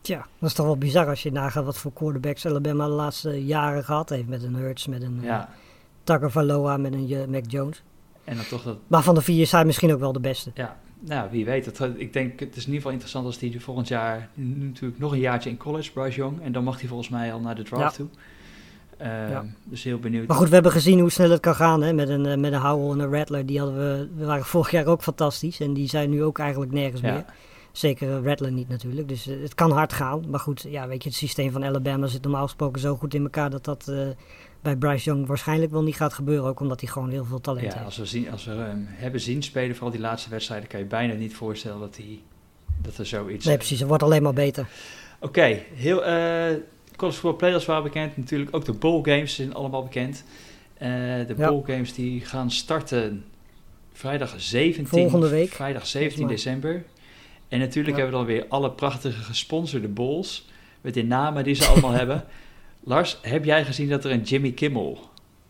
Tja, 0.00 0.26
dat 0.38 0.48
is 0.48 0.54
toch 0.54 0.66
wel 0.66 0.78
bizar 0.78 1.06
als 1.06 1.22
je 1.22 1.32
nagaat 1.32 1.64
wat 1.64 1.78
voor 1.78 1.92
quarterbacks 1.92 2.46
Alabama 2.46 2.86
de 2.86 2.92
laatste 2.92 3.44
jaren 3.44 3.84
gehad 3.84 4.08
heeft. 4.08 4.28
Met 4.28 4.42
een 4.42 4.54
Hurts, 4.54 4.86
met 4.86 5.02
een 5.02 5.20
ja. 5.22 5.48
Valoa, 6.04 6.76
met 6.76 6.92
een 6.92 7.30
Mac 7.30 7.44
Jones. 7.46 7.82
En 8.24 8.36
dan 8.36 8.46
toch 8.46 8.62
dat... 8.62 8.78
Maar 8.86 9.02
van 9.02 9.14
de 9.14 9.22
vier 9.22 9.40
is 9.40 9.52
hij 9.52 9.64
misschien 9.64 9.92
ook 9.92 10.00
wel 10.00 10.12
de 10.12 10.20
beste. 10.20 10.50
Ja, 10.54 10.76
nou, 11.00 11.30
wie 11.30 11.44
weet. 11.44 11.66
Het, 11.66 11.80
ik 11.96 12.12
denk, 12.12 12.40
het 12.40 12.56
is 12.56 12.66
in 12.66 12.72
ieder 12.72 12.74
geval 12.74 12.90
interessant 12.90 13.26
als 13.26 13.40
hij 13.40 13.54
volgend 13.58 13.88
jaar 13.88 14.28
natuurlijk 14.34 15.00
nog 15.00 15.12
een 15.12 15.18
jaartje 15.18 15.50
in 15.50 15.56
college, 15.56 15.92
Bryce 15.92 16.16
Young. 16.16 16.42
En 16.42 16.52
dan 16.52 16.64
mag 16.64 16.78
hij 16.78 16.88
volgens 16.88 17.08
mij 17.08 17.32
al 17.32 17.40
naar 17.40 17.54
de 17.54 17.62
draft 17.62 17.94
toe. 17.94 18.08
Uh, 19.00 19.30
ja. 19.30 19.44
Dus 19.64 19.82
heel 19.82 19.98
benieuwd. 19.98 20.26
Maar 20.26 20.36
goed, 20.36 20.48
we 20.48 20.54
hebben 20.54 20.72
gezien 20.72 21.00
hoe 21.00 21.10
snel 21.10 21.30
het 21.30 21.40
kan 21.40 21.54
gaan 21.54 21.82
hè? 21.82 21.92
Met, 21.92 22.08
een, 22.08 22.26
eh, 22.26 22.36
met 22.36 22.52
een 22.52 22.60
Howell 22.60 22.90
en 22.90 22.98
een 22.98 23.12
Rattler. 23.12 23.46
Die 23.46 23.58
hadden 23.58 23.76
we, 23.76 24.08
we 24.16 24.24
waren 24.24 24.44
vorig 24.44 24.70
jaar 24.70 24.86
ook 24.86 25.02
fantastisch. 25.02 25.60
En 25.60 25.72
die 25.72 25.88
zijn 25.88 26.10
nu 26.10 26.22
ook 26.22 26.38
eigenlijk 26.38 26.72
nergens 26.72 27.00
meer. 27.00 27.24
Zeker 27.72 28.22
Rattler 28.22 28.52
niet 28.52 28.68
natuurlijk. 28.68 29.08
Dus 29.08 29.26
uh, 29.26 29.42
het 29.42 29.54
kan 29.54 29.70
hard 29.70 29.92
gaan. 29.92 30.24
Maar 30.28 30.40
goed, 30.40 30.66
ja, 30.68 30.88
weet 30.88 31.02
je, 31.02 31.08
het 31.08 31.18
systeem 31.18 31.52
van 31.52 31.64
Alabama 31.64 32.06
zit 32.06 32.22
normaal 32.22 32.42
gesproken 32.42 32.80
zo 32.80 32.96
goed 32.96 33.14
in 33.14 33.22
elkaar 33.22 33.50
dat 33.50 33.64
dat 33.64 33.86
uh, 33.90 34.08
bij 34.60 34.76
Bryce 34.76 35.04
Young 35.04 35.26
waarschijnlijk 35.26 35.72
wel 35.72 35.82
niet 35.82 35.96
gaat 35.96 36.12
gebeuren. 36.12 36.48
Ook 36.48 36.60
omdat 36.60 36.80
hij 36.80 36.90
gewoon 36.90 37.10
heel 37.10 37.24
veel 37.24 37.40
talent 37.40 37.66
ja, 37.66 37.72
heeft. 37.72 37.84
Als 37.84 37.96
we, 37.96 38.06
zien, 38.06 38.30
als 38.30 38.44
we 38.44 38.50
hem 38.50 38.86
hebben 38.88 39.20
zien 39.20 39.42
spelen, 39.42 39.74
vooral 39.76 39.92
die 39.92 40.00
laatste 40.00 40.30
wedstrijden, 40.30 40.68
kan 40.68 40.78
je 40.78 40.86
bijna 40.86 41.14
niet 41.14 41.34
voorstellen 41.34 41.80
dat, 41.80 41.96
hij, 41.96 42.20
dat 42.82 42.96
er 42.96 43.06
zoiets... 43.06 43.44
Nee, 43.44 43.56
precies. 43.56 43.78
Het 43.78 43.88
wordt 43.88 44.02
alleen 44.02 44.22
maar 44.22 44.32
beter. 44.32 44.68
Oké, 45.20 45.26
okay, 45.26 45.66
heel... 45.74 46.08
Uh, 46.08 46.60
College 46.98 47.18
Football 47.18 47.38
Players 47.38 47.64
waren 47.64 47.82
bekend. 47.82 48.16
Natuurlijk 48.16 48.56
ook 48.56 48.64
de 48.64 48.72
bowl 48.72 49.02
games 49.02 49.34
zijn 49.34 49.54
allemaal 49.54 49.82
bekend. 49.82 50.24
Uh, 50.74 50.88
de 51.26 51.34
ja. 51.36 51.48
bowl 51.48 51.62
games 51.66 51.94
die 51.94 52.20
gaan 52.20 52.50
starten 52.50 53.24
vrijdag 53.92 54.34
17, 54.36 54.86
Volgende 54.86 55.28
week. 55.28 55.50
Vrijdag 55.50 55.86
17 55.86 56.26
december. 56.26 56.84
En 57.48 57.58
natuurlijk 57.58 57.96
ja. 57.96 58.02
hebben 58.02 58.20
we 58.20 58.26
dan 58.26 58.36
weer 58.36 58.46
alle 58.48 58.70
prachtige 58.70 59.22
gesponsorde 59.22 59.88
bowls. 59.88 60.46
Met 60.80 60.94
de 60.94 61.04
namen 61.04 61.44
die 61.44 61.54
ze 61.54 61.66
allemaal 61.66 61.90
hebben. 62.02 62.24
Lars, 62.88 63.18
heb 63.22 63.44
jij 63.44 63.64
gezien 63.64 63.88
dat 63.88 64.04
er 64.04 64.10
een 64.10 64.22
Jimmy 64.22 64.52
Kimmel 64.52 64.98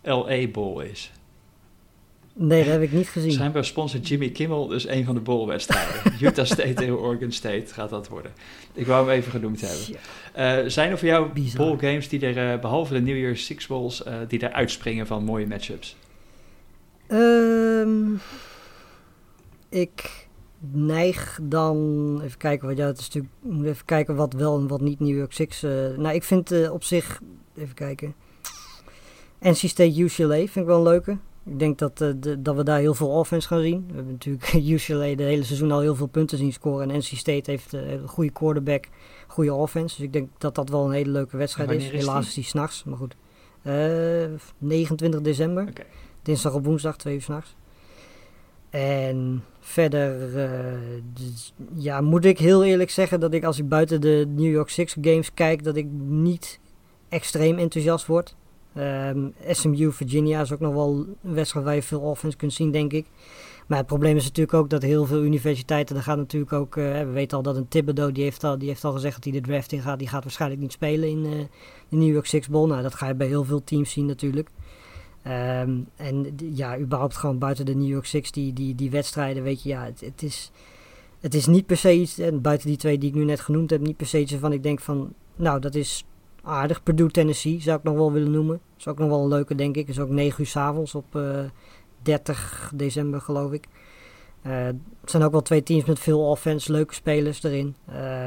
LA 0.03 0.47
Bowl 0.49 0.81
is? 0.81 1.13
Nee, 2.33 2.65
dat 2.65 2.73
heb 2.73 2.83
ik 2.83 2.93
niet 2.93 3.09
gezien. 3.09 3.33
Schijnbaar 3.33 3.65
sponsort 3.65 4.09
Jimmy 4.09 4.31
Kimmel 4.31 4.67
dus 4.67 4.89
een 4.89 5.05
van 5.05 5.15
de 5.15 5.21
bowlwedstrijden. 5.21 6.13
Utah 6.27 6.45
State 6.45 6.73
tegen 6.73 6.99
Oregon 6.99 7.33
State 7.33 7.75
gaat 7.75 7.91
dat 7.91 8.09
worden. 8.09 8.33
Ik 8.73 8.87
wou 8.87 9.09
hem 9.09 9.17
even 9.17 9.31
genoemd 9.31 9.61
hebben. 9.61 10.65
Uh, 10.65 10.71
zijn 10.71 10.91
er 10.91 10.99
voor 10.99 11.09
jou 11.09 11.33
Bizar. 11.33 11.67
bowl 11.67 11.79
games 11.79 12.09
die 12.09 12.21
er, 12.21 12.53
uh, 12.55 12.61
behalve 12.61 12.95
de 12.95 13.01
New 13.01 13.17
Year's 13.17 13.45
Six 13.45 13.67
Bowls, 13.67 14.07
uh, 14.07 14.15
die 14.29 14.41
er 14.41 14.53
uitspringen 14.53 15.07
van 15.07 15.25
mooie 15.25 15.47
matchups? 15.47 15.97
Um, 17.09 18.21
ik 19.69 20.28
neig 20.71 21.39
dan, 21.43 22.21
even 22.25 22.39
kijken, 22.39 22.69
wat 22.69 22.77
ja, 22.77 22.87
het 22.87 22.99
is 22.99 23.11
natuurlijk, 23.11 23.67
even 23.67 23.85
kijken 23.85 24.17
wat 24.17 24.33
wel 24.33 24.59
en 24.59 24.67
wat 24.67 24.81
niet 24.81 25.01
New 25.01 25.17
York 25.17 25.33
Six. 25.33 25.65
Uh, 25.65 25.71
nou, 25.97 26.15
ik 26.15 26.23
vind 26.23 26.53
uh, 26.53 26.73
op 26.73 26.85
zich, 26.85 27.21
even 27.57 27.75
kijken, 27.75 28.15
NC 29.41 29.57
State 29.57 30.01
UCLA 30.01 30.37
vind 30.37 30.57
ik 30.57 30.65
wel 30.65 30.77
een 30.77 30.83
leuke. 30.83 31.17
Ik 31.45 31.59
denk 31.59 31.79
dat, 31.79 32.01
uh, 32.01 32.13
de, 32.17 32.43
dat 32.43 32.57
we 32.57 32.63
daar 32.63 32.79
heel 32.79 32.95
veel 32.95 33.09
offense 33.09 33.49
gaan 33.49 33.61
zien. 33.63 33.85
We 33.89 33.95
hebben 33.95 34.13
natuurlijk 34.13 34.53
UCLA 34.75 35.15
de 35.15 35.23
hele 35.23 35.45
seizoen 35.45 35.71
al 35.71 35.81
heel 35.81 35.95
veel 35.95 36.07
punten 36.07 36.39
zien 36.39 36.53
scoren. 36.53 36.91
En 36.91 36.97
NC 36.97 37.05
State 37.05 37.51
heeft 37.51 37.73
een 37.73 38.09
goede 38.09 38.31
quarterback, 38.31 38.89
goede 39.27 39.55
offense. 39.55 39.97
Dus 39.97 40.05
ik 40.05 40.13
denk 40.13 40.29
dat 40.39 40.55
dat 40.55 40.69
wel 40.69 40.85
een 40.85 40.93
hele 40.93 41.11
leuke 41.11 41.37
wedstrijd 41.37 41.71
is. 41.71 41.91
Helaas 41.91 42.27
is 42.27 42.35
die 42.35 42.45
s'nachts, 42.45 42.85
maar 42.85 42.99
goed. 42.99 43.17
29 44.59 45.21
december. 45.21 45.69
Okay. 45.69 45.87
Dinsdag 46.23 46.55
op 46.55 46.65
woensdag, 46.65 46.97
twee 46.97 47.15
uur 47.15 47.23
s'nachts. 47.23 47.57
En 48.71 49.45
verder 49.61 50.31
dus, 51.15 51.55
ja, 51.75 52.01
moet 52.01 52.25
ik 52.25 52.39
heel 52.39 52.65
eerlijk 52.65 52.91
zeggen 52.91 53.21
dat 53.21 53.35
ik 53.35 53.45
als 53.45 53.59
ik 53.59 53.69
buiten 53.69 54.01
de 54.01 54.27
New 54.29 54.53
York 54.53 54.69
Six 54.69 54.97
games 55.01 55.35
kijk, 55.35 55.65
dat 55.65 55.77
ik 55.77 55.87
niet 56.07 56.61
extreem 57.09 57.59
enthousiast 57.59 58.07
word. 58.07 58.37
Um, 58.77 59.35
SMU 59.51 59.93
Virginia 59.93 60.41
is 60.41 60.53
ook 60.53 60.61
nog 60.61 60.75
wel 60.75 61.07
een 61.23 61.35
wedstrijd 61.35 61.65
waar 61.65 61.75
je 61.75 61.83
veel 61.83 62.01
offense 62.01 62.37
kunt 62.37 62.53
zien, 62.53 62.71
denk 62.71 62.93
ik. 62.93 63.07
Maar 63.67 63.79
het 63.79 63.87
probleem 63.87 64.17
is 64.17 64.25
natuurlijk 64.25 64.57
ook 64.57 64.71
dat 64.71 64.83
heel 64.83 65.07
veel 65.07 65.23
universiteiten, 65.23 65.95
daar 65.95 66.05
gaat 66.05 66.17
natuurlijk 66.17 66.53
ook, 66.53 66.77
uh, 66.77 66.99
we 66.99 67.11
weten 67.11 67.37
al 67.37 67.43
dat 67.43 67.57
een 67.57 67.69
Thibodeau, 67.69 68.13
die 68.13 68.23
heeft 68.23 68.45
al, 68.45 68.59
die 68.59 68.69
heeft 68.69 68.85
al 68.85 68.93
gezegd 68.93 69.15
dat 69.15 69.25
hij 69.25 69.33
de 69.33 69.41
draft 69.41 69.73
in 69.73 69.81
gaat, 69.81 69.99
die 69.99 70.09
gaat 70.09 70.23
waarschijnlijk 70.23 70.61
niet 70.61 70.73
spelen 70.73 71.09
in 71.09 71.25
uh, 71.25 71.31
de 71.89 71.97
New 71.97 72.13
York 72.13 72.27
Six 72.27 72.49
Bowl. 72.49 72.69
Nou, 72.69 72.83
dat 72.83 72.95
ga 72.95 73.09
je 73.09 73.15
bij 73.15 73.27
heel 73.27 73.45
veel 73.45 73.65
teams 73.65 73.91
zien 73.91 74.07
natuurlijk. 74.07 74.49
Um, 75.27 75.87
en 75.97 76.35
ja, 76.53 76.79
überhaupt 76.79 77.17
gewoon 77.17 77.39
buiten 77.39 77.67
de 77.67 77.75
New 77.75 77.89
York 77.89 78.05
Six, 78.05 78.31
die, 78.31 78.53
die, 78.53 78.75
die 78.75 78.91
wedstrijden, 78.91 79.43
weet 79.43 79.63
je, 79.63 79.69
ja, 79.69 79.91
het, 80.01 80.23
is, 80.23 80.51
het 81.21 81.35
is 81.35 81.47
niet 81.47 81.67
per 81.67 81.77
se 81.77 81.93
iets, 81.93 82.19
en 82.19 82.41
buiten 82.41 82.69
die 82.69 82.77
twee 82.77 82.99
die 82.99 83.09
ik 83.09 83.15
nu 83.15 83.25
net 83.25 83.41
genoemd 83.41 83.71
heb, 83.71 83.81
niet 83.81 83.97
per 83.97 84.07
se 84.07 84.21
iets 84.21 84.35
van 84.35 84.53
ik 84.53 84.63
denk 84.63 84.81
van, 84.81 85.13
nou, 85.37 85.61
dat 85.61 85.75
is 85.75 86.05
aardig. 86.43 86.83
Purdue, 86.83 87.11
Tennessee 87.11 87.61
zou 87.61 87.79
ik 87.79 87.85
nog 87.85 87.95
wel 87.95 88.13
willen 88.13 88.31
noemen. 88.31 88.61
Is 88.79 88.89
ook 88.89 88.99
nog 88.99 89.09
wel 89.09 89.23
een 89.23 89.29
leuke, 89.29 89.55
denk 89.55 89.77
ik. 89.77 89.89
is 89.89 90.01
ook 90.01 90.09
9 90.09 90.41
uur 90.41 90.47
s 90.47 90.57
avonds 90.57 90.95
op 90.95 91.15
uh, 91.15 91.41
30 92.03 92.73
december, 92.75 93.21
geloof 93.21 93.53
ik. 93.53 93.69
Uh, 94.47 94.67
het 94.67 95.11
zijn 95.11 95.23
ook 95.23 95.33
wel 95.33 95.43
twee 95.43 95.63
teams 95.63 95.85
met 95.85 95.99
veel 95.99 96.29
offense, 96.29 96.73
leuke 96.73 96.95
spelers 96.95 97.43
erin. 97.43 97.75
Uh, 97.91 98.27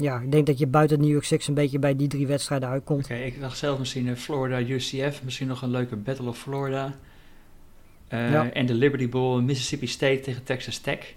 ja, 0.00 0.20
ik 0.20 0.32
denk 0.32 0.46
dat 0.46 0.58
je 0.58 0.66
buiten 0.66 1.00
New 1.00 1.10
York 1.10 1.24
Six 1.24 1.48
een 1.48 1.54
beetje 1.54 1.78
bij 1.78 1.96
die 1.96 2.08
drie 2.08 2.26
wedstrijden 2.26 2.68
uitkomt. 2.68 3.04
Oké, 3.04 3.12
okay, 3.12 3.26
ik 3.26 3.40
dacht 3.40 3.58
zelf 3.58 3.78
misschien 3.78 4.06
uh, 4.06 4.16
Florida 4.16 4.60
UCF, 4.60 5.22
misschien 5.24 5.46
nog 5.46 5.62
een 5.62 5.70
leuke 5.70 5.96
Battle 5.96 6.28
of 6.28 6.38
Florida. 6.38 6.94
Uh, 8.12 8.30
ja. 8.30 8.52
En 8.52 8.66
de 8.66 8.74
Liberty 8.74 9.08
Bowl, 9.08 9.40
Mississippi 9.40 9.86
State 9.86 10.20
tegen 10.20 10.42
Texas 10.42 10.78
Tech. 10.78 11.14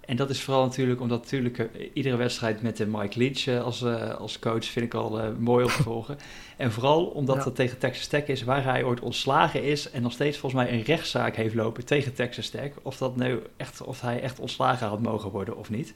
En 0.00 0.16
dat 0.16 0.30
is 0.30 0.40
vooral 0.40 0.62
natuurlijk 0.62 1.00
omdat 1.00 1.20
natuurlijk 1.20 1.58
uh, 1.58 1.66
iedere 1.92 2.16
wedstrijd 2.16 2.62
met 2.62 2.76
de 2.76 2.86
Mike 2.86 3.18
Leach 3.18 3.46
uh, 3.46 3.62
als, 3.62 3.84
als 4.18 4.38
coach 4.38 4.64
vind 4.64 4.86
ik 4.86 4.94
al 4.94 5.34
mooi 5.38 5.64
om 5.64 5.70
te 5.70 5.82
volgen. 5.92 6.18
en 6.56 6.72
vooral 6.72 7.04
omdat 7.04 7.36
ja. 7.36 7.44
dat 7.44 7.56
tegen 7.56 7.78
Texas 7.78 8.06
Tech 8.06 8.26
is, 8.26 8.42
waar 8.42 8.64
hij 8.64 8.84
ooit 8.84 9.00
ontslagen 9.00 9.62
is 9.62 9.90
en 9.90 10.02
nog 10.02 10.12
steeds 10.12 10.38
volgens 10.38 10.62
mij 10.62 10.72
een 10.72 10.82
rechtszaak 10.82 11.36
heeft 11.36 11.54
lopen 11.54 11.84
tegen 11.84 12.14
Texas 12.14 12.48
Tech. 12.48 12.70
Of, 12.82 12.96
dat 12.96 13.16
nu 13.16 13.38
echt, 13.56 13.82
of 13.82 14.00
hij 14.00 14.20
echt 14.20 14.38
ontslagen 14.38 14.88
had 14.88 15.02
mogen 15.02 15.30
worden 15.30 15.56
of 15.56 15.70
niet. 15.70 15.94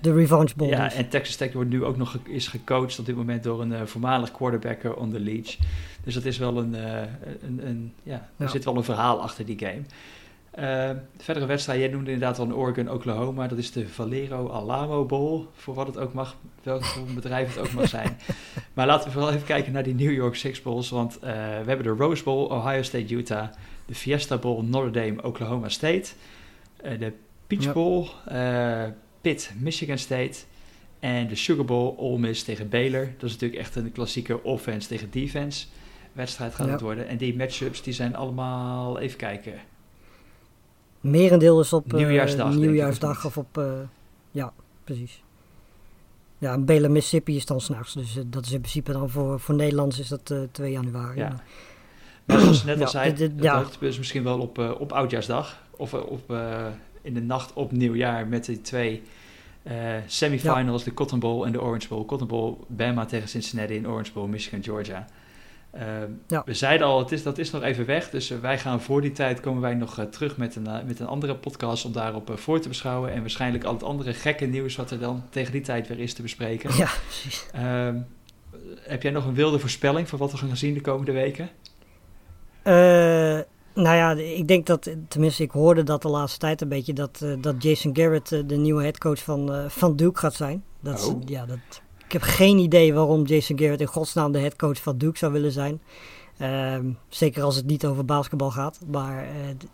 De 0.00 0.12
Revenge 0.12 0.52
Bowl. 0.56 0.70
Ja, 0.70 0.92
en 0.92 1.08
Texas 1.08 1.36
Tech 1.36 1.52
wordt 1.52 1.70
nu 1.70 1.84
ook 1.84 1.96
nog 1.96 2.10
ge 2.10 2.18
is 2.24 2.48
gecoacht 2.48 2.98
op 2.98 3.06
dit 3.06 3.16
moment 3.16 3.42
door 3.42 3.60
een 3.60 3.88
voormalig 3.88 4.30
quarterbacker 4.30 4.94
onder 4.94 5.20
Leach. 5.20 5.56
Dus 6.04 6.14
dat 6.14 6.24
is 6.24 6.38
wel 6.38 6.58
een, 6.58 6.74
een, 7.42 7.66
een 7.66 7.92
ja, 8.02 8.14
er 8.14 8.44
ja. 8.44 8.48
zit 8.48 8.64
wel 8.64 8.76
een 8.76 8.84
verhaal 8.84 9.22
achter 9.22 9.44
die 9.44 9.58
game. 9.58 9.82
Uh, 10.58 10.90
verdere 11.16 11.46
wedstrijd, 11.46 11.80
jij 11.80 11.88
noemde 11.88 12.10
inderdaad 12.10 12.38
al 12.38 12.52
Oregon, 12.52 12.90
Oklahoma. 12.90 13.46
Dat 13.46 13.58
is 13.58 13.72
de 13.72 13.88
Valero 13.88 14.48
Alamo 14.48 15.04
Bowl, 15.04 15.46
voor 15.54 15.74
wat 15.74 15.86
het 15.86 15.98
ook 15.98 16.12
mag, 16.12 16.36
welk 16.62 16.84
bedrijf 17.14 17.54
het 17.54 17.58
ook 17.58 17.72
mag 17.72 17.88
zijn. 17.88 18.16
maar 18.74 18.86
laten 18.86 19.06
we 19.06 19.12
vooral 19.12 19.32
even 19.32 19.46
kijken 19.46 19.72
naar 19.72 19.82
die 19.82 19.94
New 19.94 20.12
York 20.12 20.34
Six 20.34 20.62
Bowls. 20.62 20.90
Want 20.90 21.16
uh, 21.16 21.20
we 21.30 21.64
hebben 21.66 21.82
de 21.82 22.04
Rose 22.04 22.22
Bowl, 22.22 22.50
Ohio 22.50 22.82
State, 22.82 23.14
Utah. 23.14 23.48
De 23.86 23.94
Fiesta 23.94 24.36
Bowl, 24.36 24.62
Notre 24.62 24.90
Dame, 24.90 25.22
Oklahoma 25.22 25.68
State. 25.68 26.12
Uh, 26.84 26.98
de 26.98 27.12
Peach. 27.46 27.72
Bowl, 27.72 28.08
Pitt, 29.22 29.52
Michigan 29.58 29.98
State. 29.98 30.38
En 31.00 31.28
de 31.28 31.34
Sugar 31.34 31.64
Bowl, 31.64 31.94
Ole 31.98 32.18
Miss 32.18 32.42
tegen 32.42 32.68
Baylor. 32.68 33.04
Dat 33.18 33.28
is 33.28 33.32
natuurlijk 33.32 33.60
echt 33.60 33.76
een 33.76 33.92
klassieke 33.92 34.42
offense 34.42 34.88
tegen 34.88 35.10
defense 35.10 35.66
wedstrijd 36.12 36.54
gaat 36.54 36.66
ja. 36.66 36.72
het 36.72 36.80
worden. 36.80 37.08
En 37.08 37.16
die 37.16 37.36
matchups 37.36 37.82
die 37.82 37.92
zijn 37.92 38.16
allemaal, 38.16 38.98
even 38.98 39.18
kijken... 39.18 39.52
Merendeel 41.00 41.60
is 41.60 41.72
op 41.72 41.92
nieuwjaarsdag, 41.92 42.52
uh, 42.52 42.58
nieuwjaarsdag 42.58 43.24
of 43.24 43.36
op. 43.36 43.58
Uh, 43.58 43.72
ja, 44.30 44.52
precies. 44.84 45.22
Ja, 46.38 46.52
en 46.52 46.64
Baylor, 46.64 46.90
Mississippi 46.90 47.36
is 47.36 47.46
dan 47.46 47.60
s'nachts. 47.60 47.94
Dus 47.94 48.16
uh, 48.16 48.22
dat 48.26 48.44
is 48.44 48.52
in 48.52 48.60
principe 48.60 48.92
dan 48.92 49.10
voor, 49.10 49.40
voor 49.40 49.54
Nederlands 49.54 49.98
is 49.98 50.08
dat 50.08 50.34
2 50.52 50.72
januari. 50.72 51.18
Ja. 51.18 51.42
Maar 52.24 52.40
zoals 52.40 52.64
net 52.64 52.80
al 52.80 52.88
zei, 52.88 53.14
ja, 53.16 53.22
het 53.22 53.32
ja. 53.40 53.64
dus 53.80 53.98
misschien 53.98 54.22
wel 54.22 54.38
op, 54.38 54.58
op 54.58 54.92
Oudjaarsdag. 54.92 55.62
Of 55.70 55.94
op, 55.94 56.34
in 57.02 57.14
de 57.14 57.22
nacht 57.22 57.52
op 57.52 57.72
nieuwjaar 57.72 58.26
met 58.26 58.44
die 58.44 58.60
twee 58.60 59.02
semifinals, 60.06 60.84
ja. 60.84 60.88
de 60.88 60.94
Cotton 60.94 61.18
Bowl 61.18 61.44
en 61.44 61.52
de 61.52 61.62
Orange 61.62 61.88
Bowl. 61.88 62.04
Cotton 62.04 62.28
Bowl, 62.28 62.56
Bama 62.66 63.04
tegen 63.04 63.28
Cincinnati 63.28 63.76
en 63.76 63.88
Orange 63.88 64.12
Bowl, 64.12 64.28
Michigan, 64.28 64.62
Georgia. 64.62 65.06
Uh, 65.74 65.82
ja. 66.26 66.42
We 66.44 66.54
zeiden 66.54 66.86
al, 66.86 66.98
het 66.98 67.12
is, 67.12 67.22
dat 67.22 67.38
is 67.38 67.50
nog 67.50 67.62
even 67.62 67.86
weg. 67.86 68.10
Dus 68.10 68.30
uh, 68.30 68.38
wij 68.38 68.58
gaan 68.58 68.80
voor 68.80 69.00
die 69.00 69.12
tijd 69.12 69.40
komen 69.40 69.60
wij 69.60 69.74
nog 69.74 69.98
uh, 69.98 70.04
terug 70.04 70.36
met 70.36 70.56
een, 70.56 70.86
met 70.86 71.00
een 71.00 71.06
andere 71.06 71.34
podcast 71.34 71.84
om 71.84 71.92
daarop 71.92 72.32
voor 72.34 72.60
te 72.60 72.68
beschouwen. 72.68 73.12
En 73.12 73.20
waarschijnlijk 73.20 73.64
al 73.64 73.72
het 73.72 73.82
andere 73.82 74.14
gekke 74.14 74.44
nieuws 74.44 74.76
wat 74.76 74.90
er 74.90 74.98
dan 74.98 75.24
tegen 75.30 75.52
die 75.52 75.60
tijd 75.60 75.88
weer 75.88 75.98
is 75.98 76.14
te 76.14 76.22
bespreken. 76.22 76.76
Ja, 76.76 76.90
precies. 77.06 77.46
Ehm, 77.52 77.96
heb 78.80 79.02
jij 79.02 79.12
nog 79.12 79.26
een 79.26 79.34
wilde 79.34 79.58
voorspelling 79.58 80.08
van 80.08 80.18
wat 80.18 80.30
we 80.30 80.36
gaan 80.36 80.56
zien 80.56 80.74
de 80.74 80.80
komende 80.80 81.12
weken? 81.12 81.50
Nou 83.74 83.96
ja, 83.96 84.12
ik 84.12 84.48
denk 84.48 84.66
dat, 84.66 84.90
tenminste 85.08 85.42
ik 85.42 85.50
hoorde 85.50 85.82
dat 85.82 86.02
de 86.02 86.08
laatste 86.08 86.38
tijd 86.38 86.60
een 86.60 86.68
beetje, 86.68 86.92
dat, 86.92 87.24
dat 87.40 87.62
Jason 87.62 87.96
Garrett 87.96 88.28
de 88.48 88.56
nieuwe 88.56 88.82
headcoach 88.82 89.22
van, 89.22 89.70
van 89.70 89.96
Duke 89.96 90.18
gaat 90.18 90.34
zijn. 90.34 90.64
Dat, 90.80 91.06
oh. 91.06 91.22
ja, 91.24 91.46
dat, 91.46 91.58
ik 92.12 92.12
heb 92.12 92.22
geen 92.22 92.58
idee 92.58 92.94
waarom 92.94 93.24
Jason 93.24 93.58
Garrett 93.58 93.80
in 93.80 93.86
godsnaam 93.86 94.32
de 94.32 94.38
headcoach 94.38 94.82
van 94.82 94.98
Duke 94.98 95.18
zou 95.18 95.32
willen 95.32 95.52
zijn. 95.52 95.80
Um, 96.40 96.98
zeker 97.08 97.42
als 97.42 97.56
het 97.56 97.66
niet 97.66 97.86
over 97.86 98.04
basketbal 98.04 98.50
gaat. 98.50 98.80
Maar 98.86 99.24
uh, 99.24 99.30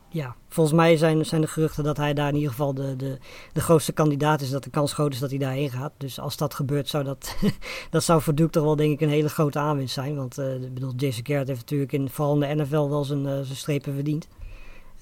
ja, 0.09 0.35
volgens 0.49 0.77
mij 0.77 0.97
zijn, 0.97 1.27
zijn 1.27 1.41
de 1.41 1.47
geruchten 1.47 1.85
dat 1.85 1.97
hij 1.97 2.15
daar 2.15 2.29
in 2.29 2.35
ieder 2.35 2.51
geval 2.51 2.75
de, 2.75 2.97
de, 2.97 3.19
de 3.53 3.61
grootste 3.61 3.93
kandidaat 3.93 4.41
is. 4.41 4.51
Dat 4.51 4.65
de 4.65 4.71
kans 4.71 4.93
groot 4.93 5.13
is 5.13 5.19
dat 5.19 5.31
hij 5.31 5.39
daarheen 5.39 5.71
gaat. 5.71 5.93
Dus 5.97 6.21
als 6.21 6.37
dat 6.37 6.55
gebeurt, 6.55 6.89
zou 6.89 7.05
dat, 7.05 7.37
dat 7.91 8.03
zou 8.05 8.23
voor 8.23 8.35
Duke 8.35 8.51
toch 8.51 8.65
wel 8.65 8.77
denk 8.77 8.93
ik 8.93 9.01
een 9.01 9.09
hele 9.09 9.29
grote 9.29 9.59
aanwinst 9.59 9.95
zijn. 9.95 10.17
Want 10.17 10.39
uh, 10.39 10.47
bedoel, 10.73 10.93
Jason 10.97 11.27
Garrett 11.27 11.49
heeft 11.49 11.61
natuurlijk 11.61 11.93
in, 11.93 12.09
vooral 12.09 12.43
in 12.43 12.57
de 12.57 12.63
NFL 12.63 12.89
wel 12.89 13.05
zijn, 13.05 13.27
uh, 13.27 13.27
zijn 13.27 13.57
strepen 13.57 13.95
verdiend. 13.95 14.29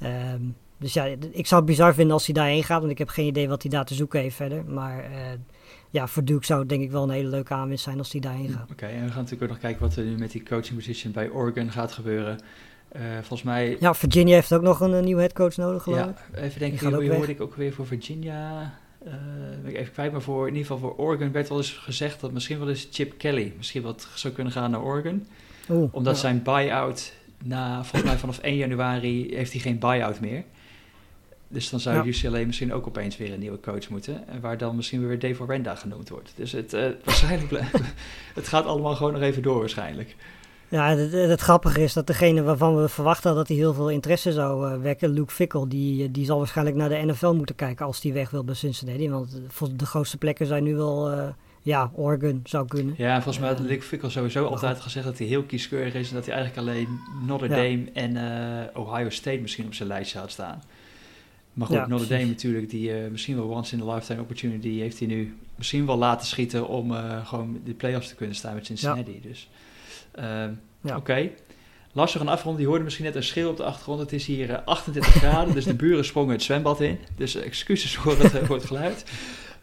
Um, 0.03 0.57
dus 0.79 0.93
ja, 0.93 1.05
ik 1.31 1.47
zou 1.47 1.61
het 1.61 1.71
bizar 1.71 1.95
vinden 1.95 2.15
als 2.15 2.27
hij 2.27 2.35
daarheen 2.35 2.65
gaat. 2.65 2.81
Want 2.81 2.93
ik 2.93 2.99
heb 2.99 3.09
geen 3.09 3.27
idee 3.27 3.49
wat 3.49 3.63
hij 3.63 3.71
daar 3.71 3.85
te 3.85 3.95
zoeken 3.95 4.21
heeft 4.21 4.37
verder. 4.37 4.65
Maar 4.65 5.11
ja, 5.91 6.07
voor 6.07 6.25
Duke 6.25 6.47
zou 6.47 6.61
het 6.61 6.69
denk 6.69 6.83
ik 6.83 6.91
wel 6.91 7.03
een 7.03 7.11
hele 7.11 7.29
leuke 7.29 7.55
aanwinst 7.55 7.85
zijn 7.85 7.99
als 7.99 8.13
hij 8.13 8.21
daarheen 8.21 8.49
gaat. 8.49 8.63
Oké, 8.63 8.73
okay, 8.73 8.91
en 8.91 9.05
we 9.05 9.11
gaan 9.11 9.23
natuurlijk 9.23 9.43
ook 9.43 9.49
nog 9.49 9.59
kijken 9.59 9.81
wat 9.81 9.97
er 9.97 10.05
nu 10.05 10.17
met 10.19 10.31
die 10.31 10.43
coaching 10.43 10.75
position 10.75 11.13
bij 11.13 11.31
Oregon 11.31 11.71
gaat 11.71 11.93
gebeuren. 11.93 12.39
Uh, 12.97 13.03
volgens 13.13 13.43
mij... 13.43 13.77
Ja, 13.81 13.95
Virginia 13.95 14.35
heeft 14.35 14.53
ook 14.53 14.63
nog 14.63 14.81
een, 14.81 14.93
een 14.93 15.05
nieuwe 15.05 15.21
headcoach 15.21 15.57
nodig, 15.57 15.83
geloof 15.83 15.99
ja, 15.99 16.17
ik. 16.33 16.43
even 16.43 16.59
denken, 16.61 16.99
wie 16.99 17.13
hoorde 17.13 17.33
ik 17.33 17.41
ook 17.41 17.55
weer 17.55 17.73
voor 17.73 17.87
Virginia... 17.87 18.75
Uh, 19.07 19.13
ben 19.63 19.71
ik 19.71 19.77
even 19.77 19.93
kwijt, 19.93 20.13
maar 20.13 20.23
voor, 20.23 20.49
in 20.49 20.55
ieder 20.55 20.73
geval 20.73 20.79
voor 20.89 21.05
Oregon 21.07 21.33
werd 21.33 21.49
wel 21.49 21.59
eens 21.59 21.73
gezegd 21.73 22.21
dat 22.21 22.33
misschien 22.33 22.59
wel 22.59 22.69
eens 22.69 22.89
Chip 22.91 23.19
Kelly 23.19 23.53
misschien 23.57 23.83
wat 23.83 24.09
zou 24.15 24.35
kunnen 24.35 24.53
gaan 24.53 24.71
naar 24.71 24.83
Oregon. 24.83 25.27
Oeh, 25.71 25.95
Omdat 25.95 26.15
ja. 26.15 26.21
zijn 26.21 26.43
buy-out, 26.43 27.13
na, 27.45 27.85
volgens 27.85 28.03
mij 28.03 28.19
vanaf 28.19 28.39
1 28.39 28.57
januari 28.57 29.35
heeft 29.35 29.53
hij 29.53 29.61
geen 29.61 29.79
buy-out 29.79 30.21
meer. 30.21 30.45
Dus 31.49 31.71
dan 31.71 31.81
zou 31.81 31.97
ja. 31.97 32.05
UCLA 32.05 32.47
misschien 32.47 32.73
ook 32.73 32.87
opeens 32.87 33.17
weer 33.17 33.33
een 33.33 33.39
nieuwe 33.39 33.61
coach 33.61 33.89
moeten. 33.89 34.29
En 34.29 34.41
waar 34.41 34.59
dan 34.59 34.77
misschien 34.77 35.07
weer 35.07 35.19
Dave 35.19 35.45
Renda 35.47 35.75
genoemd 35.75 36.09
wordt. 36.09 36.33
Dus 36.37 36.53
het, 36.53 36.75
uh, 36.75 36.87
waarschijnlijk 37.05 37.51
het 38.35 38.49
gaat 38.49 38.65
allemaal 38.65 38.95
gewoon 38.95 39.13
nog 39.13 39.23
even 39.23 39.43
door 39.43 39.59
waarschijnlijk. 39.59 40.17
Ja, 40.69 40.89
het, 40.89 41.13
het, 41.13 41.41
grappige 41.41 41.83
is 41.83 41.93
dat 41.93 42.07
degene 42.07 42.43
waarvan 42.43 42.77
we 42.77 42.89
verwachten 42.89 43.35
dat 43.35 43.49
hij 43.49 43.57
heel 43.57 43.75
veel 43.75 43.91
interesse 43.91 44.33
zou 44.33 44.73
uh, 44.73 44.81
wekken, 44.81 45.09
Luke 45.09 45.33
Fickle, 45.33 45.69
die, 45.69 46.11
die 46.11 46.25
zal 46.25 46.39
waarschijnlijk 46.39 46.77
naar 46.77 46.89
de 46.89 47.03
NFL 47.05 47.33
moeten 47.33 47.55
kijken 47.55 47.87
als 47.87 48.03
hij 48.03 48.13
weg 48.13 48.31
wil 48.31 48.45
bij 48.45 48.55
Cincinnati. 48.55 49.11
Want 49.11 49.41
de 49.77 49.87
grootste 49.87 50.19
plekken 50.19 50.47
zijn 50.47 50.63
nu 50.63 50.77
wel, 50.77 51.13
uh, 51.13 51.29
ja, 51.63 51.91
Oregon 51.95 52.41
zou 52.45 52.67
kunnen. 52.67 52.95
Ja, 52.97 53.15
volgens 53.15 53.39
mij 53.39 53.49
had 53.49 53.59
Luke 53.61 53.83
Fickle 53.83 54.11
sowieso 54.11 54.47
altijd 54.47 54.81
gezegd 54.81 55.07
dat 55.07 55.19
hij 55.19 55.27
heel 55.27 55.43
kieskeurig 55.43 55.95
is 55.95 56.09
en 56.09 56.15
dat 56.15 56.27
hij 56.27 56.35
eigenlijk 56.35 56.69
alleen 56.69 56.89
Notre 57.27 57.49
Dame 57.49 57.85
en 57.93 58.17
Ohio 58.75 59.11
State 59.11 59.39
misschien 59.39 59.67
op 59.67 59.75
zijn 59.75 59.89
lijstje 59.89 60.19
had 60.19 60.31
staan. 60.31 60.63
Maar 61.57 61.67
goed, 61.67 61.77
ja, 61.77 61.87
Notre 61.87 62.09
Dame 62.09 62.25
natuurlijk, 62.25 62.71
die 62.71 63.03
uh, 63.03 63.11
misschien 63.11 63.37
wel 63.37 63.49
once 63.49 63.77
in 63.77 63.83
a 63.83 63.95
lifetime 63.95 64.21
opportunity 64.21 64.79
heeft 64.79 64.99
hij 64.99 65.09
nu 65.09 65.37
misschien 65.55 65.87
wel 65.87 65.99
laten 65.99 66.27
schieten 66.27 66.69
om 66.69 66.93
uh, 66.93 67.27
gewoon 67.27 67.61
de 67.65 67.75
playoffs 67.75 68.09
te 68.09 68.15
kunnen 68.15 68.37
staan 68.37 68.55
met 68.55 68.67
Cincinnati. 68.67 69.13
Ja. 69.23 69.29
Dus 69.29 69.49
uh, 70.19 70.25
ja. 70.25 70.51
oké. 70.83 70.97
Okay. 70.97 71.35
Lastig 71.93 72.21
een 72.21 72.29
afrond, 72.29 72.57
die 72.57 72.67
hoorde 72.67 72.85
misschien 72.85 73.05
net 73.05 73.15
een 73.15 73.23
schil 73.23 73.51
op 73.51 73.57
de 73.57 73.63
achtergrond. 73.63 74.01
Het 74.01 74.13
is 74.13 74.27
hier 74.27 74.61
28 74.61 75.15
graden, 75.23 75.55
dus 75.55 75.65
de 75.65 75.75
buren 75.75 76.05
sprongen 76.05 76.33
het 76.33 76.43
zwembad 76.43 76.81
in. 76.81 76.99
Dus 77.17 77.35
excuses 77.35 77.97
voor 77.97 78.19
het, 78.19 78.47
voor 78.47 78.57
het 78.57 78.65
geluid. 78.65 79.05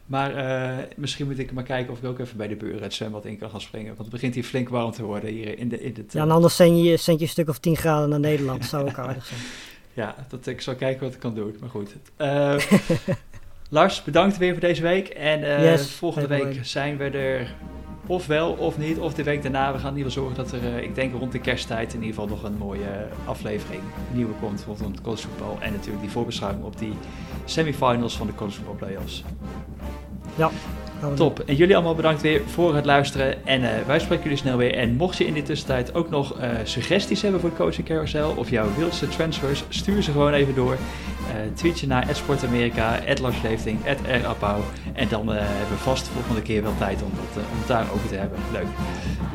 Maar 0.06 0.38
uh, 0.38 0.84
misschien 0.96 1.26
moet 1.26 1.40
ik 1.40 1.52
maar 1.52 1.64
kijken 1.64 1.94
of 1.94 2.00
ik 2.00 2.06
ook 2.06 2.20
even 2.20 2.38
bij 2.38 2.48
de 2.48 2.56
buren 2.56 2.84
het 2.84 2.94
zwembad 2.94 3.26
in 3.26 3.38
kan 3.38 3.50
gaan 3.50 3.62
springen. 3.62 3.88
Want 3.88 4.00
het 4.00 4.10
begint 4.10 4.34
hier 4.34 4.44
flink 4.44 4.70
warm 4.70 4.92
te 4.92 5.04
worden 5.04 5.30
hier 5.30 5.60
in, 5.60 5.70
de, 5.70 5.82
in 5.82 5.94
het... 5.98 6.14
Ja, 6.14 6.22
en 6.22 6.32
anders 6.32 6.56
zend 6.56 6.84
je, 6.84 7.22
een 7.22 7.28
stuk 7.28 7.50
of 7.50 7.60
10 7.60 7.76
graden 7.76 8.10
naar 8.10 8.20
Nederland. 8.20 8.60
Dat 8.60 8.70
zou 8.70 8.90
ook 8.90 8.98
aardig 8.98 9.26
zijn. 9.26 9.40
Ja, 9.94 10.16
dat, 10.28 10.48
ik 10.48 10.62
zal 10.62 10.76
kijken 10.76 11.04
wat 11.04 11.14
ik 11.14 11.20
kan 11.20 11.36
doen. 11.36 11.56
Maar 11.60 11.70
goed. 11.70 11.96
Uh, 12.18 12.56
Lars, 13.70 14.04
bedankt 14.04 14.38
weer 14.38 14.52
voor 14.52 14.62
deze 14.62 14.82
week. 14.82 15.08
En 15.08 15.40
uh, 15.40 15.64
yes, 15.64 15.92
volgende 15.92 16.28
week 16.28 16.60
zijn 16.66 16.98
we 16.98 17.10
er 17.10 17.56
of 18.06 18.28
wel 18.28 18.52
of 18.52 18.78
niet, 18.78 19.00
of 19.00 19.14
de 19.14 19.24
week 19.24 19.42
daarna. 19.42 19.74
We 19.74 19.80
gaan 19.80 19.92
in 19.92 19.98
ieder 19.98 20.12
geval 20.12 20.30
zorgen 20.30 20.52
dat 20.52 20.62
er, 20.62 20.78
uh, 20.78 20.84
ik 20.84 20.96
denk 20.96 21.14
rond 21.14 21.32
de 21.32 21.40
kersttijd, 21.40 21.94
in 21.94 22.04
ieder 22.04 22.14
geval 22.16 22.36
nog 22.36 22.44
een 22.44 22.58
mooie 22.58 23.08
aflevering 23.26 23.82
nieuwe 24.12 24.34
komt 24.34 24.64
rondom 24.68 24.92
het 24.92 25.02
college 25.02 25.28
voetbal. 25.28 25.58
En 25.60 25.72
natuurlijk 25.72 26.02
die 26.02 26.12
voorbeschouwing 26.12 26.64
op 26.64 26.80
die 26.80 26.94
semifinals 27.46 28.18
van 28.18 28.28
de 28.28 28.36
college 28.36 28.56
voetbal 28.56 28.76
playoffs. 28.76 29.24
Ja. 30.36 30.50
Top. 31.16 31.40
En 31.40 31.56
jullie 31.56 31.76
allemaal 31.76 31.96
bedankt 31.96 32.22
weer 32.22 32.42
voor 32.46 32.76
het 32.76 32.86
luisteren. 32.86 33.46
En 33.46 33.62
uh, 33.62 33.70
wij 33.88 34.00
spreken 34.00 34.24
jullie 34.24 34.38
snel 34.38 34.58
weer. 34.58 34.74
En 34.74 34.96
mocht 34.96 35.18
je 35.18 35.26
in 35.26 35.34
die 35.34 35.44
tussentijd 35.44 35.96
ook 35.96 36.10
nog 36.10 36.38
uh, 36.38 36.48
suggesties 36.64 37.22
hebben 37.22 37.42
voor 37.42 37.54
Coaching 37.54 37.88
Carousel 37.88 38.34
of 38.38 38.50
jouw 38.50 38.68
wildste 38.78 39.08
transfers, 39.08 39.64
stuur 39.70 40.04
ze 40.04 40.12
gewoon 40.12 40.34
even 40.34 40.56
door. 40.56 40.74
Uh, 40.74 41.54
tweet 41.54 41.80
je 41.80 41.88
naar 41.88 42.08
@sportamerika, 42.12 43.00
@larsleefting, 43.22 43.80
@rapau. 44.24 44.62
En 44.94 45.08
dan 45.08 45.28
hebben 45.28 45.70
we 45.70 45.84
vast 45.84 46.06
de 46.06 46.12
volgende 46.12 46.42
keer 46.42 46.64
wel 46.64 46.78
tijd 46.78 47.02
om, 47.02 47.12
dat, 47.16 47.44
om 47.52 47.58
het 47.58 47.68
daar 47.68 47.86
over 47.94 48.08
te 48.08 48.16
hebben. 48.16 48.40
Leuk. 48.52 48.68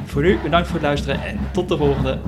Voor 0.04 0.22
nu 0.22 0.38
bedankt 0.42 0.66
voor 0.66 0.76
het 0.76 0.86
luisteren 0.86 1.24
en 1.24 1.38
tot 1.52 1.68
de 1.68 1.76
volgende. 1.76 2.18